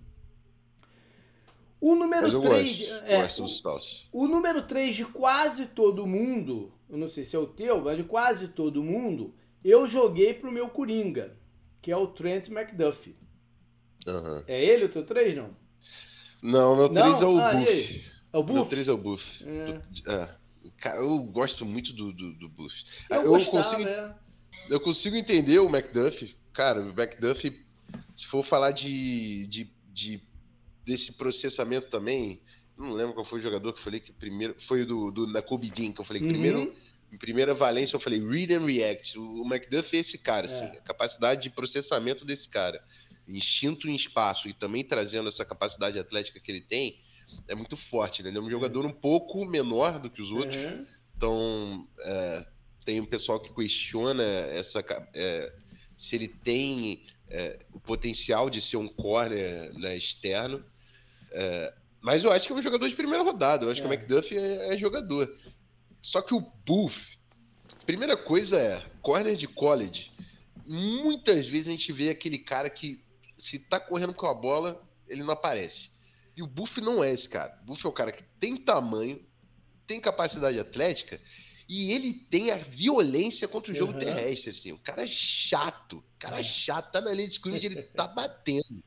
O 1.80 1.96
número 1.96 2.40
3. 2.40 2.88
Gosto, 2.88 3.42
é, 4.12 4.16
o, 4.16 4.24
o 4.24 4.28
número 4.28 4.62
3 4.62 4.94
de 4.94 5.04
quase 5.04 5.66
todo 5.66 6.06
mundo, 6.06 6.72
eu 6.88 6.96
não 6.96 7.08
sei 7.08 7.24
se 7.24 7.34
é 7.34 7.38
o 7.38 7.46
teu, 7.46 7.82
mas 7.82 7.96
de 7.96 8.04
quase 8.04 8.48
todo 8.48 8.84
mundo, 8.84 9.34
eu 9.64 9.88
joguei 9.88 10.34
pro 10.34 10.52
meu 10.52 10.68
Coringa, 10.68 11.36
que 11.80 11.90
é 11.90 11.96
o 11.96 12.06
Trent 12.06 12.48
McDuffie. 12.48 13.16
Uhum. 14.06 14.42
É 14.46 14.64
ele 14.64 14.86
o 14.86 14.88
teu 14.88 15.04
3, 15.04 15.36
não? 15.36 15.56
Não, 16.42 16.76
meu 16.76 16.88
3 16.88 17.22
é 17.22 17.26
o 17.26 17.38
ah, 17.38 17.52
Buff. 17.52 18.10
É 18.32 18.38
o 18.38 18.42
Buff? 18.42 18.54
Meu 18.54 18.64
3 18.66 18.88
é 18.88 18.92
o 18.92 18.98
Buff. 18.98 19.44
É. 19.46 20.12
é. 20.12 20.98
eu 20.98 21.18
gosto 21.24 21.64
muito 21.64 21.92
do, 21.92 22.12
do, 22.12 22.32
do 22.34 22.48
Buff. 22.48 22.84
Eu, 23.08 23.22
eu 23.22 23.30
gostava, 23.30 23.62
consigo, 23.62 23.88
é. 23.88 24.14
eu 24.68 24.80
consigo 24.80 25.16
entender 25.16 25.58
o 25.60 25.68
McDuffie. 25.68 26.36
Cara, 26.52 26.80
o 26.80 26.90
McDuffie, 26.90 27.64
se 28.14 28.26
for 28.26 28.42
falar 28.42 28.72
de, 28.72 29.46
de, 29.46 29.72
de 29.92 30.20
desse 30.84 31.12
processamento 31.12 31.88
também, 31.88 32.40
não 32.76 32.92
lembro 32.92 33.14
qual 33.14 33.24
foi 33.24 33.38
o 33.38 33.42
jogador 33.42 33.72
que 33.72 33.78
eu 33.78 33.84
falei 33.84 34.00
que 34.00 34.12
primeiro. 34.12 34.56
Foi 34.58 34.84
do, 34.84 35.12
do 35.12 35.32
da 35.32 35.40
Kobe 35.40 35.70
Dean, 35.70 35.92
que 35.92 36.00
eu 36.00 36.04
falei 36.04 36.20
que 36.20 36.26
uhum. 36.26 36.32
primeiro 36.32 36.74
em 37.12 37.18
primeira 37.18 37.54
valência 37.54 37.94
eu 37.94 38.00
falei 38.00 38.18
read 38.18 38.54
and 38.54 38.64
react. 38.64 39.18
O 39.18 39.44
McDuff 39.44 39.94
é 39.94 40.00
esse 40.00 40.16
cara, 40.16 40.46
assim, 40.46 40.64
é. 40.64 40.78
a 40.78 40.80
capacidade 40.80 41.42
de 41.42 41.50
processamento 41.50 42.24
desse 42.24 42.48
cara, 42.48 42.82
instinto 43.28 43.86
em 43.86 43.94
espaço 43.94 44.48
e 44.48 44.54
também 44.54 44.82
trazendo 44.82 45.28
essa 45.28 45.44
capacidade 45.44 45.98
atlética 45.98 46.40
que 46.40 46.50
ele 46.50 46.62
tem, 46.62 47.02
é 47.46 47.54
muito 47.54 47.76
forte, 47.76 48.22
né? 48.22 48.30
Ele 48.30 48.38
é 48.38 48.40
um 48.40 48.50
jogador 48.50 48.86
um 48.86 48.92
pouco 48.92 49.44
menor 49.44 49.98
do 49.98 50.08
que 50.08 50.22
os 50.22 50.32
outros, 50.32 50.56
uhum. 50.64 50.86
então 51.14 51.88
é, 52.00 52.46
tem 52.84 52.98
um 52.98 53.06
pessoal 53.06 53.38
que 53.38 53.52
questiona 53.52 54.24
essa 54.24 54.82
é, 55.14 55.52
se 55.96 56.16
ele 56.16 56.28
tem 56.28 57.04
é, 57.28 57.58
o 57.72 57.78
potencial 57.80 58.48
de 58.48 58.62
ser 58.62 58.78
um 58.78 58.88
corner 58.88 59.72
né, 59.78 59.94
externo. 59.94 60.64
É, 61.30 61.74
mas 62.00 62.24
eu 62.24 62.32
acho 62.32 62.46
que 62.46 62.52
é 62.52 62.56
um 62.56 62.62
jogador 62.62 62.88
de 62.88 62.96
primeira 62.96 63.22
rodada. 63.22 63.64
Eu 63.64 63.70
acho 63.70 63.80
que 63.80 63.86
o 63.86 63.92
é. 63.92 63.94
McDuff 63.94 64.36
é 64.36 64.76
jogador. 64.76 65.30
Só 66.02 66.20
que 66.20 66.34
o 66.34 66.40
Buff, 66.40 67.18
primeira 67.86 68.16
coisa 68.16 68.58
é, 68.58 68.82
corner 69.00 69.36
de 69.36 69.46
college, 69.46 70.10
muitas 70.66 71.46
vezes 71.46 71.68
a 71.68 71.70
gente 71.72 71.92
vê 71.92 72.10
aquele 72.10 72.38
cara 72.38 72.68
que 72.68 73.04
se 73.36 73.58
tá 73.58 73.78
correndo 73.78 74.12
com 74.12 74.26
a 74.26 74.34
bola, 74.34 74.82
ele 75.06 75.22
não 75.22 75.32
aparece. 75.32 75.92
E 76.36 76.42
o 76.42 76.46
Buff 76.46 76.80
não 76.80 77.02
é 77.02 77.12
esse 77.12 77.28
cara. 77.28 77.58
O 77.62 77.66
Buff 77.66 77.86
é 77.86 77.88
o 77.88 77.92
cara 77.92 78.10
que 78.10 78.22
tem 78.40 78.56
tamanho, 78.56 79.24
tem 79.86 80.00
capacidade 80.00 80.58
atlética 80.58 81.20
e 81.68 81.92
ele 81.92 82.12
tem 82.12 82.50
a 82.50 82.56
violência 82.56 83.46
contra 83.48 83.72
o 83.72 83.74
jogo 83.74 83.92
uhum. 83.92 83.98
terrestre, 83.98 84.50
assim. 84.50 84.72
O 84.72 84.78
cara 84.78 85.02
é 85.04 85.06
chato. 85.06 85.98
O 85.98 86.18
cara 86.18 86.40
é 86.40 86.42
chato, 86.42 86.92
tá 86.92 87.00
na 87.00 87.12
linha 87.12 87.28
de 87.28 87.34
scrimmage, 87.34 87.66
ele 87.66 87.82
tá 87.82 88.06
batendo. 88.08 88.82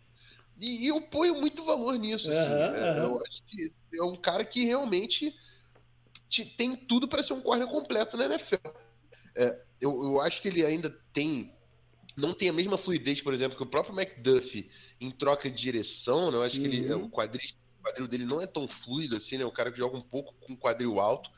E, 0.57 0.85
e, 0.85 0.87
eu 0.87 1.01
ponho 1.01 1.35
muito 1.35 1.63
valor 1.65 1.97
nisso, 1.97 2.29
assim. 2.29 2.51
Uhum, 2.51 2.75
é, 2.75 2.99
Eu 2.99 3.17
acho 3.17 3.43
que 3.45 3.73
é 3.93 4.03
um 4.03 4.15
cara 4.15 4.45
que 4.45 4.63
realmente 4.63 5.35
tem 6.57 6.75
tudo 6.75 7.07
para 7.07 7.23
ser 7.23 7.33
um 7.33 7.41
corner 7.41 7.67
completo 7.67 8.17
na 8.17 8.25
NFL. 8.25 8.67
É, 9.35 9.61
eu, 9.79 10.03
eu 10.03 10.21
acho 10.21 10.41
que 10.41 10.47
ele 10.47 10.65
ainda 10.65 10.89
tem 11.13 11.53
não 12.15 12.33
tem 12.33 12.47
a 12.47 12.53
mesma 12.53 12.77
fluidez, 12.77 13.21
por 13.21 13.33
exemplo, 13.33 13.57
que 13.57 13.63
o 13.63 13.65
próprio 13.65 13.93
McDuffie 13.93 14.69
em 15.01 15.11
troca 15.11 15.49
de 15.49 15.57
direção, 15.57 16.31
né? 16.31 16.37
Eu 16.37 16.43
acho 16.43 16.57
uhum. 16.57 16.69
que 16.69 16.75
ele, 16.75 16.87
é, 16.87 16.95
o, 16.95 17.09
quadril, 17.09 17.49
o 17.79 17.83
quadril 17.83 18.07
dele 18.07 18.25
não 18.25 18.41
é 18.41 18.47
tão 18.47 18.67
fluido 18.67 19.17
assim, 19.17 19.37
né? 19.37 19.45
O 19.45 19.51
cara 19.51 19.71
que 19.71 19.77
joga 19.77 19.97
um 19.97 20.01
pouco 20.01 20.33
com 20.39 20.55
quadril 20.55 20.99
alto, 20.99 21.29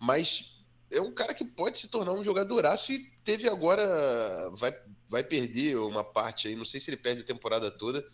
mas 0.00 0.64
é 0.90 1.00
um 1.00 1.12
cara 1.12 1.34
que 1.34 1.44
pode 1.44 1.78
se 1.78 1.88
tornar 1.88 2.12
um 2.12 2.24
jogadoraço 2.24 2.92
e 2.92 3.10
teve 3.22 3.48
agora 3.48 4.50
vai, 4.52 4.72
vai 5.08 5.22
perder 5.22 5.76
uma 5.76 6.04
parte 6.04 6.48
aí, 6.48 6.56
não 6.56 6.64
sei 6.64 6.80
se 6.80 6.88
ele 6.88 6.96
perde 6.96 7.22
a 7.22 7.26
temporada 7.26 7.70
toda. 7.70 8.04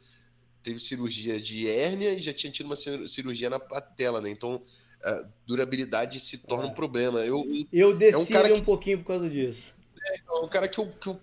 Teve 0.62 0.78
cirurgia 0.78 1.40
de 1.40 1.68
hérnia 1.68 2.12
e 2.12 2.20
já 2.20 2.34
tinha 2.34 2.52
tido 2.52 2.66
uma 2.66 2.76
cirurgia 2.76 3.48
na 3.48 3.58
patela, 3.58 4.20
né? 4.20 4.28
Então 4.28 4.62
a 5.02 5.24
durabilidade 5.46 6.20
se 6.20 6.38
torna 6.38 6.64
é. 6.64 6.68
um 6.68 6.74
problema. 6.74 7.20
Eu, 7.20 7.44
eu 7.72 7.96
desci 7.96 8.14
é 8.14 8.18
um, 8.18 8.26
cara 8.26 8.48
que, 8.48 8.60
um 8.60 8.64
pouquinho 8.64 8.98
por 8.98 9.06
causa 9.06 9.28
disso. 9.28 9.74
É, 10.02 10.18
então, 10.18 10.36
é 10.36 10.40
um 10.40 10.48
cara 10.48 10.68
que 10.68 10.78
eu, 10.78 10.86
que 11.00 11.06
eu, 11.08 11.20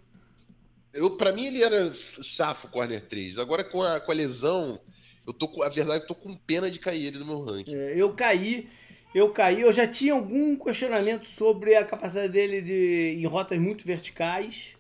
eu 0.94 1.18
para 1.18 1.32
mim 1.32 1.46
ele 1.46 1.64
era 1.64 1.94
safo 1.94 2.68
corner 2.70 3.02
3. 3.02 3.38
Agora 3.38 3.64
com 3.64 3.82
a, 3.82 4.00
com 4.00 4.12
a 4.12 4.16
lesão, 4.16 4.80
eu 5.26 5.34
tô 5.34 5.48
com 5.48 5.64
a 5.64 5.70
verdade 5.70 6.04
eu 6.04 6.08
tô 6.08 6.16
com 6.16 6.36
pena 6.36 6.70
de 6.70 6.80
cair 6.80 7.06
ele 7.06 7.20
no 7.20 7.26
meu 7.26 7.44
ranking. 7.44 7.76
É, 7.76 7.94
eu 7.96 8.14
caí 8.14 8.70
eu 9.18 9.32
caí. 9.32 9.62
Eu 9.62 9.74
já 9.74 9.88
tinha 9.88 10.14
algum 10.14 10.56
questionamento 10.56 11.26
sobre 11.26 11.76
a 11.76 11.84
capacidade 11.84 12.32
dele 12.32 12.62
de, 12.62 13.16
em 13.18 13.26
rotas 13.26 13.60
muito 13.60 13.86
verticais. 13.86 14.76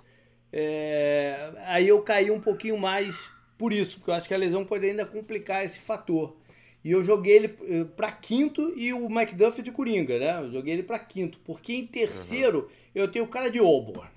É, 0.51 1.51
aí 1.65 1.87
eu 1.87 2.01
caí 2.01 2.29
um 2.29 2.39
pouquinho 2.39 2.77
mais 2.77 3.29
por 3.57 3.73
isso, 3.73 3.97
porque 3.97 4.11
eu 4.11 4.13
acho 4.13 4.27
que 4.27 4.33
a 4.33 4.37
lesão 4.37 4.63
pode 4.63 4.85
ainda 4.85 5.05
complicar 5.05 5.65
esse 5.65 5.79
fator. 5.79 6.37
E 6.83 6.91
eu 6.91 7.03
joguei 7.03 7.35
ele 7.35 7.57
eh, 7.63 7.83
para 7.95 8.11
quinto 8.11 8.73
e 8.77 8.93
o 8.93 9.05
McDuff 9.07 9.61
de 9.61 9.71
Coringa, 9.71 10.17
né? 10.17 10.39
Eu 10.41 10.51
joguei 10.51 10.73
ele 10.73 10.83
para 10.83 10.99
quinto, 10.99 11.39
porque 11.43 11.73
em 11.73 11.85
terceiro 11.85 12.59
uhum. 12.59 12.69
eu 12.95 13.11
tenho 13.11 13.25
o 13.25 13.27
cara 13.27 13.49
de 13.49 13.59
Auburn, 13.59 14.09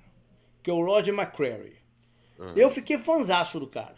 que 0.63 0.71
é 0.71 0.73
o 0.73 0.85
Roger 0.85 1.15
McCrary. 1.15 1.75
Uhum. 2.39 2.53
Eu 2.55 2.71
fiquei 2.71 2.99
fanzaço 2.99 3.59
do 3.59 3.67
cara. 3.67 3.97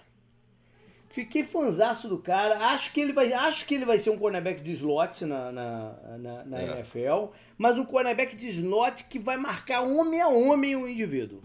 Fiquei 1.12 1.44
fanzaço 1.44 2.08
do 2.08 2.16
cara. 2.16 2.68
Acho 2.68 2.90
que 2.92 3.00
ele 3.00 3.12
vai, 3.12 3.30
acho 3.32 3.66
que 3.66 3.74
ele 3.74 3.84
vai 3.84 3.98
ser 3.98 4.08
um 4.08 4.18
cornerback 4.18 4.62
de 4.62 4.72
slot 4.72 5.26
na, 5.26 5.52
na, 5.52 5.92
na, 6.18 6.44
na 6.44 6.58
é. 6.58 6.78
NFL, 6.78 7.26
mas 7.58 7.76
um 7.76 7.84
cornerback 7.84 8.34
de 8.34 8.48
slot 8.48 9.04
que 9.04 9.18
vai 9.18 9.36
marcar 9.36 9.82
homem 9.82 10.22
a 10.22 10.28
homem 10.28 10.74
o 10.74 10.88
indivíduo. 10.88 11.42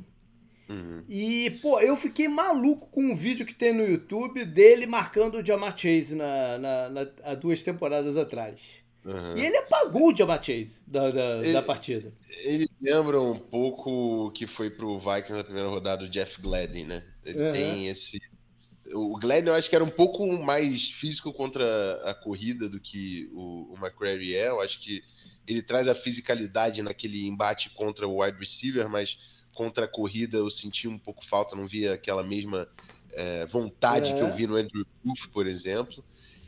Uhum. 0.70 1.03
E, 1.07 1.51
pô, 1.61 1.80
eu 1.80 1.95
fiquei 1.95 2.28
maluco 2.28 2.88
com 2.88 3.01
um 3.01 3.15
vídeo 3.15 3.45
que 3.45 3.53
tem 3.53 3.74
no 3.74 3.86
YouTube 3.86 4.43
dele 4.45 4.86
marcando 4.86 5.36
o 5.36 5.45
Jamar 5.45 5.78
Chase 5.78 6.13
na, 6.13 6.57
na, 6.57 6.89
na, 6.89 7.07
há 7.24 7.36
duas 7.36 7.63
temporadas 7.63 8.18
atrás. 8.18 8.61
Uhum. 9.05 9.38
E 9.38 9.45
ele 9.45 9.57
apagou 9.57 10.11
o 10.11 10.15
Jamar 10.15 10.43
Chase 10.43 10.72
da, 10.86 11.09
da, 11.09 11.38
ele, 11.38 11.53
da, 11.53 11.61
partida. 11.61 12.11
Ele 12.43 12.68
lembra 12.82 13.22
um 13.22 13.39
pouco 13.39 14.30
que 14.32 14.45
foi 14.45 14.70
pro 14.70 14.97
Vikings 14.97 15.34
na 15.34 15.43
primeira 15.43 15.70
rodada 15.70 16.03
o 16.03 16.09
Jeff 16.09 16.41
Gladden, 16.41 16.86
né? 16.86 17.03
Ele 17.26 17.41
uhum. 17.41 17.51
tem 17.51 17.88
esse 17.88 18.20
o 18.93 19.18
Glenn 19.20 19.45
eu 19.45 19.53
acho 19.53 19.70
que 19.70 19.76
era 19.76 19.84
um 19.84 19.89
pouco 19.89 20.26
mais 20.38 20.89
físico 20.89 21.34
contra 21.34 21.65
a 22.09 22.13
corrida 22.13 22.70
do 22.70 22.80
que 22.80 23.30
o, 23.34 23.74
o 23.74 23.78
McCrary 23.78 24.36
é. 24.36 24.47
Eu 24.47 24.61
acho 24.61 24.80
que 24.80 25.03
ele 25.47 25.61
traz 25.61 25.88
a 25.88 25.95
fisicalidade 25.95 26.82
naquele 26.82 27.26
embate 27.28 27.70
contra 27.72 28.07
o 28.07 28.22
wide 28.22 28.38
receiver, 28.38 28.89
mas 28.89 29.36
contra 29.57 29.85
a 29.85 29.87
corrida 29.87 30.37
eu 30.37 30.51
senti 30.51 30.87
um 30.87 30.99
pouco 30.99 31.25
falta, 31.25 31.55
não 31.55 31.65
via 31.65 31.95
aquela 31.95 32.23
mesma 32.23 32.69
é, 33.11 33.43
vontade 33.47 34.11
é. 34.11 34.13
que 34.13 34.21
eu 34.21 34.27
é. 34.27 34.29
vi 34.29 34.45
no 34.45 34.55
Andrew 34.55 34.85
Booth, 35.03 35.27
por 35.33 35.47
exemplo. 35.47 36.05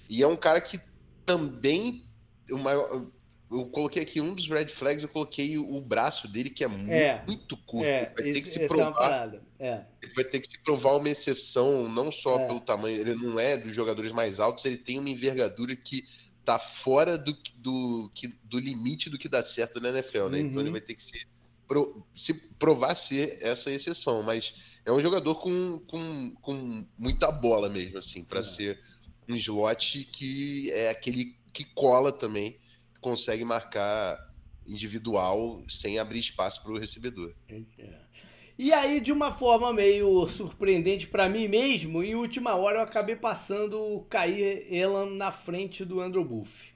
E 0.08 0.22
é 0.22 0.28
um 0.28 0.36
cara 0.36 0.62
que 0.62 0.80
também. 1.26 2.08
Uma, 2.52 2.72
eu 2.72 3.66
coloquei 3.72 4.04
aqui 4.04 4.22
um 4.22 4.36
dos 4.36 4.48
red 4.48 4.68
flags, 4.68 5.02
eu 5.02 5.10
coloquei 5.10 5.58
o 5.58 5.82
braço 5.82 6.28
dele, 6.28 6.52
que 6.52 6.64
é, 6.64 6.68
é 6.68 7.24
muito 7.26 7.58
curto. 7.58 7.88
É, 7.88 8.06
vai 8.06 8.14
ter 8.14 8.30
esse, 8.30 8.42
que 8.44 8.48
se 8.48 8.62
é 8.62 8.68
provar. 8.68 9.34
É 9.58 9.82
Ele 10.04 10.14
vai 10.14 10.24
ter 10.24 10.40
que 10.40 10.48
se 10.48 10.64
provar 10.64 10.98
uma 10.98 11.10
exceção, 11.10 11.90
não 11.90 12.12
só 12.12 12.42
é. 12.42 12.46
pelo 12.46 12.60
tamanho, 12.60 13.00
ele 13.00 13.16
não 13.16 13.40
é 13.40 13.58
dos 13.58 13.74
jogadores 13.74 14.12
mais 14.12 14.40
altos, 14.40 14.64
ele 14.66 14.78
tem 14.78 15.00
uma 15.00 15.10
envergadura 15.10 15.76
que 15.76 16.06
tá 16.46 16.60
fora 16.60 17.18
do, 17.18 17.36
do, 17.56 18.12
do 18.44 18.60
limite 18.60 19.10
do 19.10 19.18
que 19.18 19.28
dá 19.28 19.42
certo 19.42 19.82
na 19.82 19.90
NFL, 19.90 20.28
né? 20.30 20.40
Uhum. 20.40 20.46
Então 20.46 20.62
ele 20.62 20.70
uhum. 20.70 20.74
vai 20.74 20.82
ter 20.82 20.94
que 20.94 21.02
se, 21.02 21.28
pro, 21.70 22.06
se 22.14 22.34
provar 22.34 22.96
ser 22.96 23.38
essa 23.42 23.72
exceção. 23.72 24.24
Mas 24.24 24.82
é 24.84 24.92
um 24.92 25.00
jogador 25.00 25.36
com, 25.36 25.80
com, 25.88 26.34
com 26.42 26.86
muita 26.98 27.32
bola 27.32 27.70
mesmo, 27.70 28.00
assim, 28.00 28.24
para 28.24 28.40
é. 28.40 28.44
ser 28.44 28.82
um 29.30 29.36
slot 29.36 30.04
que 30.06 30.72
é 30.72 30.90
aquele 30.90 31.38
que 31.54 31.64
cola 31.64 32.12
também 32.12 32.60
consegue 33.00 33.46
marcar 33.46 34.18
individual 34.66 35.64
sem 35.68 36.00
abrir 36.00 36.20
espaço 36.20 36.62
para 36.62 36.72
o 36.72 36.78
recebedor. 36.78 37.34
É. 37.48 38.10
E 38.58 38.74
aí, 38.74 39.00
de 39.00 39.12
uma 39.12 39.32
forma 39.32 39.72
meio 39.72 40.28
surpreendente 40.28 41.08
para 41.08 41.30
mim 41.30 41.48
mesmo, 41.48 42.04
em 42.04 42.14
última 42.14 42.56
hora 42.56 42.80
eu 42.80 42.84
acabei 42.84 43.16
passando 43.16 43.80
o 43.80 44.04
Cair 44.04 44.68
Elan 44.70 45.12
na 45.12 45.32
frente 45.32 45.86
do 45.86 46.02
Andrew 46.02 46.26
Buff. 46.26 46.74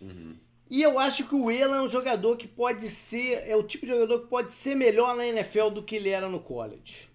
Uhum. 0.00 0.36
E 0.72 0.80
eu 0.80 0.98
acho 0.98 1.28
que 1.28 1.34
o 1.34 1.50
Elan 1.50 1.76
é 1.76 1.82
um 1.82 1.90
jogador 1.90 2.34
que 2.38 2.48
pode 2.48 2.88
ser, 2.88 3.46
é 3.46 3.54
o 3.54 3.62
tipo 3.62 3.84
de 3.84 3.92
jogador 3.92 4.20
que 4.20 4.28
pode 4.28 4.54
ser 4.54 4.74
melhor 4.74 5.14
na 5.14 5.26
NFL 5.26 5.68
do 5.68 5.82
que 5.82 5.96
ele 5.96 6.08
era 6.08 6.30
no 6.30 6.40
college. 6.40 7.10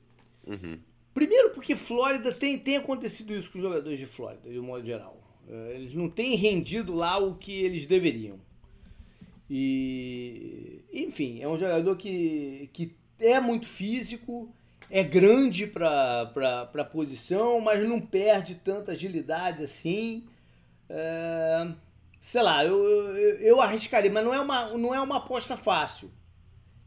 Uhum. 0.45 0.77
Primeiro 1.11 1.49
porque 1.49 1.73
Flórida 1.73 2.31
tem, 2.31 2.59
tem 2.59 2.77
acontecido 2.77 3.33
isso 3.33 3.51
com 3.51 3.57
os 3.57 3.63
jogadores 3.63 3.97
de 3.97 4.05
Flórida, 4.05 4.47
de 4.47 4.59
um 4.59 4.63
modo 4.63 4.85
geral. 4.85 5.19
É, 5.49 5.73
eles 5.73 5.95
não 5.95 6.07
têm 6.07 6.35
rendido 6.35 6.93
lá 6.93 7.17
o 7.17 7.33
que 7.33 7.51
eles 7.51 7.87
deveriam. 7.87 8.39
E, 9.49 10.83
enfim, 10.93 11.41
é 11.41 11.47
um 11.47 11.57
jogador 11.57 11.95
que, 11.95 12.69
que 12.71 12.95
é 13.17 13.41
muito 13.41 13.65
físico, 13.65 14.53
é 14.87 15.03
grande 15.03 15.65
para 15.65 16.31
a 16.75 16.83
posição, 16.83 17.59
mas 17.59 17.89
não 17.89 17.99
perde 17.99 18.53
tanta 18.53 18.91
agilidade 18.91 19.63
assim. 19.63 20.25
É, 20.87 21.71
sei 22.27 22.41
lá, 22.41 22.65
eu, 22.65 22.77
eu, 23.15 23.39
eu, 23.39 23.61
arriscaria, 23.61 24.11
mas 24.11 24.25
não 24.25 24.33
é, 24.33 24.41
uma, 24.41 24.67
não 24.77 24.93
é 24.93 24.99
uma 24.99 25.17
aposta 25.17 25.55
fácil. 25.55 26.11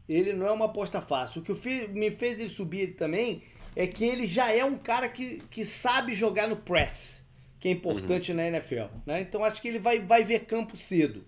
Ele 0.07 0.33
não 0.33 0.45
é 0.45 0.51
uma 0.51 0.65
aposta 0.65 1.01
fácil. 1.01 1.41
O 1.41 1.43
que 1.43 1.55
fiz, 1.55 1.89
me 1.89 2.11
fez 2.11 2.39
ele 2.39 2.49
subir 2.49 2.95
também 2.95 3.41
é 3.75 3.87
que 3.87 4.05
ele 4.05 4.27
já 4.27 4.51
é 4.51 4.63
um 4.63 4.77
cara 4.77 5.09
que, 5.09 5.41
que 5.49 5.65
sabe 5.65 6.13
jogar 6.13 6.47
no 6.47 6.57
press 6.57 7.21
que 7.59 7.67
é 7.67 7.71
importante 7.71 8.31
uhum. 8.31 8.37
na 8.37 8.47
NFL. 8.47 8.85
Né? 9.05 9.21
Então 9.21 9.43
acho 9.43 9.61
que 9.61 9.67
ele 9.67 9.79
vai, 9.79 9.99
vai 9.99 10.23
ver 10.23 10.45
campo 10.45 10.75
cedo. 10.77 11.23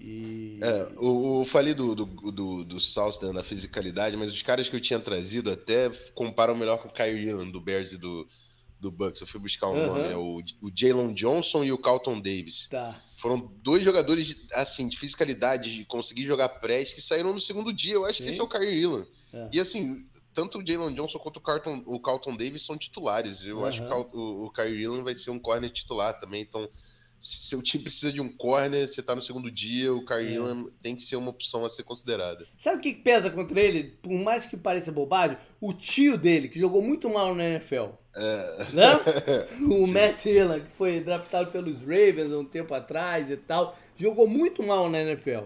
E... 0.00 0.58
É, 0.60 0.88
o, 0.96 1.40
o 1.40 1.44
falei 1.44 1.72
do, 1.72 1.94
do, 1.94 2.04
do, 2.04 2.64
do 2.64 2.80
South 2.80 3.20
né, 3.22 3.32
na 3.32 3.44
fisicalidade, 3.44 4.16
mas 4.16 4.32
os 4.34 4.42
caras 4.42 4.68
que 4.68 4.74
eu 4.74 4.80
tinha 4.80 4.98
trazido 4.98 5.52
até 5.52 5.88
comparam 6.14 6.56
melhor 6.56 6.78
com 6.78 6.88
o 6.88 6.92
Kyrie 6.92 7.28
Irving 7.28 7.52
do 7.52 7.60
Bears 7.60 7.92
e 7.92 7.98
do, 7.98 8.26
do 8.82 8.90
Bucks. 8.90 9.20
Eu 9.20 9.26
fui 9.26 9.40
buscar 9.40 9.68
o 9.68 9.74
um 9.74 9.78
uhum. 9.78 9.86
nome, 9.86 10.08
é 10.08 10.16
o, 10.16 10.42
o 10.60 10.70
Jalen 10.74 11.14
Johnson 11.14 11.64
e 11.64 11.72
o 11.72 11.78
Carlton 11.78 12.20
Davis. 12.20 12.66
Tá. 12.68 13.00
Foram 13.16 13.38
dois 13.62 13.82
jogadores 13.82 14.26
de, 14.26 14.36
assim, 14.54 14.88
de 14.88 14.98
fisicalidade, 14.98 15.74
de 15.74 15.84
conseguir 15.84 16.26
jogar 16.26 16.48
press, 16.48 16.92
que 16.92 17.00
saíram 17.00 17.32
no 17.32 17.40
segundo 17.40 17.72
dia. 17.72 17.94
Eu 17.94 18.04
acho 18.04 18.18
Sim. 18.18 18.24
que 18.24 18.30
esse 18.30 18.40
é 18.40 18.42
o 18.42 18.48
Kyrie 18.48 18.82
Irving. 18.82 19.06
É. 19.32 19.48
E 19.52 19.60
assim, 19.60 20.04
tanto 20.34 20.58
o 20.58 20.66
Jalen 20.66 20.94
Johnson 20.94 21.18
quanto 21.20 21.36
o 21.36 21.40
Carlton, 21.40 21.82
o 21.86 22.00
Carlton 22.00 22.36
Davis 22.36 22.62
são 22.62 22.76
titulares. 22.76 23.44
Eu 23.44 23.58
uhum. 23.58 23.64
acho 23.64 23.84
que 23.84 23.92
o, 23.92 24.46
o 24.46 24.50
Kyrie 24.50 24.82
Irving 24.82 25.04
vai 25.04 25.14
ser 25.14 25.30
um 25.30 25.38
corner 25.38 25.70
titular 25.70 26.18
também. 26.18 26.42
Então, 26.42 26.68
seu 27.22 27.62
time 27.62 27.84
precisa 27.84 28.12
de 28.12 28.20
um 28.20 28.28
corner, 28.28 28.88
você 28.88 29.00
tá 29.00 29.14
no 29.14 29.22
segundo 29.22 29.48
dia, 29.48 29.94
o 29.94 30.04
Kyrie 30.04 30.38
é. 30.38 30.70
tem 30.82 30.96
que 30.96 31.02
ser 31.02 31.14
uma 31.14 31.30
opção 31.30 31.64
a 31.64 31.68
ser 31.68 31.84
considerada. 31.84 32.44
Sabe 32.58 32.78
o 32.78 32.80
que 32.80 32.92
pesa 32.92 33.30
contra 33.30 33.60
ele? 33.60 33.96
Por 34.02 34.12
mais 34.12 34.44
que 34.44 34.56
pareça 34.56 34.90
bobagem, 34.90 35.38
o 35.60 35.72
tio 35.72 36.18
dele, 36.18 36.48
que 36.48 36.58
jogou 36.58 36.82
muito 36.82 37.08
mal 37.08 37.32
na 37.32 37.44
NFL. 37.44 37.90
É. 38.16 38.66
Né? 38.72 38.94
o 39.70 39.86
Sim. 39.86 39.92
Matt 39.92 40.26
Hillan, 40.26 40.60
que 40.60 40.70
foi 40.76 40.98
draftado 40.98 41.52
pelos 41.52 41.80
Ravens 41.80 42.32
há 42.32 42.38
um 42.38 42.44
tempo 42.44 42.74
atrás 42.74 43.30
e 43.30 43.36
tal, 43.36 43.78
jogou 43.96 44.26
muito 44.26 44.60
mal 44.62 44.90
na 44.90 45.00
NFL. 45.00 45.44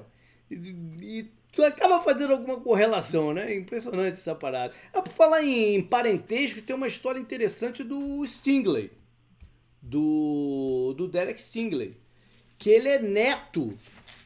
E, 0.50 0.54
e 1.02 1.30
tu 1.52 1.62
acaba 1.62 2.02
fazendo 2.02 2.32
alguma 2.32 2.58
correlação, 2.58 3.34
né? 3.34 3.54
Impressionante 3.54 4.14
essa 4.14 4.34
parada. 4.34 4.72
Ah, 4.94 5.02
por 5.02 5.12
falar 5.12 5.42
em 5.44 5.82
parentesco, 5.82 6.62
tem 6.62 6.74
uma 6.74 6.88
história 6.88 7.20
interessante 7.20 7.84
do 7.84 8.26
Stingley. 8.26 8.90
Do, 9.86 10.94
do 10.96 11.06
Derek 11.06 11.40
Stingley. 11.40 11.96
Que 12.58 12.70
ele 12.70 12.88
é 12.88 12.98
neto 12.98 13.76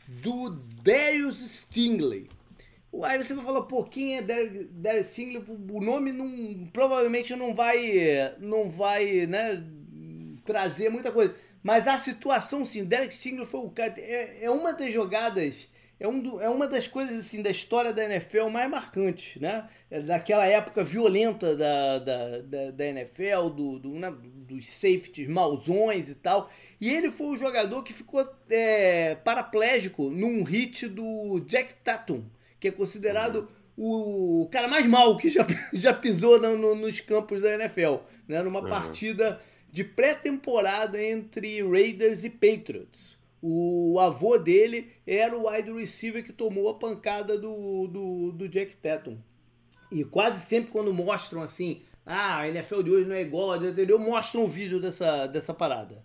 do 0.09 0.51
Darius 0.83 1.39
Stingley. 1.39 2.29
Aí 3.05 3.23
você 3.23 3.35
vai 3.35 3.45
falar, 3.45 3.63
pô, 3.63 3.85
quem 3.85 4.17
é 4.17 4.23
Derek, 4.23 4.65
Derek 4.65 5.05
Stingley? 5.05 5.45
O 5.49 5.81
nome 5.81 6.13
não, 6.13 6.67
provavelmente 6.73 7.37
não 7.37 7.55
vai, 7.55 8.35
não 8.41 8.69
vai, 8.69 9.27
né, 9.27 9.63
trazer 10.45 10.89
muita 10.89 11.13
coisa. 11.13 11.35
Mas 11.63 11.87
a 11.87 11.99
situação, 11.99 12.65
sim, 12.65 12.85
Derek 12.85 13.15
Stingley 13.15 13.47
foi 13.47 13.61
o 13.61 13.71
cara. 13.71 13.95
É, 13.99 14.39
é 14.43 14.51
uma 14.51 14.73
das 14.73 14.93
jogadas 14.93 15.69
é, 16.01 16.09
um 16.09 16.19
do, 16.19 16.41
é 16.41 16.49
uma 16.49 16.67
das 16.67 16.89
coisas 16.89 17.21
assim 17.21 17.43
da 17.43 17.51
história 17.51 17.93
da 17.93 18.03
NFL 18.03 18.49
mais 18.49 18.71
marcantes, 18.71 19.39
né? 19.39 19.69
É 19.91 20.01
daquela 20.01 20.47
época 20.47 20.83
violenta 20.83 21.55
da, 21.55 21.99
da, 21.99 22.39
da, 22.41 22.71
da 22.71 22.87
NFL, 22.87 23.51
do, 23.55 23.79
do 23.79 23.91
né? 23.91 24.11
dos 24.23 24.67
safeties 24.67 25.29
mauzões 25.29 26.09
e 26.09 26.15
tal. 26.15 26.51
E 26.81 26.89
ele 26.89 27.11
foi 27.11 27.27
o 27.27 27.37
jogador 27.37 27.83
que 27.83 27.93
ficou 27.93 28.27
é, 28.49 29.15
paraplégico 29.17 30.09
num 30.09 30.43
hit 30.43 30.89
do 30.89 31.39
Jack 31.41 31.75
Tatum, 31.85 32.25
que 32.59 32.69
é 32.69 32.71
considerado 32.71 33.47
o 33.77 34.49
cara 34.51 34.69
mais 34.69 34.87
mal 34.87 35.19
que 35.19 35.29
já, 35.29 35.47
já 35.75 35.93
pisou 35.93 36.41
no, 36.41 36.57
no, 36.57 36.75
nos 36.75 36.99
campos 37.01 37.43
da 37.43 37.53
NFL, 37.53 37.97
né? 38.27 38.43
Numa 38.43 38.65
partida 38.65 39.39
de 39.71 39.85
pré-temporada 39.85 41.01
entre 41.01 41.63
Raiders 41.63 42.25
e 42.25 42.31
Patriots 42.31 43.20
o 43.43 43.99
avô 43.99 44.37
dele 44.37 44.93
era 45.07 45.37
o 45.37 45.49
wide 45.49 45.73
receiver 45.73 46.25
que 46.25 46.33
tomou 46.33 46.69
a 46.69 46.75
pancada 46.75 47.39
do, 47.39 47.87
do, 47.87 48.33
do 48.33 48.49
Jack 48.49 48.77
Tatum. 48.77 49.19
E 49.91 50.05
quase 50.05 50.45
sempre 50.45 50.71
quando 50.71 50.93
mostram 50.93 51.43
assim, 51.43 51.83
ah, 52.05 52.41
a 52.41 52.49
NFL 52.49 52.83
de 52.83 52.91
hoje 52.91 53.09
não 53.09 53.17
é 53.17 53.23
igual 53.23 53.53
anterior, 53.53 53.99
mostram 53.99 54.45
um 54.45 54.49
vídeo 54.49 54.81
dessa, 54.81 55.27
dessa 55.27 55.55
parada. 55.55 56.05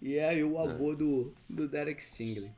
E 0.00 0.16
é 0.16 0.28
aí 0.28 0.44
o 0.44 0.58
avô 0.58 0.94
do, 0.94 1.34
do 1.48 1.68
Derek 1.68 2.02
Stingley. 2.02 2.50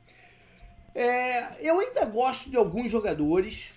É, 0.95 1.67
eu 1.67 1.79
ainda 1.79 2.05
gosto 2.05 2.51
de 2.51 2.57
alguns 2.57 2.91
jogadores. 2.91 3.71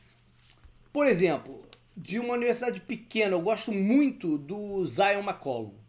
Por 0.92 1.06
exemplo, 1.06 1.64
de 1.96 2.20
uma 2.20 2.34
universidade 2.34 2.80
pequena, 2.82 3.34
eu 3.34 3.42
gosto 3.42 3.72
muito 3.72 4.38
do 4.38 4.86
Zion 4.86 5.22
McCollum. 5.22 5.81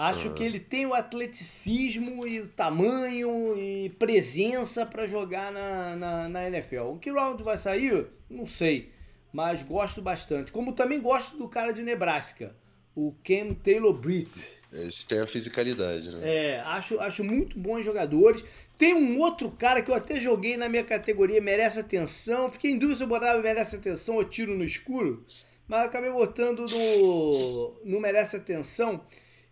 Acho 0.00 0.28
uhum. 0.28 0.34
que 0.34 0.42
ele 0.42 0.58
tem 0.58 0.86
o 0.86 0.94
atleticismo 0.94 2.26
e 2.26 2.40
o 2.40 2.46
tamanho 2.46 3.54
e 3.58 3.90
presença 3.98 4.86
para 4.86 5.06
jogar 5.06 5.52
na, 5.52 5.94
na, 5.94 6.26
na, 6.26 6.46
NFL. 6.48 6.84
O 6.92 6.98
que 6.98 7.10
round 7.10 7.42
vai 7.42 7.58
sair? 7.58 8.06
Não 8.30 8.46
sei. 8.46 8.90
Mas 9.30 9.62
gosto 9.62 10.00
bastante. 10.00 10.52
Como 10.52 10.72
também 10.72 10.98
gosto 10.98 11.36
do 11.36 11.46
cara 11.46 11.72
de 11.72 11.82
Nebraska, 11.82 12.56
o 12.96 13.14
Ken 13.22 13.52
Taylor 13.52 13.92
Britt. 13.92 14.42
Esse 14.72 15.06
tem 15.06 15.20
a 15.20 15.26
fisicalidade, 15.26 16.16
né? 16.16 16.20
É, 16.22 16.60
acho, 16.60 16.98
acho 16.98 17.22
muito 17.22 17.58
bons 17.58 17.84
jogadores. 17.84 18.42
Tem 18.78 18.94
um 18.94 19.20
outro 19.20 19.50
cara 19.50 19.82
que 19.82 19.90
eu 19.90 19.94
até 19.94 20.18
joguei 20.18 20.56
na 20.56 20.66
minha 20.66 20.82
categoria, 20.82 21.42
merece 21.42 21.78
atenção. 21.78 22.50
Fiquei 22.50 22.70
em 22.70 22.78
dúvida 22.78 22.96
se 22.96 23.04
eu 23.04 23.06
botava 23.06 23.42
merece 23.42 23.76
atenção 23.76 24.14
ou 24.14 24.24
tiro 24.24 24.56
no 24.56 24.64
escuro. 24.64 25.26
Mas 25.68 25.84
acabei 25.84 26.10
botando 26.10 26.64
no, 26.64 27.74
no 27.84 28.00
merece 28.00 28.36
atenção 28.36 29.02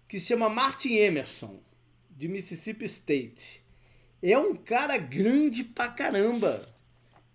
que 0.09 0.18
se 0.18 0.28
chama 0.28 0.48
Martin 0.48 0.94
Emerson, 0.94 1.61
de 2.11 2.26
Mississippi 2.26 2.86
State. 2.86 3.62
É 4.22 4.36
um 4.36 4.54
cara 4.56 4.96
grande 4.96 5.62
pra 5.62 5.88
caramba. 5.88 6.66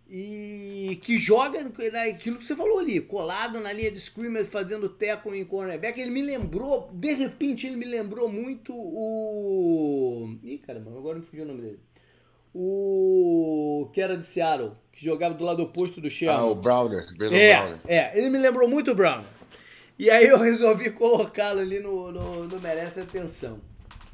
E 0.09 0.99
que 1.01 1.17
joga 1.17 1.63
naquilo 1.63 2.37
que 2.37 2.45
você 2.45 2.55
falou 2.55 2.79
ali, 2.79 2.99
colado 2.99 3.59
na 3.59 3.71
linha 3.71 3.89
de 3.89 3.97
scrimmage, 3.99 4.49
fazendo 4.49 4.89
teco 4.89 5.33
em 5.33 5.45
cornerback. 5.45 5.99
Ele 5.99 6.11
me 6.11 6.21
lembrou, 6.21 6.89
de 6.93 7.13
repente, 7.13 7.65
ele 7.65 7.77
me 7.77 7.85
lembrou 7.85 8.27
muito 8.27 8.73
o. 8.75 10.35
Ih, 10.43 10.57
caramba, 10.57 10.91
agora 10.91 11.17
me 11.17 11.25
fugiu 11.25 11.45
o 11.45 11.47
nome 11.47 11.61
dele. 11.61 11.79
O 12.53 13.89
que 13.93 14.01
era 14.01 14.15
de 14.15 14.25
Seattle, 14.27 14.73
que 14.91 15.03
jogava 15.03 15.33
do 15.33 15.43
lado 15.43 15.63
oposto 15.63 15.99
do 15.99 16.09
Sherman. 16.09 16.37
Ah, 16.37 16.45
o 16.45 16.53
Browner. 16.53 17.07
é, 17.31 17.57
Browner. 17.57 17.79
é, 17.87 18.17
ele 18.17 18.29
me 18.29 18.37
lembrou 18.37 18.67
muito 18.69 18.91
o 18.91 18.95
Browner. 18.95 19.25
E 20.03 20.09
aí 20.09 20.27
eu 20.27 20.37
resolvi 20.37 20.91
colocá-lo 20.91 21.61
ali 21.61 21.79
no, 21.79 22.11
no, 22.11 22.45
no, 22.45 22.59
Merece 22.59 22.99
Atenção. 22.99 23.61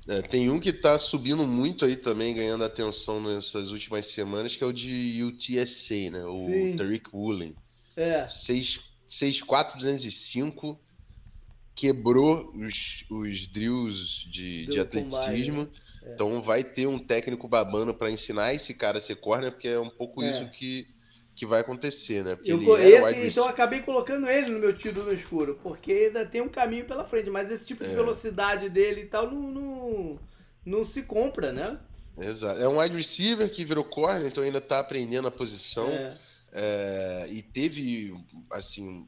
É, 0.07 0.21
tem 0.21 0.47
um 0.47 0.59
que 0.59 0.71
tá 0.71 0.99
subindo 0.99 1.47
muito 1.47 1.83
aí 1.83 1.95
também, 1.95 2.35
ganhando 2.35 2.63
atenção 2.63 3.19
nessas 3.19 3.71
últimas 3.71 4.05
semanas, 4.05 4.55
que 4.55 4.63
é 4.63 4.67
o 4.67 4.71
de 4.71 5.23
UTSA, 5.23 6.11
né? 6.11 6.23
O 6.25 6.45
Sim. 6.45 6.75
Tariq 6.75 7.09
Woolen. 7.11 7.55
É. 7.97 8.23
6'4", 8.25 9.77
205, 9.77 10.79
quebrou 11.73 12.53
os, 12.55 13.03
os 13.09 13.47
drills 13.47 14.29
de, 14.31 14.67
de 14.67 14.79
atleticismo. 14.79 15.63
Né? 15.63 15.69
é. 16.03 16.13
Então 16.13 16.39
vai 16.39 16.63
ter 16.63 16.85
um 16.85 16.99
técnico 16.99 17.47
babano 17.47 17.95
para 17.95 18.11
ensinar 18.11 18.53
esse 18.53 18.75
cara 18.75 18.99
a 18.99 19.01
ser 19.01 19.15
corner, 19.15 19.51
porque 19.51 19.67
é 19.67 19.79
um 19.79 19.89
pouco 19.89 20.21
é. 20.21 20.29
isso 20.29 20.47
que 20.51 20.85
que 21.39 21.45
vai 21.45 21.61
acontecer, 21.61 22.21
né? 22.21 22.35
Porque 22.35 22.51
eu, 22.51 22.77
esse, 22.77 23.27
então 23.27 23.45
eu 23.45 23.49
acabei 23.49 23.79
colocando 23.79 24.29
ele 24.29 24.51
no 24.51 24.59
meu 24.59 24.75
tiro 24.75 25.05
no 25.05 25.13
escuro, 25.13 25.57
porque 25.63 25.93
ainda 25.93 26.25
tem 26.25 26.41
um 26.41 26.49
caminho 26.49 26.83
pela 26.83 27.05
frente, 27.05 27.29
mas 27.29 27.49
esse 27.49 27.65
tipo 27.65 27.81
de 27.81 27.91
é. 27.91 27.95
velocidade 27.95 28.67
dele 28.67 29.03
e 29.03 29.05
tal 29.05 29.31
não, 29.31 29.41
não, 29.41 30.19
não 30.65 30.83
se 30.83 31.01
compra, 31.01 31.53
né? 31.53 31.79
Exato. 32.17 32.59
É 32.59 32.67
um 32.67 32.81
wide 32.81 32.93
receiver 32.93 33.49
que 33.49 33.63
virou 33.63 33.85
corner, 33.85 34.27
então 34.27 34.43
ainda 34.43 34.59
tá 34.59 34.79
aprendendo 34.79 35.29
a 35.29 35.31
posição. 35.31 35.87
É. 35.87 36.17
É, 36.51 37.27
e 37.29 37.41
teve, 37.41 38.13
assim, 38.51 39.07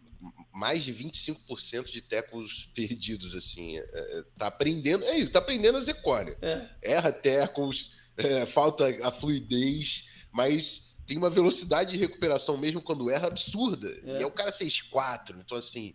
mais 0.54 0.86
de 0.86 0.94
25% 0.94 1.92
de 1.92 2.00
tecos 2.00 2.70
perdidos, 2.74 3.36
assim. 3.36 3.78
É, 3.78 3.82
é, 3.82 4.24
tá 4.38 4.48
aprendendo, 4.48 5.04
é 5.04 5.18
isso, 5.18 5.34
tá 5.34 5.40
aprendendo 5.40 5.78
a 5.78 5.82
ser 5.82 5.96
corner. 5.96 6.38
É. 6.42 6.66
Erra 6.82 7.12
tecos, 7.12 7.98
é, 8.16 8.46
falta 8.46 8.86
a 9.06 9.12
fluidez, 9.12 10.06
mas 10.32 10.91
tem 11.12 11.18
uma 11.18 11.30
velocidade 11.30 11.92
de 11.92 12.00
recuperação 12.00 12.56
mesmo 12.56 12.82
quando 12.82 13.10
erra 13.10 13.28
absurda. 13.28 13.94
É. 14.06 14.20
E 14.20 14.24
é 14.24 14.26
o 14.26 14.32
cara 14.32 14.50
6'4". 14.50 15.36
Então, 15.44 15.58
assim, 15.58 15.94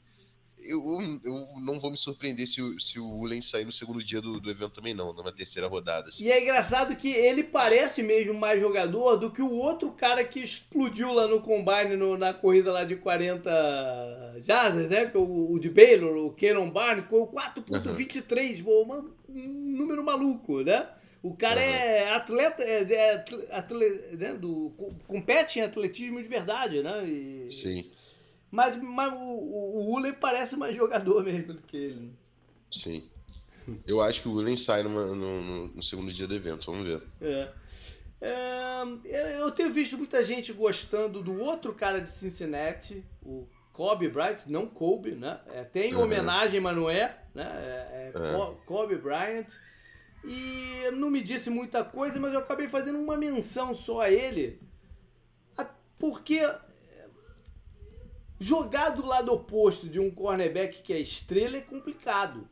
eu, 0.59 1.01
eu 1.25 1.49
não 1.59 1.81
vou 1.81 1.91
me 1.91 1.97
surpreender 1.97 2.47
se 2.47 2.61
o, 2.61 2.79
se 2.79 3.01
o 3.01 3.07
Ulen 3.07 3.41
sair 3.41 3.65
no 3.65 3.73
segundo 3.73 4.05
dia 4.05 4.21
do, 4.21 4.39
do 4.39 4.51
evento 4.51 4.73
também, 4.73 4.93
não, 4.93 5.15
numa 5.15 5.33
terceira 5.33 5.69
rodada. 5.69 6.11
Assim. 6.11 6.25
E 6.25 6.31
é 6.31 6.43
engraçado 6.43 6.95
que 6.97 7.09
ele 7.09 7.43
parece 7.43 8.03
mesmo 8.03 8.35
mais 8.35 8.61
jogador 8.61 9.17
do 9.17 9.31
que 9.31 9.41
o 9.41 9.51
outro 9.51 9.91
cara 9.93 10.23
que 10.23 10.41
explodiu 10.41 11.11
lá 11.15 11.27
no 11.27 11.41
Combine, 11.41 11.97
no, 11.97 12.19
na 12.19 12.35
corrida 12.35 12.71
lá 12.71 12.85
de 12.85 12.97
40 12.97 14.41
jardas, 14.43 14.87
né? 14.91 15.11
O, 15.15 15.55
o 15.55 15.59
de 15.59 15.71
Baylor, 15.71 16.27
o 16.27 16.35
Kenon 16.35 16.71
Barnes, 16.71 17.07
com 17.09 17.27
4.23, 17.27 18.63
uhum. 18.63 19.15
um 19.31 19.77
número 19.79 20.05
maluco, 20.05 20.61
né? 20.61 20.87
O 21.27 21.37
cara 21.37 21.61
uhum. 21.61 21.67
é 21.67 22.15
atleta, 22.15 22.63
é, 22.63 22.93
é 22.93 23.27
atleta, 23.51 24.17
né, 24.17 24.35
do, 24.35 24.73
compete 25.09 25.59
em 25.59 25.63
atletismo 25.63 26.23
de 26.23 26.29
verdade, 26.29 26.85
né? 26.85 27.05
E, 27.05 27.51
Sim. 27.51 27.91
Mas, 28.49 28.77
mas 28.77 29.13
o, 29.13 29.17
o 29.17 29.91
Ulen 29.93 30.13
parece 30.13 30.55
mais 30.57 30.77
jogador 30.77 31.23
mesmo 31.27 31.55
do 31.55 31.63
que 31.63 31.77
ele. 31.77 32.01
Né? 32.01 32.11
Sim. 32.71 33.09
Eu 33.85 34.01
acho 34.01 34.23
que 34.23 34.29
o 34.29 34.33
Ulen 34.35 34.57
sai 34.57 34.85
numa, 34.85 35.05
no, 35.05 35.67
no, 35.67 35.83
segundo 35.83 36.13
dia 36.13 36.29
do 36.29 36.35
evento, 36.37 36.71
vamos 36.71 36.87
ver. 36.87 37.03
É. 37.21 37.49
é. 38.21 39.41
Eu 39.41 39.51
tenho 39.51 39.73
visto 39.73 39.99
muita 39.99 40.23
gente 40.23 40.53
gostando 40.53 41.25
do 41.25 41.41
outro 41.41 41.75
cara 41.75 42.01
de 42.01 42.09
Cincinnati, 42.09 43.05
o 43.21 43.49
Kobe 43.73 44.09
Bryant, 44.09 44.47
não 44.47 44.69
Kobe, 44.69 45.17
né? 45.17 45.41
É, 45.49 45.65
tem 45.65 45.93
uhum. 45.93 46.03
homenagem, 46.03 46.61
mas 46.61 46.77
não 46.77 46.89
é, 46.89 47.19
né? 47.35 47.45
É, 47.45 48.13
é, 48.15 48.23
é. 48.31 48.55
Kobe 48.65 48.95
Bryant. 48.95 49.49
E 50.27 50.91
não 50.93 51.11
me 51.11 51.23
disse 51.23 51.51
muita 51.51 51.85
coisa, 51.85 52.19
mas 52.19 52.33
eu 52.33 52.41
acabei 52.41 52.69
fazendo 52.69 52.99
uma 52.99 53.17
menção 53.17 53.75
só 53.75 54.01
a 54.01 54.11
ele. 54.11 54.61
Porque 55.99 56.43
jogar 58.39 58.91
do 58.91 59.07
lado 59.07 59.33
oposto 59.33 59.89
de 59.89 59.99
um 59.99 60.11
cornerback 60.11 60.83
que 60.83 60.93
é 60.93 61.01
estrela 61.01 61.57
é 61.57 61.61
complicado. 61.61 62.49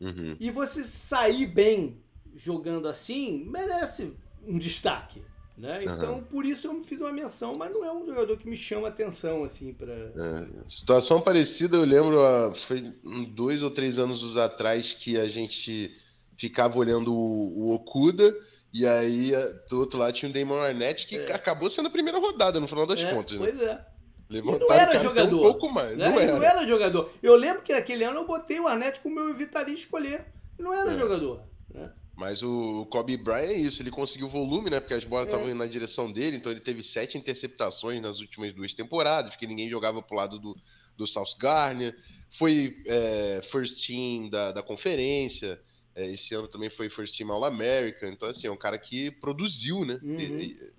Uhum. 0.00 0.36
E 0.38 0.50
você 0.50 0.84
sair 0.84 1.46
bem 1.46 2.00
jogando 2.36 2.88
assim 2.88 3.44
merece 3.44 4.12
um 4.46 4.58
destaque. 4.58 5.22
Né? 5.56 5.78
Então, 5.82 6.16
uhum. 6.16 6.22
por 6.24 6.44
isso 6.44 6.66
eu 6.66 6.82
fiz 6.82 6.98
uma 6.98 7.12
menção, 7.12 7.52
mas 7.56 7.72
não 7.72 7.84
é 7.84 7.92
um 7.92 8.04
jogador 8.04 8.36
que 8.36 8.48
me 8.48 8.56
chama 8.56 8.88
atenção, 8.88 9.44
assim, 9.44 9.72
para 9.72 9.92
é, 9.92 10.68
Situação 10.68 11.20
parecida, 11.20 11.76
eu 11.76 11.84
lembro, 11.84 12.18
foi 12.56 12.92
dois 13.28 13.62
ou 13.62 13.70
três 13.70 13.96
anos 13.96 14.36
atrás 14.36 14.92
que 14.92 15.16
a 15.16 15.26
gente 15.26 15.94
ficava 16.36 16.78
olhando 16.78 17.14
o, 17.14 17.68
o 17.68 17.74
Okuda, 17.74 18.34
e 18.72 18.86
aí 18.86 19.32
do 19.68 19.78
outro 19.78 19.98
lado 19.98 20.12
tinha 20.12 20.30
o 20.30 20.32
Damon 20.32 20.60
Arnett, 20.60 21.06
que 21.06 21.16
é. 21.16 21.32
acabou 21.32 21.70
sendo 21.70 21.88
a 21.88 21.90
primeira 21.90 22.18
rodada, 22.18 22.58
no 22.58 22.68
final 22.68 22.86
das 22.86 23.00
é, 23.00 23.12
contas. 23.12 23.38
Né? 23.38 23.46
Pois 23.46 23.56
né? 23.56 23.72
é. 23.72 23.94
Levantaram 24.28 24.68
não 24.68 24.74
era 24.74 25.02
jogador. 25.02 25.36
um 25.36 25.42
pouco 25.42 25.68
mais. 25.68 25.96
Né? 25.96 26.08
Não, 26.08 26.18
era. 26.18 26.32
não 26.32 26.42
era 26.42 26.66
jogador. 26.66 27.12
Eu 27.22 27.36
lembro 27.36 27.62
que 27.62 27.72
naquele 27.72 28.04
ano 28.04 28.20
eu 28.20 28.26
botei 28.26 28.58
o 28.58 28.66
Arnett 28.66 29.00
como 29.00 29.20
eu 29.20 29.30
evitaria 29.30 29.74
escolher. 29.74 30.26
Não 30.58 30.72
era 30.72 30.92
é. 30.92 30.98
jogador. 30.98 31.42
Né? 31.72 31.90
Mas 32.16 32.42
o 32.42 32.86
Kobe 32.86 33.16
Bryant 33.16 33.50
é 33.50 33.54
isso, 33.54 33.82
ele 33.82 33.90
conseguiu 33.90 34.28
volume, 34.28 34.70
né? 34.70 34.80
Porque 34.80 34.94
as 34.94 35.04
bolas 35.04 35.26
estavam 35.26 35.46
é. 35.48 35.50
indo 35.50 35.58
na 35.58 35.66
direção 35.66 36.10
dele, 36.10 36.36
então 36.36 36.50
ele 36.50 36.60
teve 36.60 36.82
sete 36.82 37.18
interceptações 37.18 38.00
nas 38.00 38.20
últimas 38.20 38.52
duas 38.52 38.72
temporadas, 38.72 39.30
porque 39.30 39.46
ninguém 39.46 39.68
jogava 39.68 40.00
pro 40.00 40.16
lado 40.16 40.38
do, 40.38 40.56
do 40.96 41.06
South 41.06 41.36
Garner. 41.38 41.94
Foi 42.30 42.76
é, 42.86 43.40
first 43.42 43.84
team 43.86 44.28
da, 44.30 44.52
da 44.52 44.62
conferência. 44.62 45.60
É, 45.94 46.06
esse 46.10 46.34
ano 46.34 46.48
também 46.48 46.68
foi 46.68 46.88
First 46.88 47.16
Team 47.16 47.30
All-American. 47.30 48.08
Então, 48.08 48.28
assim, 48.28 48.46
é 48.46 48.50
um 48.50 48.56
cara 48.56 48.78
que 48.78 49.10
produziu, 49.10 49.84
né? 49.84 49.98
Uhum. 50.02 50.18
E, 50.18 50.24
e, 50.24 50.72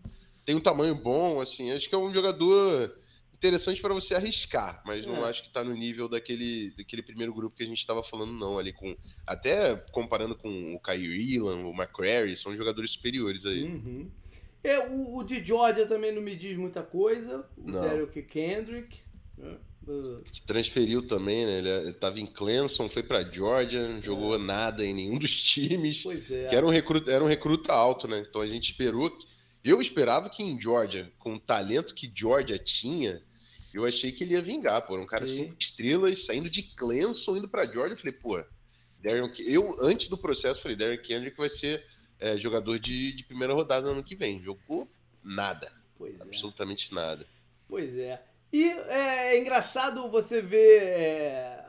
tem 0.46 0.56
um 0.56 0.62
tamanho 0.62 0.94
bom, 0.94 1.40
assim. 1.40 1.72
Acho 1.72 1.88
que 1.88 1.96
é 1.96 1.98
um 1.98 2.14
jogador 2.14 2.94
interessante 3.34 3.82
para 3.82 3.94
você 3.94 4.16
arriscar, 4.16 4.82
mas 4.86 5.06
é. 5.06 5.10
não 5.10 5.24
acho 5.26 5.42
que 5.44 5.48
está 5.48 5.64
no 5.64 5.74
nível 5.74 6.08
daquele, 6.08 6.72
daquele 6.78 7.02
primeiro 7.02 7.34
grupo 7.34 7.56
que 7.56 7.64
a 7.64 7.68
gente 7.68 7.80
estava 7.80 8.04
falando, 8.04 8.34
não. 8.34 8.58
Ali 8.58 8.74
com. 8.74 8.96
Até 9.26 9.76
comparando 9.92 10.36
com 10.36 10.76
o 10.76 10.80
Kyrie 10.80 11.38
Elam, 11.38 11.66
o 11.66 11.74
McCrary, 11.74 12.36
são 12.36 12.56
jogadores 12.56 12.92
superiores 12.92 13.46
aí. 13.46 13.64
Uhum. 13.64 14.12
É, 14.64 14.80
o, 14.80 15.18
o, 15.18 15.24
de 15.24 15.44
Georgia 15.46 15.86
também 15.86 16.12
não 16.12 16.22
me 16.22 16.36
diz 16.36 16.58
muita 16.58 16.82
coisa. 16.82 17.48
O 17.56 17.72
Derek 17.72 18.24
Kendrick. 18.24 19.00
Né? 19.38 19.58
Transferiu 20.46 21.02
também, 21.02 21.46
né? 21.46 21.60
Ele 21.60 21.90
estava 21.90 22.20
em 22.20 22.26
Clemson, 22.26 22.90
foi 22.90 23.04
para 23.04 23.24
Georgia, 23.24 23.88
não 23.88 24.02
jogou 24.02 24.36
é. 24.36 24.38
nada 24.38 24.86
em 24.86 24.94
nenhum 24.94 25.18
dos 25.18 25.40
times. 25.42 26.04
Pois 26.04 26.30
é. 26.32 26.48
Que 26.48 26.56
era 26.56 26.66
um 26.66 26.70
recruta, 26.70 27.12
era 27.12 27.24
um 27.24 27.28
recruta 27.28 27.74
alto, 27.74 28.08
né? 28.08 28.26
Então 28.28 28.42
a 28.42 28.48
gente 28.48 28.72
esperou. 28.72 29.16
Eu 29.64 29.82
esperava 29.82 30.30
que 30.30 30.44
em 30.44 30.60
Georgia, 30.60 31.12
com 31.18 31.36
o 31.36 31.40
talento 31.40 31.96
que 31.96 32.12
Georgia 32.14 32.58
tinha, 32.58 33.22
eu 33.74 33.86
achei 33.86 34.12
que 34.12 34.24
ele 34.24 34.34
ia 34.34 34.42
vingar, 34.42 34.82
pô. 34.86 34.98
Um 34.98 35.06
cara 35.06 35.28
Sim. 35.28 35.46
cinco 35.46 35.56
estrelas, 35.60 36.26
saindo 36.26 36.50
de 36.50 36.64
Clemson, 36.64 37.38
indo 37.38 37.50
para 37.50 37.66
Georgia. 37.66 37.94
Eu 37.94 37.98
falei, 37.98 38.14
pô, 38.14 38.44
Darren, 39.04 39.32
eu, 39.46 39.78
antes 39.82 40.08
do 40.08 40.18
processo, 40.18 40.62
falei, 40.62 40.78
Darren 40.78 40.98
Kendrick 40.98 41.38
vai 41.38 41.50
ser 41.50 41.86
é, 42.20 42.38
jogador 42.38 42.80
de, 42.80 43.12
de 43.14 43.24
primeira 43.24 43.54
rodada 43.54 43.86
no 43.86 43.94
ano 43.94 44.04
que 44.04 44.16
vem. 44.16 44.42
Jogou 44.42 44.88
nada. 45.24 45.72
Pois 45.98 46.20
é. 46.20 46.24
Absolutamente 46.24 46.92
é. 46.92 46.96
nada. 46.96 47.28
Pois 47.68 47.98
é. 47.98 48.22
E 48.56 48.70
é, 48.88 49.36
é 49.36 49.38
engraçado 49.38 50.10
você 50.10 50.42
ver, 50.42 50.82
é, 50.82 51.66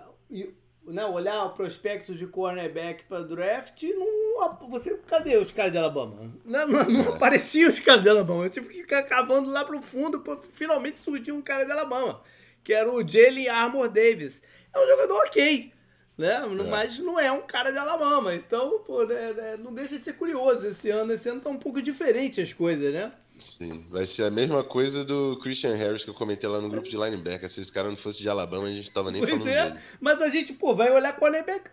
né, 0.87 1.05
olhar 1.05 1.47
o 1.47 1.51
prospecto 1.51 2.14
de 2.14 2.28
cornerback 2.28 3.03
para 3.09 3.24
draft, 3.24 3.82
não, 3.82 4.68
você, 4.68 4.97
cadê 5.05 5.37
os 5.37 5.51
caras 5.51 5.72
de 5.72 5.78
Alabama? 5.78 6.32
Não, 6.45 6.68
não, 6.68 6.84
não 6.84 7.09
apareciam 7.12 7.70
os 7.70 7.80
caras 7.80 8.05
de 8.05 8.09
Alabama. 8.09 8.45
Eu 8.45 8.51
tive 8.51 8.68
que 8.68 8.82
ficar 8.82 9.03
cavando 9.03 9.51
lá 9.51 9.64
pro 9.64 9.82
fundo 9.82 10.20
para 10.20 10.39
finalmente 10.53 11.01
surgir 11.01 11.32
um 11.32 11.43
cara 11.43 11.64
de 11.64 11.72
Alabama, 11.72 12.22
que 12.62 12.72
era 12.72 12.89
o 12.89 13.03
Jalen 13.05 13.49
Armor 13.49 13.89
Davis. 13.89 14.41
É 14.72 14.78
um 14.78 14.87
jogador 14.87 15.26
ok, 15.26 15.72
né? 16.16 16.34
É. 16.37 16.70
Mas 16.70 17.01
não 17.01 17.18
é 17.18 17.32
um 17.32 17.43
cara 17.43 17.72
de 17.72 17.78
Alabama. 17.78 18.32
Então, 18.32 18.78
pô, 18.87 19.05
né, 19.05 19.32
né, 19.32 19.57
não 19.57 19.74
deixa 19.74 19.99
de 19.99 20.05
ser 20.05 20.12
curioso 20.12 20.68
esse 20.68 20.89
ano. 20.91 21.12
Esse 21.12 21.28
ano 21.28 21.41
tá 21.41 21.51
um 21.51 21.59
pouco 21.59 21.82
diferente 21.82 22.41
as 22.41 22.53
coisas, 22.53 22.95
né? 22.95 23.11
Sim, 23.39 23.87
vai 23.91 24.07
ser 24.07 24.24
a 24.24 24.30
mesma 24.30 24.64
coisa 24.64 25.05
do 25.05 25.39
Christian 25.43 25.74
Harris 25.74 26.05
que 26.05 26.11
eu 26.11 26.14
comentei 26.14 26.49
lá 26.49 26.61
no 26.61 26.68
grupo 26.70 26.89
de 26.89 26.97
linebacker. 26.97 27.49
Se 27.49 27.61
esse 27.61 27.70
cara 27.72 27.89
não 27.89 27.97
fosse 27.97 28.22
de 28.22 28.28
Alabama, 28.28 28.66
a 28.66 28.70
gente 28.72 28.91
tava 28.91 29.11
nem 29.11 29.20
pois 29.20 29.30
falando 29.30 29.49
é, 29.49 29.70
dele. 29.70 29.80
Mas 30.01 30.22
a 30.22 30.28
gente, 30.30 30.53
pô, 30.55 30.74
vai 30.74 30.91
olhar 30.91 31.14
com 31.14 31.24
o 31.24 31.28
linebacker. 31.28 31.72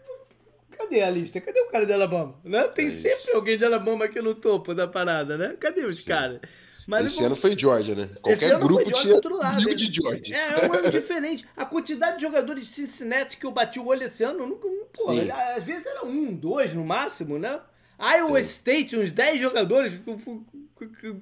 Cadê 0.72 1.02
a 1.02 1.10
lista? 1.10 1.40
Cadê 1.40 1.62
o 1.62 1.70
cara 1.70 1.86
de 1.86 1.94
Alabama? 1.94 2.36
Né? 2.44 2.64
Tem 2.70 2.88
É 2.88 2.90
sempre 2.90 3.32
alguém 3.34 3.58
de 3.58 3.64
Alabama 3.64 4.06
aqui 4.06 4.20
no 4.22 4.34
topo 4.34 4.74
da 4.74 4.88
parada, 4.88 5.38
né? 5.38 5.56
Cadê 5.60 5.86
os 5.86 5.98
Sim. 5.98 6.06
caras? 6.06 6.42
Mas 6.88 7.06
Esse 7.06 7.22
eu- 7.22 7.28
ano 7.28 7.36
foi 7.36 7.58
Georgia, 7.58 7.96
né? 7.96 8.10
Qualquer 8.22 8.60
grupo 8.60 8.92
tinha 8.92 9.16
outro 9.16 9.38
lado, 9.38 9.64
né? 9.64 9.74
de 9.74 9.94
Georgia. 9.94 10.36
É, 10.36 10.66
é 10.66 10.70
um 10.70 10.74
ano 10.74 10.92
diferente. 10.92 11.46
A 11.56 11.66
quantidade 11.66 12.18
de 12.18 12.24
jogadores 12.24 12.66
de 12.66 12.70
Cincinnati 12.74 13.38
que 13.38 13.46
eu 13.46 13.52
bati 13.52 13.80
o 13.80 13.88
olho 13.88 14.04
esse 14.04 14.24
ano, 14.24 14.46
nunca. 14.46 14.68
Porra, 14.94 15.56
às 15.56 15.64
vezes 15.64 15.86
era 15.86 16.06
um, 16.06 16.34
dois 16.36 16.74
no 16.74 16.84
máximo, 16.84 17.40
né? 17.40 17.62
Iowa 18.00 18.42
Sim. 18.44 18.50
State, 18.50 18.98
uns 18.98 19.12
10 19.12 19.40
jogadores 19.40 19.94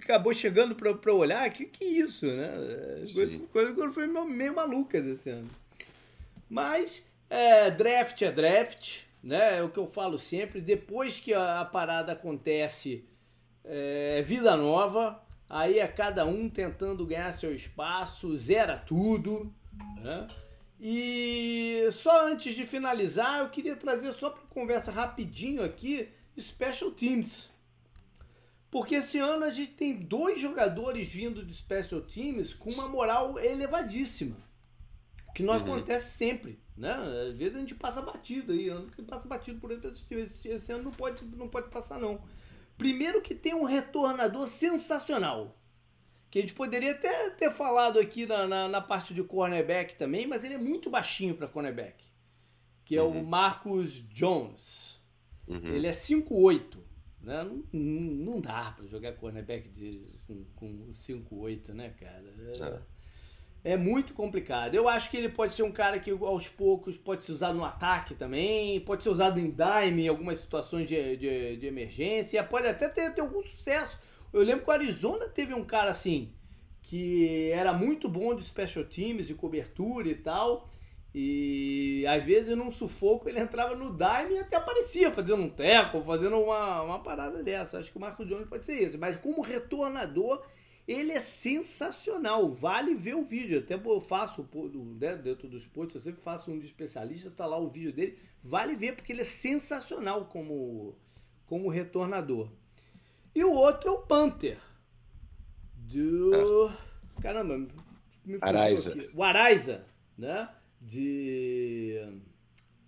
acabou 0.04 0.34
chegando 0.34 0.76
pra, 0.76 0.94
pra 0.94 1.14
olhar. 1.14 1.50
Que 1.52 1.66
que 1.66 1.86
isso, 1.86 2.26
né? 2.26 2.50
Coisa, 3.14 3.28
Sim. 3.28 3.48
coisa 3.52 3.74
que 3.74 3.92
foi 3.92 4.08
meio, 4.08 4.26
meio 4.26 4.56
malucas 4.56 5.06
esse 5.06 5.30
ano. 5.30 5.50
Mas 6.50 7.06
é, 7.30 7.72
draft 7.72 8.22
é 8.22 8.32
draft, 8.32 9.02
né? 9.24 9.60
É 9.60 9.64
o 9.64 9.70
que 9.70 9.80
eu 9.80 9.88
falo 9.88 10.20
sempre. 10.20 10.62
Depois 10.62 11.20
que 11.20 11.34
a, 11.34 11.62
a 11.62 11.66
parada 11.66 12.12
acontece, 12.12 13.06
é 13.64 14.22
vida 14.22 14.56
nova. 14.56 15.22
Aí 15.50 15.80
é 15.80 15.88
cada 15.88 16.26
um 16.26 16.50
tentando 16.50 17.06
ganhar 17.06 17.32
seu 17.34 17.54
espaço, 17.54 18.36
zera 18.38 18.78
tudo, 18.78 19.54
né? 20.02 20.28
E 20.80 21.88
só 21.92 22.26
antes 22.26 22.56
de 22.56 22.66
finalizar, 22.66 23.42
eu 23.42 23.50
queria 23.50 23.76
trazer 23.76 24.14
só 24.14 24.32
para 24.32 24.42
conversa 24.50 24.92
rapidinho 24.92 25.64
aqui 25.64 26.10
Special 26.40 26.92
Teams. 26.92 27.51
Porque 28.72 28.96
esse 28.96 29.20
ano 29.20 29.44
a 29.44 29.52
gente 29.52 29.74
tem 29.74 29.94
dois 29.94 30.40
jogadores 30.40 31.08
vindo 31.10 31.46
de 31.46 31.54
Special 31.54 32.02
Teams 32.02 32.54
com 32.54 32.72
uma 32.72 32.88
moral 32.88 33.38
elevadíssima. 33.38 34.38
Que 35.36 35.44
não 35.44 35.54
Uhum. 35.54 35.60
acontece 35.60 36.16
sempre, 36.18 36.58
né? 36.76 36.94
Às 37.30 37.38
vezes 37.38 37.58
a 37.58 37.60
gente 37.60 37.76
passa 37.76 38.02
batido 38.02 38.54
aí, 38.54 38.70
ano 38.70 38.90
que 38.90 39.02
passa 39.02 39.28
batido 39.28 39.60
por 39.60 39.72
esse, 39.72 40.48
esse, 40.48 40.72
ano 40.72 40.86
não 40.86 40.92
pode, 40.92 41.24
não 41.26 41.50
pode 41.50 41.70
passar 41.70 42.00
não. 42.00 42.22
Primeiro 42.78 43.22
que 43.22 43.36
tem 43.36 43.54
um 43.54 43.64
retornador 43.66 44.48
sensacional. 44.48 45.58
Que 46.30 46.40
a 46.40 46.42
gente 46.42 46.54
poderia 46.54 46.92
até 46.92 47.30
ter 47.32 47.52
falado 47.52 48.00
aqui 48.00 48.26
na, 48.26 48.48
na, 48.48 48.68
na 48.70 48.80
parte 48.82 49.14
de 49.14 49.22
cornerback 49.22 49.96
também, 49.96 50.26
mas 50.26 50.46
ele 50.46 50.54
é 50.54 50.58
muito 50.58 50.90
baixinho 50.90 51.36
para 51.36 51.46
cornerback. 51.48 52.06
Que 52.86 52.96
é 52.96 53.02
o 53.02 53.08
Uhum. 53.08 53.24
Marcus 53.26 54.08
Jones. 54.10 54.98
Uhum. 55.46 55.74
Ele 55.76 55.88
é 55.88 55.92
5'8". 55.92 56.78
Né? 57.24 57.44
Não, 57.44 57.64
não, 57.72 58.42
dá 58.42 58.72
para 58.72 58.88
jogar 58.88 59.14
cornerback 59.14 59.70
de, 59.70 59.92
com, 60.26 60.44
com 60.56 60.94
5'8", 60.94 61.70
né, 61.70 61.94
cara? 62.00 62.82
É. 63.64 63.74
é 63.74 63.78
muito 63.78 64.14
complicado. 64.14 64.74
Eu 64.74 64.88
acho 64.88 65.12
que 65.12 65.18
ele 65.18 65.30
pode 65.30 65.54
ser 65.54 65.64
um 65.64 65.72
cara 65.72 66.00
que 66.00 66.10
aos 66.10 66.50
poucos 66.50 66.98
pode 66.98 67.24
ser 67.24 67.32
usado 67.32 67.58
no 67.58 67.64
ataque 67.64 68.16
também, 68.16 68.80
pode 68.82 69.04
ser 69.04 69.10
usado 69.10 69.40
em 69.40 69.52
dime 69.52 70.06
em 70.06 70.08
algumas 70.08 70.40
situações 70.40 70.88
de, 70.88 71.18
de, 71.18 71.58
de 71.58 71.68
emergência, 71.68 72.44
pode 72.44 72.68
até 72.68 72.90
ter, 72.90 73.14
ter 73.14 73.22
algum 73.22 73.42
sucesso. 73.42 74.00
Eu 74.34 74.42
lembro 74.42 74.64
que 74.64 74.70
o 74.70 74.74
Arizona 74.74 75.28
teve 75.28 75.54
um 75.54 75.64
cara 75.64 75.92
assim, 75.92 76.34
que 76.82 77.52
era 77.52 77.72
muito 77.72 78.10
bom 78.10 78.34
de 78.34 78.44
special 78.44 78.86
teams, 78.86 79.28
de 79.28 79.36
cobertura 79.36 80.10
e 80.10 80.16
tal. 80.16 80.70
E 81.14 82.06
às 82.08 82.24
vezes 82.24 82.56
num 82.56 82.72
sufoco 82.72 83.28
ele 83.28 83.40
entrava 83.40 83.76
no 83.76 83.92
dime 83.92 84.36
e 84.36 84.40
até 84.40 84.56
aparecia 84.56 85.12
fazendo 85.12 85.44
um 85.44 85.50
teco, 85.50 86.02
fazendo 86.04 86.40
uma, 86.40 86.82
uma 86.84 87.00
parada 87.00 87.44
dessa. 87.44 87.78
Acho 87.80 87.92
que 87.92 87.98
o 87.98 88.02
Marco 88.02 88.26
Jones 88.26 88.48
pode 88.48 88.66
ser 88.66 88.82
esse. 88.82 88.98
Mas 88.98 89.18
como 89.18 89.42
retornador, 89.42 90.42
ele 90.88 91.12
é 91.12 91.20
sensacional. 91.20 92.50
Vale 92.50 92.96
ver 92.96 93.16
o 93.16 93.26
vídeo. 93.26 93.60
Até 93.60 93.76
eu 93.76 94.00
faço 94.00 94.48
né, 95.00 95.16
dentro 95.18 95.50
dos 95.50 95.68
posts, 95.68 95.96
eu 95.96 96.02
sempre 96.02 96.22
faço 96.22 96.50
um 96.50 96.58
de 96.58 96.66
especialista, 96.66 97.30
tá 97.30 97.46
lá 97.46 97.58
o 97.58 97.70
vídeo 97.70 97.92
dele. 97.92 98.18
Vale 98.42 98.76
ver 98.76 98.96
porque 98.96 99.12
ele 99.12 99.22
é 99.22 99.26
sensacional 99.26 100.26
como, 100.26 100.96
como 101.46 101.70
retornador. 101.70 102.50
E 103.36 103.44
o 103.44 103.52
outro 103.52 103.90
é 103.90 103.92
o 103.92 104.00
Panther. 104.00 104.58
Do. 105.76 106.72
Caramba, 107.22 107.68
me 108.26 108.38
Araiza. 108.42 108.92
aqui. 108.92 109.10
O 109.14 109.24
Araiza, 109.24 109.86
né? 110.18 110.50
De. 110.82 112.02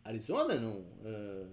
Arizona, 0.04 0.60
não? 0.60 0.84
É, 1.06 1.44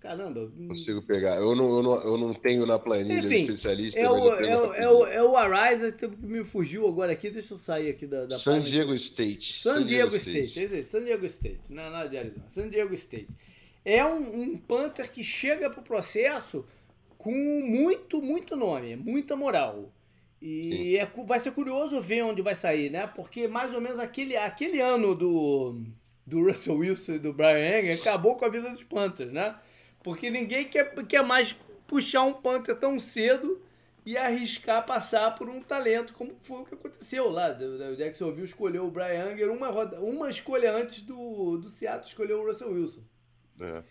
Caramba. 0.00 0.50
hum, 0.56 0.68
Consigo 0.68 1.02
pegar. 1.02 1.36
Eu 1.36 1.54
não, 1.54 1.76
eu 1.76 1.82
não, 1.82 2.02
eu 2.02 2.16
não 2.16 2.32
tenho 2.34 2.64
na 2.64 2.78
planilha 2.78 3.20
de 3.20 3.26
Enfim, 3.26 3.44
especialista, 3.44 4.00
É 4.00 4.08
mas 4.08 4.20
o, 4.22 4.32
é, 4.34 4.58
o, 4.58 4.74
é, 4.74 4.90
o, 4.90 5.06
é 5.06 5.22
o 5.22 5.36
Araiza 5.36 5.92
que 5.92 6.06
me 6.06 6.42
fugiu 6.42 6.88
agora 6.88 7.12
aqui. 7.12 7.30
Deixa 7.30 7.52
eu 7.52 7.58
sair 7.58 7.90
aqui 7.90 8.06
da, 8.06 8.24
da 8.24 8.38
San. 8.38 8.60
Diego 8.60 8.94
State. 8.94 9.60
San 9.62 9.84
Diego 9.84 10.16
State, 10.16 10.58
é 10.58 10.64
isso 10.64 10.74
aí, 10.74 10.84
San 10.84 11.04
Diego 11.04 11.26
State, 11.26 11.60
não 11.68 11.82
é 11.82 11.90
nada 11.90 12.08
de 12.08 12.16
Arizona, 12.16 12.46
San 12.48 12.68
Diego 12.70 12.94
State. 12.94 13.28
É 13.84 14.04
um, 14.04 14.42
um 14.42 14.56
Panther 14.56 15.10
que 15.10 15.22
chega 15.22 15.68
pro 15.68 15.82
processo 15.82 16.64
com 17.18 17.32
muito, 17.32 18.22
muito 18.22 18.56
nome, 18.56 18.96
muita 18.96 19.36
moral. 19.36 19.92
E 20.40 20.96
é, 20.96 21.06
vai 21.26 21.38
ser 21.38 21.52
curioso 21.52 22.00
ver 22.00 22.22
onde 22.22 22.40
vai 22.40 22.54
sair, 22.54 22.90
né? 22.90 23.06
Porque 23.06 23.46
mais 23.46 23.74
ou 23.74 23.80
menos 23.80 23.98
aquele, 23.98 24.36
aquele 24.36 24.80
ano 24.80 25.14
do, 25.14 25.82
do 26.26 26.46
Russell 26.46 26.76
Wilson 26.76 27.12
e 27.12 27.18
do 27.18 27.32
Brian 27.32 27.80
Enger 27.80 28.00
acabou 28.00 28.36
com 28.36 28.46
a 28.46 28.48
vida 28.48 28.70
dos 28.70 28.82
Panthers, 28.82 29.32
né? 29.32 29.54
Porque 30.02 30.30
ninguém 30.30 30.66
quer, 30.66 30.94
quer 31.04 31.22
mais 31.22 31.54
puxar 31.86 32.22
um 32.22 32.32
Panther 32.32 32.74
tão 32.76 32.98
cedo 32.98 33.60
e 34.06 34.16
arriscar 34.16 34.86
passar 34.86 35.34
por 35.34 35.48
um 35.48 35.60
talento, 35.60 36.14
como 36.14 36.34
foi 36.42 36.62
o 36.62 36.64
que 36.64 36.74
aconteceu 36.74 37.28
lá. 37.28 37.50
O 37.50 37.96
Jacksonville 37.96 38.46
escolheu 38.46 38.86
o 38.86 38.90
Brian 38.90 39.32
Anger 39.32 39.50
uma, 39.50 39.68
roda, 39.68 40.00
uma 40.00 40.30
escolha 40.30 40.72
antes 40.72 41.02
do, 41.02 41.58
do 41.58 41.68
Seattle 41.68 42.08
escolheu 42.08 42.40
o 42.40 42.46
Russell 42.46 42.72
Wilson. 42.72 43.02
É. 43.60 43.82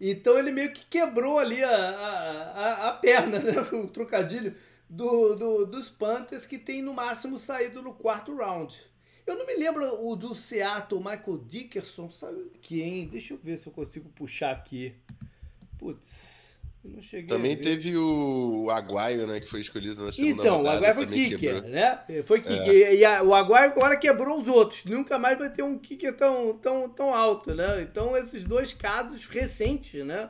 Então 0.00 0.38
ele 0.38 0.50
meio 0.50 0.72
que 0.72 0.84
quebrou 0.84 1.38
ali 1.38 1.62
a, 1.64 1.70
a, 1.70 2.50
a, 2.50 2.88
a 2.88 2.92
perna, 2.92 3.38
né? 3.38 3.52
o 3.72 3.86
trocadilho, 3.88 4.54
do, 4.94 5.34
do, 5.34 5.66
dos 5.66 5.90
Panthers 5.90 6.46
que 6.46 6.58
tem 6.58 6.82
no 6.82 6.92
máximo 6.94 7.38
saído 7.38 7.82
no 7.82 7.92
quarto 7.94 8.34
round. 8.34 8.74
Eu 9.26 9.36
não 9.38 9.46
me 9.46 9.54
lembro 9.56 10.06
o 10.06 10.14
do 10.14 10.34
Seattle, 10.34 11.00
Michael 11.00 11.38
Dickerson, 11.48 12.10
sabe 12.10 12.50
quem? 12.60 13.06
Deixa 13.06 13.34
eu 13.34 13.38
ver 13.42 13.56
se 13.58 13.66
eu 13.66 13.72
consigo 13.72 14.08
puxar 14.10 14.50
aqui. 14.52 14.94
Putz, 15.78 16.34
Também 17.26 17.56
teve 17.56 17.96
o 17.96 18.68
Aguaio, 18.70 19.26
né, 19.26 19.40
que 19.40 19.46
foi 19.48 19.60
escolhido 19.62 20.04
na 20.04 20.12
segunda 20.12 20.42
Então, 20.42 20.54
o 20.54 20.58
rodada. 20.58 20.76
Aguaio 20.78 20.94
foi 20.94 21.06
kicker, 21.06 21.38
quebrou. 21.38 21.70
né? 21.70 22.04
Foi 22.24 22.40
kicker. 22.42 22.92
E 22.92 23.04
a- 23.04 23.22
o 23.22 23.34
Aguaio 23.34 23.70
agora 23.72 23.96
quebrou 23.96 24.38
os 24.40 24.46
outros. 24.46 24.84
Nunca 24.84 25.18
mais 25.18 25.38
vai 25.38 25.50
ter 25.50 25.62
um 25.62 25.78
kicker 25.78 26.14
tão, 26.14 26.58
tão, 26.58 26.88
tão 26.90 27.14
alto, 27.14 27.54
né? 27.54 27.80
Então, 27.80 28.14
esses 28.14 28.44
dois 28.44 28.74
casos 28.74 29.24
recentes, 29.26 30.04
né? 30.04 30.28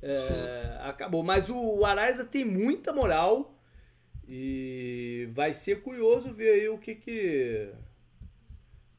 É, 0.00 0.78
acabou. 0.82 1.24
Mas 1.24 1.50
o 1.50 1.84
Araiza 1.84 2.24
tem 2.24 2.44
muita 2.44 2.92
moral 2.92 3.55
e 4.28 5.28
vai 5.32 5.52
ser 5.52 5.82
curioso 5.82 6.32
ver 6.32 6.50
aí 6.54 6.68
o 6.68 6.78
que 6.78 6.94
que... 6.94 7.68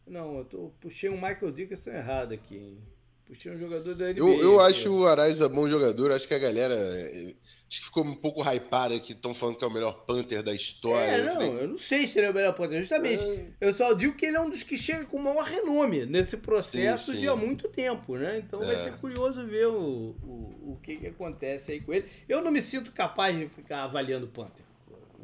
Não, 0.05 0.38
eu 0.39 0.45
tô, 0.45 0.71
puxei 0.80 1.09
um 1.09 1.15
Michael 1.15 1.51
Dickerson 1.51 1.89
errado 1.91 2.34
aqui, 2.34 2.55
hein? 2.55 2.78
Puxei 3.25 3.51
um 3.51 3.57
jogador 3.57 3.93
da 3.93 4.05
NBA. 4.13 4.19
Eu, 4.19 4.41
eu 4.41 4.59
acho 4.61 4.89
o 4.89 5.05
Araiza 5.05 5.49
bom 5.49 5.67
jogador, 5.67 6.11
acho 6.13 6.25
que 6.25 6.34
a 6.34 6.39
galera. 6.39 6.73
é, 6.73 7.34
Acho 7.69 7.80
que 7.82 7.86
ficou 7.88 8.05
um 8.05 8.15
pouco 8.15 8.41
hypada 8.41 8.97
que 9.01 9.11
estão 9.11 9.34
falando 9.34 9.57
que 9.57 9.63
é 9.65 9.67
o 9.67 9.73
melhor 9.73 10.05
Panther 10.05 10.41
da 10.41 10.53
história. 10.53 11.17
É, 11.17 11.19
Eu 11.19 11.25
não, 11.25 11.34
falei, 11.34 11.49
eu 11.63 11.67
não 11.67 11.78
sei 11.78 12.07
se 12.07 12.17
ele 12.17 12.28
é 12.28 12.30
o 12.30 12.34
melhor 12.34 12.53
Panther, 12.55 12.80
justamente. 12.80 13.21
É. 13.21 13.47
Eu 13.59 13.73
só 13.73 13.91
digo 13.91 14.15
que 14.15 14.25
ele 14.25 14.38
é 14.38 14.39
um 14.39 14.49
dos 14.49 14.63
que 14.63 14.78
chega 14.78 15.03
com 15.03 15.17
maior 15.19 15.43
renome 15.43 16.05
nesse 16.05 16.38
processo 16.38 17.11
Sim, 17.11 17.17
sim. 17.17 17.17
de 17.23 17.28
há 17.28 17.36
muito 17.36 17.67
tempo, 17.67 18.15
né? 18.15 18.38
Então 18.38 18.63
vai 18.63 18.75
É. 18.75 18.78
ser 18.78 18.93
curioso 18.93 19.45
ver 19.45 19.67
o, 19.67 20.15
o, 20.23 20.71
o 20.73 20.80
que, 20.82 20.95
que 20.95 21.07
acontece 21.07 21.73
aí 21.73 21.82
com 21.82 21.93
ele. 21.93 22.07
Eu 22.30 22.41
não 22.41 22.49
me 22.51 22.61
sinto 22.61 22.93
capaz 22.93 23.38
de 23.38 23.49
ficar 23.49 23.84
avaliando 23.84 24.25
o 24.28 24.30
Panther. 24.30 24.65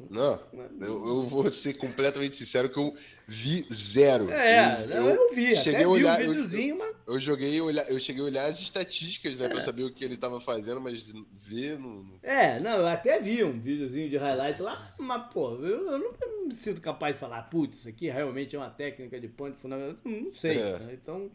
Não, 0.10 0.40
eu, 0.82 1.08
eu 1.08 1.24
vou 1.24 1.50
ser 1.52 1.74
completamente 1.76 2.36
sincero 2.38 2.70
que 2.70 2.78
eu 2.78 2.94
vi 3.28 3.66
zero. 3.72 4.30
É, 4.32 4.86
eu, 4.90 5.04
não, 5.04 5.10
eu, 5.10 5.34
vi, 5.34 5.56
cheguei 5.56 5.84
a 5.84 5.88
olhar- 5.90 6.18
vi 6.18 6.26
eu- 6.26 6.30
o 6.32 6.34
videozinho, 6.34 6.78
mas... 6.78 6.96
eu 7.08 7.20
joguei, 7.20 7.62
olhar- 7.62 7.90
eu 7.90 8.00
cheguei 8.00 8.22
a 8.22 8.26
olhar 8.26 8.46
as 8.46 8.60
estatísticas, 8.60 9.38
né, 9.38 9.48
pra 9.48 9.58
É. 9.58 9.62
saber 9.62 9.84
o 9.84 9.92
que 9.94 10.04
ele 10.06 10.18
tava 10.18 10.40
fazendo, 10.40 10.80
mas 10.82 11.12
ver 11.38 11.80
não. 11.80 11.90
não- 12.04 12.20
É, 12.22 12.60
não, 12.60 12.78
eu 12.78 12.88
até 12.88 13.20
vi 13.20 13.44
um 13.44 13.60
videozinho 13.60 14.10
de 14.10 14.18
highlight 14.18 14.62
lá, 14.62 14.94
mas, 15.00 15.32
pô, 15.34 15.56
eu, 15.56 15.92
eu 15.92 16.00
não, 16.00 16.14
eu 16.22 16.30
não 16.32 16.48
me 16.48 16.56
sinto 16.56 16.82
capaz 16.82 17.14
de 17.16 17.20
falar, 17.20 17.44
putz, 17.44 17.80
isso 17.80 17.90
aqui 17.90 18.10
realmente 18.10 18.56
é 18.56 18.60
uma 18.60 18.70
técnica 18.70 19.20
de 19.20 19.28
punch 19.28 19.58
fundamental. 19.62 19.96
Não 20.06 20.34
sei. 20.34 20.58
É. 20.58 20.80
né? 20.80 20.98
Então, 21.02 21.30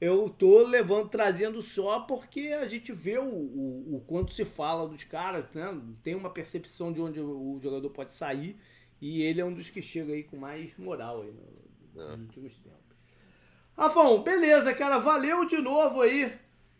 eu 0.00 0.28
tô 0.28 0.62
levando, 0.66 1.08
trazendo 1.08 1.62
só 1.62 2.00
porque 2.00 2.48
a 2.60 2.66
gente 2.66 2.92
vê 2.92 3.18
o, 3.18 3.24
o, 3.24 3.96
o 3.96 4.00
quanto 4.06 4.32
se 4.32 4.44
fala 4.44 4.88
dos 4.88 5.04
caras, 5.04 5.46
né? 5.54 5.80
Tem 6.02 6.14
uma 6.14 6.30
percepção 6.30 6.92
de 6.92 7.00
onde 7.00 7.20
o 7.20 7.58
jogador 7.62 7.88
pode 7.90 8.12
sair 8.14 8.56
e 9.00 9.22
ele 9.22 9.40
é 9.40 9.44
um 9.44 9.54
dos 9.54 9.70
que 9.70 9.80
chega 9.82 10.12
aí 10.12 10.22
com 10.24 10.36
mais 10.36 10.76
moral 10.76 11.22
aí 11.22 11.32
no- 11.32 12.02
É. 12.02 12.16
nos 12.16 12.26
últimos 12.26 12.52
tempos. 12.54 12.80
Rafão, 13.76 14.22
beleza, 14.22 14.74
cara. 14.74 14.98
Valeu 14.98 15.46
de 15.46 15.58
novo 15.58 16.00
aí 16.02 16.32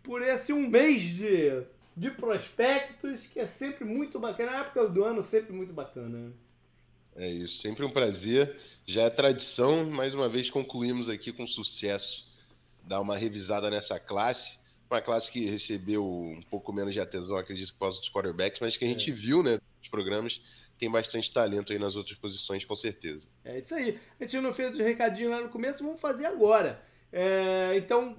por 0.02 0.22
esse 0.22 0.52
um 0.52 0.68
mês 0.68 1.02
de, 1.02 1.62
de 1.96 2.10
prospectos, 2.10 3.26
que 3.26 3.40
é 3.40 3.46
sempre 3.46 3.84
muito 3.84 4.18
bacana. 4.20 4.50
Na 4.52 4.58
época 4.60 4.88
do 4.88 5.02
ano, 5.04 5.22
sempre 5.22 5.52
muito 5.52 5.72
bacana. 5.72 6.32
É 7.16 7.28
isso, 7.30 7.58
sempre 7.62 7.84
um 7.84 7.90
prazer. 7.90 8.56
Já 8.86 9.02
é 9.02 9.10
tradição, 9.10 9.88
mais 9.90 10.14
uma 10.14 10.28
vez 10.28 10.50
concluímos 10.50 11.08
aqui 11.08 11.32
com 11.32 11.46
sucesso. 11.46 12.32
Dar 12.86 13.00
uma 13.00 13.16
revisada 13.16 13.70
nessa 13.70 13.98
classe. 13.98 14.58
Uma 14.90 15.00
classe 15.00 15.30
que 15.32 15.46
recebeu 15.46 16.06
um 16.06 16.42
pouco 16.50 16.72
menos 16.72 16.94
de 16.94 17.00
atenção, 17.00 17.36
acredito, 17.36 17.72
por 17.72 17.80
causa 17.80 17.98
dos 17.98 18.10
quarterbacks, 18.10 18.60
mas 18.60 18.76
que 18.76 18.84
a 18.84 18.88
gente 18.88 19.10
é. 19.10 19.14
viu, 19.14 19.42
né, 19.42 19.58
nos 19.78 19.88
programas, 19.88 20.40
tem 20.78 20.90
bastante 20.90 21.32
talento 21.32 21.72
aí 21.72 21.78
nas 21.78 21.96
outras 21.96 22.16
posições, 22.16 22.64
com 22.64 22.76
certeza. 22.76 23.26
É 23.44 23.58
isso 23.58 23.74
aí. 23.74 23.98
A 24.20 24.24
gente 24.24 24.40
não 24.40 24.52
fez 24.52 24.72
os 24.72 24.78
recadinhos 24.78 25.32
lá 25.32 25.40
no 25.40 25.48
começo, 25.48 25.82
vamos 25.82 26.00
fazer 26.00 26.26
agora. 26.26 26.82
É, 27.12 27.76
então, 27.76 28.16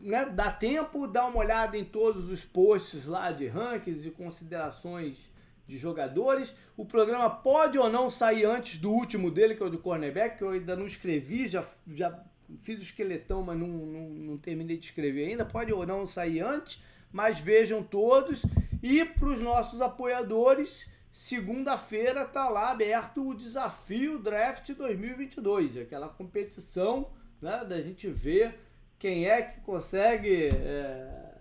né, 0.00 0.24
dá 0.24 0.50
tempo, 0.50 1.06
dá 1.06 1.26
uma 1.26 1.38
olhada 1.38 1.76
em 1.76 1.84
todos 1.84 2.30
os 2.30 2.44
posts 2.44 3.06
lá 3.06 3.30
de 3.30 3.46
rankings 3.46 4.06
e 4.06 4.10
considerações 4.10 5.18
de 5.66 5.76
jogadores. 5.76 6.54
O 6.76 6.84
programa 6.84 7.28
pode 7.28 7.78
ou 7.78 7.90
não 7.90 8.10
sair 8.10 8.44
antes 8.44 8.78
do 8.78 8.90
último 8.90 9.30
dele, 9.30 9.54
que 9.54 9.62
é 9.62 9.66
o 9.66 9.70
do 9.70 9.78
cornerback, 9.78 10.38
que 10.38 10.44
eu 10.44 10.50
ainda 10.50 10.76
não 10.76 10.86
escrevi, 10.86 11.48
já, 11.48 11.64
já 11.92 12.24
fiz 12.62 12.78
o 12.78 12.82
esqueletão, 12.82 13.42
mas 13.42 13.58
não, 13.58 13.68
não, 13.68 14.08
não 14.08 14.38
terminei 14.38 14.76
de 14.76 14.86
escrever 14.86 15.28
ainda. 15.28 15.44
Pode 15.44 15.72
ou 15.72 15.86
não 15.86 16.06
sair 16.06 16.40
antes, 16.40 16.82
mas 17.12 17.40
vejam 17.40 17.82
todos. 17.82 18.42
E 18.82 19.04
para 19.04 19.28
os 19.28 19.40
nossos 19.40 19.80
apoiadores, 19.80 20.88
segunda-feira 21.10 22.22
está 22.22 22.48
lá 22.48 22.70
aberto 22.70 23.26
o 23.26 23.34
desafio 23.34 24.18
Draft 24.18 24.70
2022, 24.72 25.78
aquela 25.78 26.08
competição 26.08 27.10
né, 27.40 27.64
da 27.64 27.80
gente 27.80 28.08
ver 28.08 28.58
quem 28.98 29.26
é 29.26 29.42
que 29.42 29.60
consegue 29.60 30.48
é, 30.48 31.34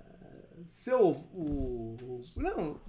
ser 0.71 0.95
o, 0.95 1.11
o, 1.11 2.21
não, 2.35 2.79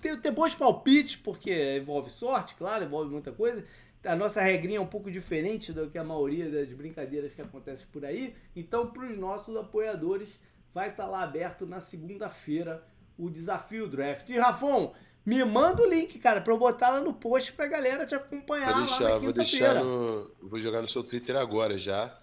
ter, 0.00 0.20
ter 0.20 0.30
bons 0.30 0.54
palpites, 0.54 1.16
porque 1.16 1.78
envolve 1.78 2.10
sorte, 2.10 2.54
claro, 2.54 2.84
envolve 2.84 3.10
muita 3.10 3.32
coisa. 3.32 3.64
A 4.08 4.16
nossa 4.16 4.40
regrinha 4.40 4.78
é 4.78 4.80
um 4.80 4.86
pouco 4.86 5.10
diferente 5.10 5.70
do 5.70 5.90
que 5.90 5.98
a 5.98 6.02
maioria 6.02 6.50
das 6.50 6.68
brincadeiras 6.70 7.34
que 7.34 7.42
acontecem 7.42 7.86
por 7.92 8.06
aí. 8.06 8.34
Então, 8.56 8.86
para 8.90 9.06
os 9.06 9.18
nossos 9.18 9.54
apoiadores, 9.54 10.30
vai 10.72 10.88
estar 10.88 11.04
tá 11.04 11.08
lá 11.10 11.22
aberto 11.22 11.66
na 11.66 11.78
segunda-feira 11.78 12.82
o 13.18 13.28
desafio 13.28 13.86
draft. 13.86 14.28
E 14.30 14.38
Rafon, 14.38 14.94
me 15.26 15.44
manda 15.44 15.82
o 15.82 15.86
link, 15.86 16.18
cara, 16.18 16.40
para 16.40 16.54
eu 16.54 16.58
botar 16.58 16.88
lá 16.88 17.00
no 17.00 17.12
post 17.12 17.52
para 17.52 17.66
a 17.66 17.68
galera 17.68 18.06
te 18.06 18.14
acompanhar. 18.14 18.72
Vou 18.72 18.86
deixar, 18.86 19.18
vou 19.18 19.32
deixar 19.32 19.74
no, 19.74 20.30
vou 20.40 20.58
jogar 20.58 20.80
no 20.80 20.88
seu 20.88 21.04
Twitter 21.04 21.36
agora 21.36 21.76
já 21.76 22.18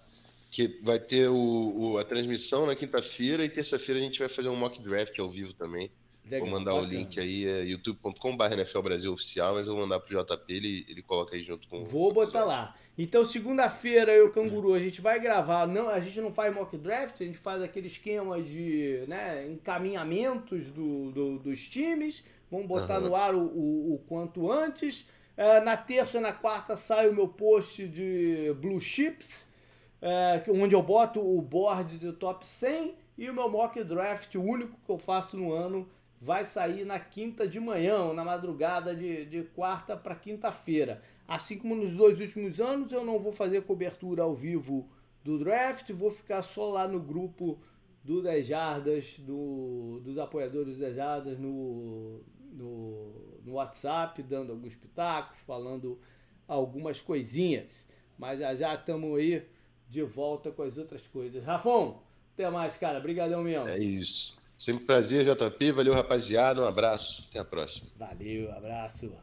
que 0.50 0.80
vai 0.82 0.98
ter 0.98 1.28
o, 1.28 1.36
o 1.36 1.98
a 1.98 2.04
transmissão 2.04 2.66
na 2.66 2.74
quinta-feira 2.74 3.44
e 3.44 3.48
terça-feira 3.48 4.00
a 4.00 4.04
gente 4.04 4.18
vai 4.18 4.28
fazer 4.28 4.48
um 4.48 4.56
mock 4.56 4.82
draft 4.82 5.18
ao 5.18 5.30
vivo 5.30 5.52
também. 5.52 5.90
Legal, 6.28 6.48
vou 6.48 6.58
mandar 6.58 6.72
bacana. 6.72 6.88
o 6.88 6.90
link 6.90 7.20
aí, 7.20 7.46
é 7.46 7.64
youtube.com.br 7.64 8.52
NFL 8.52 8.80
Brasil 8.80 9.12
Oficial, 9.12 9.54
mas 9.54 9.66
eu 9.66 9.74
vou 9.74 9.82
mandar 9.82 10.00
pro 10.00 10.16
JP, 10.16 10.52
ele, 10.52 10.84
ele 10.88 11.02
coloca 11.02 11.36
aí 11.36 11.42
junto 11.42 11.68
com 11.68 11.84
Vou 11.84 12.12
botar 12.12 12.44
lá. 12.44 12.74
Então, 12.98 13.24
segunda-feira, 13.24 14.12
eu, 14.12 14.30
Canguru, 14.30 14.74
a 14.74 14.78
gente 14.78 15.00
vai 15.00 15.20
gravar. 15.20 15.66
Não, 15.66 15.88
a 15.88 16.00
gente 16.00 16.20
não 16.20 16.32
faz 16.32 16.54
mock 16.54 16.76
draft, 16.76 17.20
a 17.20 17.24
gente 17.24 17.38
faz 17.38 17.62
aquele 17.62 17.86
esquema 17.86 18.40
de 18.42 19.04
né, 19.06 19.46
encaminhamentos 19.48 20.66
do, 20.66 21.12
do 21.12 21.38
dos 21.38 21.60
times. 21.68 22.24
Vamos 22.50 22.66
botar 22.66 23.00
uhum. 23.00 23.08
no 23.08 23.16
ar 23.16 23.34
o, 23.34 23.40
o, 23.40 23.94
o 23.94 23.98
quanto 24.06 24.50
antes. 24.50 25.06
Uh, 25.36 25.62
na 25.64 25.76
terça 25.76 26.18
e 26.18 26.20
na 26.20 26.32
quarta 26.32 26.76
sai 26.76 27.08
o 27.08 27.14
meu 27.14 27.28
post 27.28 27.86
de 27.86 28.54
Blue 28.58 28.80
Chips 28.80 29.46
é, 30.00 30.44
onde 30.50 30.74
eu 30.74 30.82
boto 30.82 31.20
o 31.20 31.40
board 31.40 31.98
do 31.98 32.12
top 32.12 32.46
100 32.46 32.94
e 33.18 33.30
o 33.30 33.34
meu 33.34 33.48
mock 33.48 33.82
draft, 33.82 34.34
o 34.34 34.42
único 34.42 34.78
que 34.84 34.90
eu 34.90 34.98
faço 34.98 35.36
no 35.36 35.52
ano, 35.52 35.88
vai 36.26 36.42
sair 36.42 36.84
na 36.84 36.98
quinta 36.98 37.46
de 37.46 37.60
manhã, 37.60 38.12
na 38.12 38.24
madrugada 38.24 38.96
de, 38.96 39.24
de 39.26 39.44
quarta 39.44 39.96
para 39.96 40.16
quinta-feira. 40.16 41.00
Assim 41.26 41.56
como 41.56 41.76
nos 41.76 41.94
dois 41.94 42.20
últimos 42.20 42.60
anos, 42.60 42.90
eu 42.90 43.04
não 43.04 43.20
vou 43.20 43.30
fazer 43.30 43.62
cobertura 43.62 44.24
ao 44.24 44.34
vivo 44.34 44.88
do 45.22 45.38
draft, 45.38 45.88
vou 45.92 46.10
ficar 46.10 46.42
só 46.42 46.68
lá 46.68 46.88
no 46.88 46.98
grupo 46.98 47.60
do 48.02 48.20
10 48.20 48.44
Jardas, 48.44 49.14
do, 49.20 50.00
dos 50.02 50.18
apoiadores 50.18 50.74
do 50.74 50.80
10 50.80 50.96
Jardas 50.96 51.38
no, 51.38 52.20
no, 52.52 53.40
no 53.44 53.52
WhatsApp, 53.52 54.20
dando 54.24 54.50
alguns 54.50 54.74
pitacos, 54.74 55.38
falando 55.46 55.96
algumas 56.48 57.00
coisinhas. 57.00 57.86
Mas 58.18 58.40
já 58.40 58.52
já 58.52 58.74
estamos 58.74 59.16
aí 59.16 59.46
de 59.88 60.02
volta 60.02 60.50
com 60.50 60.64
as 60.64 60.76
outras 60.76 61.06
coisas. 61.06 61.44
Rafão, 61.44 62.02
até 62.34 62.50
mais, 62.50 62.76
cara. 62.76 62.98
Obrigadão 62.98 63.44
mesmo. 63.44 63.68
É 63.68 63.78
isso. 63.78 64.36
Sempre 64.56 64.86
prazer, 64.86 65.24
JP. 65.24 65.72
Valeu, 65.72 65.94
rapaziada. 65.94 66.62
Um 66.62 66.66
abraço. 66.66 67.26
Até 67.28 67.38
a 67.38 67.44
próxima. 67.44 67.88
Valeu, 67.96 68.50
abraço. 68.52 69.12